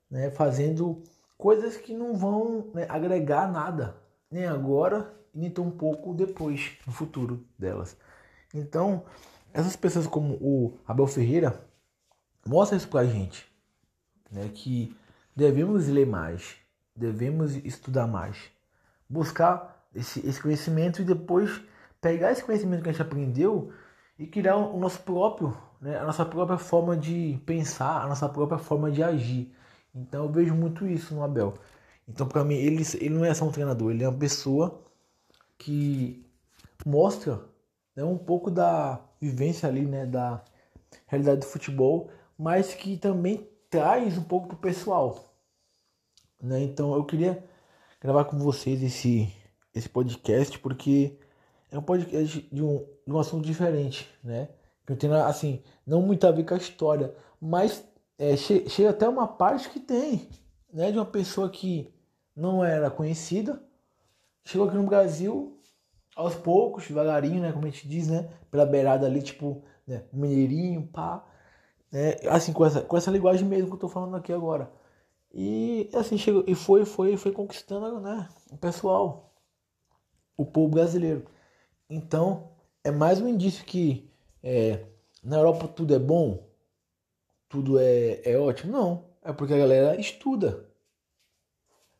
né, 0.09 0.31
fazendo 0.31 1.03
coisas 1.37 1.77
que 1.77 1.93
não 1.93 2.15
vão 2.15 2.71
né, 2.73 2.85
agregar 2.89 3.51
nada, 3.51 3.95
nem 4.29 4.45
agora 4.45 5.15
nem 5.33 5.49
tão 5.49 5.69
pouco 5.69 6.13
depois, 6.13 6.71
no 6.85 6.91
futuro 6.91 7.45
delas. 7.57 7.95
Então, 8.53 9.05
essas 9.53 9.75
pessoas 9.75 10.07
como 10.07 10.33
o 10.41 10.77
Abel 10.87 11.07
Ferreira 11.07 11.63
mostram 12.45 12.77
isso 12.77 12.87
pra 12.87 13.05
gente, 13.05 13.45
né, 14.31 14.49
que 14.53 14.95
devemos 15.35 15.87
ler 15.87 16.07
mais, 16.07 16.55
devemos 16.95 17.55
estudar 17.57 18.07
mais, 18.07 18.49
buscar 19.07 19.78
esse, 19.93 20.25
esse 20.27 20.41
conhecimento 20.41 21.01
e 21.01 21.05
depois 21.05 21.61
pegar 22.01 22.31
esse 22.31 22.43
conhecimento 22.43 22.83
que 22.83 22.89
a 22.89 22.91
gente 22.91 23.01
aprendeu 23.01 23.71
e 24.17 24.27
criar 24.27 24.55
o 24.57 24.79
nosso 24.79 25.01
próprio, 25.01 25.55
né, 25.81 25.97
a 25.97 26.03
nossa 26.03 26.25
própria 26.25 26.57
forma 26.57 26.95
de 26.95 27.39
pensar, 27.45 28.03
a 28.03 28.07
nossa 28.07 28.27
própria 28.27 28.57
forma 28.57 28.91
de 28.91 29.01
agir. 29.03 29.53
Então 29.93 30.25
eu 30.25 30.31
vejo 30.31 30.53
muito 30.53 30.87
isso 30.87 31.13
no 31.15 31.23
Abel. 31.23 31.53
Então 32.07 32.27
para 32.27 32.43
mim 32.43 32.55
ele, 32.55 32.83
ele 32.99 33.15
não 33.15 33.25
é 33.25 33.33
só 33.33 33.45
um 33.45 33.51
treinador, 33.51 33.91
ele 33.91 34.03
é 34.03 34.09
uma 34.09 34.17
pessoa 34.17 34.81
que 35.57 36.25
mostra 36.85 37.41
né, 37.95 38.03
um 38.03 38.17
pouco 38.17 38.49
da 38.49 39.01
vivência 39.19 39.67
ali, 39.67 39.85
né, 39.85 40.05
da 40.05 40.43
realidade 41.07 41.41
do 41.41 41.45
futebol, 41.45 42.09
mas 42.37 42.73
que 42.73 42.97
também 42.97 43.47
traz 43.69 44.17
um 44.17 44.23
pouco 44.23 44.47
pro 44.47 44.57
pessoal. 44.57 45.33
Né? 46.41 46.63
Então 46.63 46.93
eu 46.93 47.03
queria 47.03 47.43
gravar 48.01 48.25
com 48.25 48.37
vocês 48.37 48.81
esse, 48.81 49.31
esse 49.73 49.89
podcast 49.89 50.57
porque 50.59 51.17
é 51.71 51.77
um 51.77 51.81
podcast 51.81 52.47
de 52.51 52.63
um, 52.63 52.85
de 53.05 53.13
um 53.13 53.19
assunto 53.19 53.45
diferente, 53.45 54.09
né? 54.23 54.49
Que 54.85 54.95
tem 54.95 55.11
assim, 55.13 55.61
não 55.85 56.01
muito 56.01 56.25
a 56.25 56.31
ver 56.31 56.43
com 56.43 56.55
a 56.55 56.57
história, 56.57 57.13
mas 57.39 57.83
é, 58.17 58.35
che 58.35 58.67
chega 58.69 58.89
até 58.89 59.07
uma 59.07 59.27
parte 59.27 59.69
que 59.69 59.79
tem, 59.79 60.27
né? 60.73 60.91
De 60.91 60.97
uma 60.97 61.05
pessoa 61.05 61.49
que 61.49 61.93
não 62.35 62.63
era 62.63 62.89
conhecida, 62.89 63.61
chegou 64.43 64.67
aqui 64.67 64.77
no 64.77 64.83
Brasil 64.83 65.59
aos 66.15 66.35
poucos, 66.35 66.87
devagarinho, 66.87 67.41
né? 67.41 67.51
Como 67.51 67.65
a 67.65 67.69
gente 67.69 67.87
diz, 67.87 68.07
né? 68.07 68.29
Pela 68.51 68.65
beirada 68.65 69.05
ali, 69.05 69.21
tipo, 69.21 69.63
né? 69.87 70.03
Mineirinho, 70.11 70.87
pá. 70.87 71.25
Né? 71.91 72.15
Assim, 72.29 72.51
com 72.53 72.65
essa, 72.65 72.81
com 72.81 72.97
essa 72.97 73.11
linguagem 73.11 73.47
mesmo 73.47 73.67
que 73.67 73.75
eu 73.75 73.79
tô 73.79 73.89
falando 73.89 74.15
aqui 74.15 74.33
agora. 74.33 74.71
E 75.33 75.89
assim, 75.93 76.17
chegou, 76.17 76.43
e 76.47 76.55
foi, 76.55 76.85
foi, 76.85 77.15
foi 77.15 77.31
conquistando, 77.31 77.99
né? 77.99 78.27
O 78.51 78.57
pessoal, 78.57 79.28
o 80.41 80.45
povo 80.45 80.69
brasileiro. 80.69 81.25
Então, 81.89 82.51
é 82.81 82.89
mais 82.89 83.19
um 83.19 83.27
indício 83.27 83.65
que 83.65 84.09
é, 84.41 84.85
na 85.21 85.35
Europa 85.35 85.67
tudo 85.67 85.93
é 85.93 85.99
bom, 85.99 86.47
tudo 87.49 87.77
é, 87.77 88.21
é 88.23 88.37
ótimo. 88.37 88.71
Não, 88.71 89.03
é 89.21 89.33
porque 89.33 89.53
a 89.53 89.57
galera 89.57 89.99
estuda. 89.99 90.65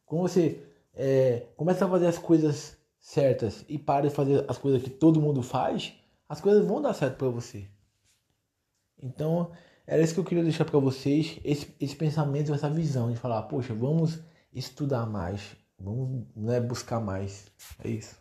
Quando 0.05 0.21
você 0.21 0.63
é, 0.93 1.47
começa 1.57 1.85
a 1.85 1.89
fazer 1.89 2.07
as 2.07 2.17
coisas 2.17 2.77
certas 2.97 3.65
e 3.67 3.77
para 3.77 4.07
de 4.07 4.15
fazer 4.15 4.45
as 4.47 4.57
coisas 4.57 4.81
que 4.81 4.89
todo 4.89 5.21
mundo 5.21 5.43
faz, 5.43 5.93
as 6.29 6.39
coisas 6.39 6.65
vão 6.65 6.81
dar 6.81 6.93
certo 6.93 7.17
para 7.17 7.27
você. 7.27 7.67
Então, 9.01 9.51
era 9.85 10.01
isso 10.01 10.13
que 10.13 10.19
eu 10.21 10.25
queria 10.25 10.43
deixar 10.43 10.63
para 10.63 10.79
vocês, 10.79 11.39
esse, 11.43 11.75
esse 11.77 11.95
pensamento, 11.95 12.53
essa 12.53 12.69
visão 12.69 13.11
de 13.11 13.17
falar, 13.17 13.41
poxa, 13.43 13.73
vamos 13.73 14.19
estudar 14.53 15.05
mais, 15.05 15.57
vamos 15.77 16.25
né, 16.35 16.61
buscar 16.61 17.01
mais. 17.01 17.51
É 17.83 17.89
isso. 17.89 18.18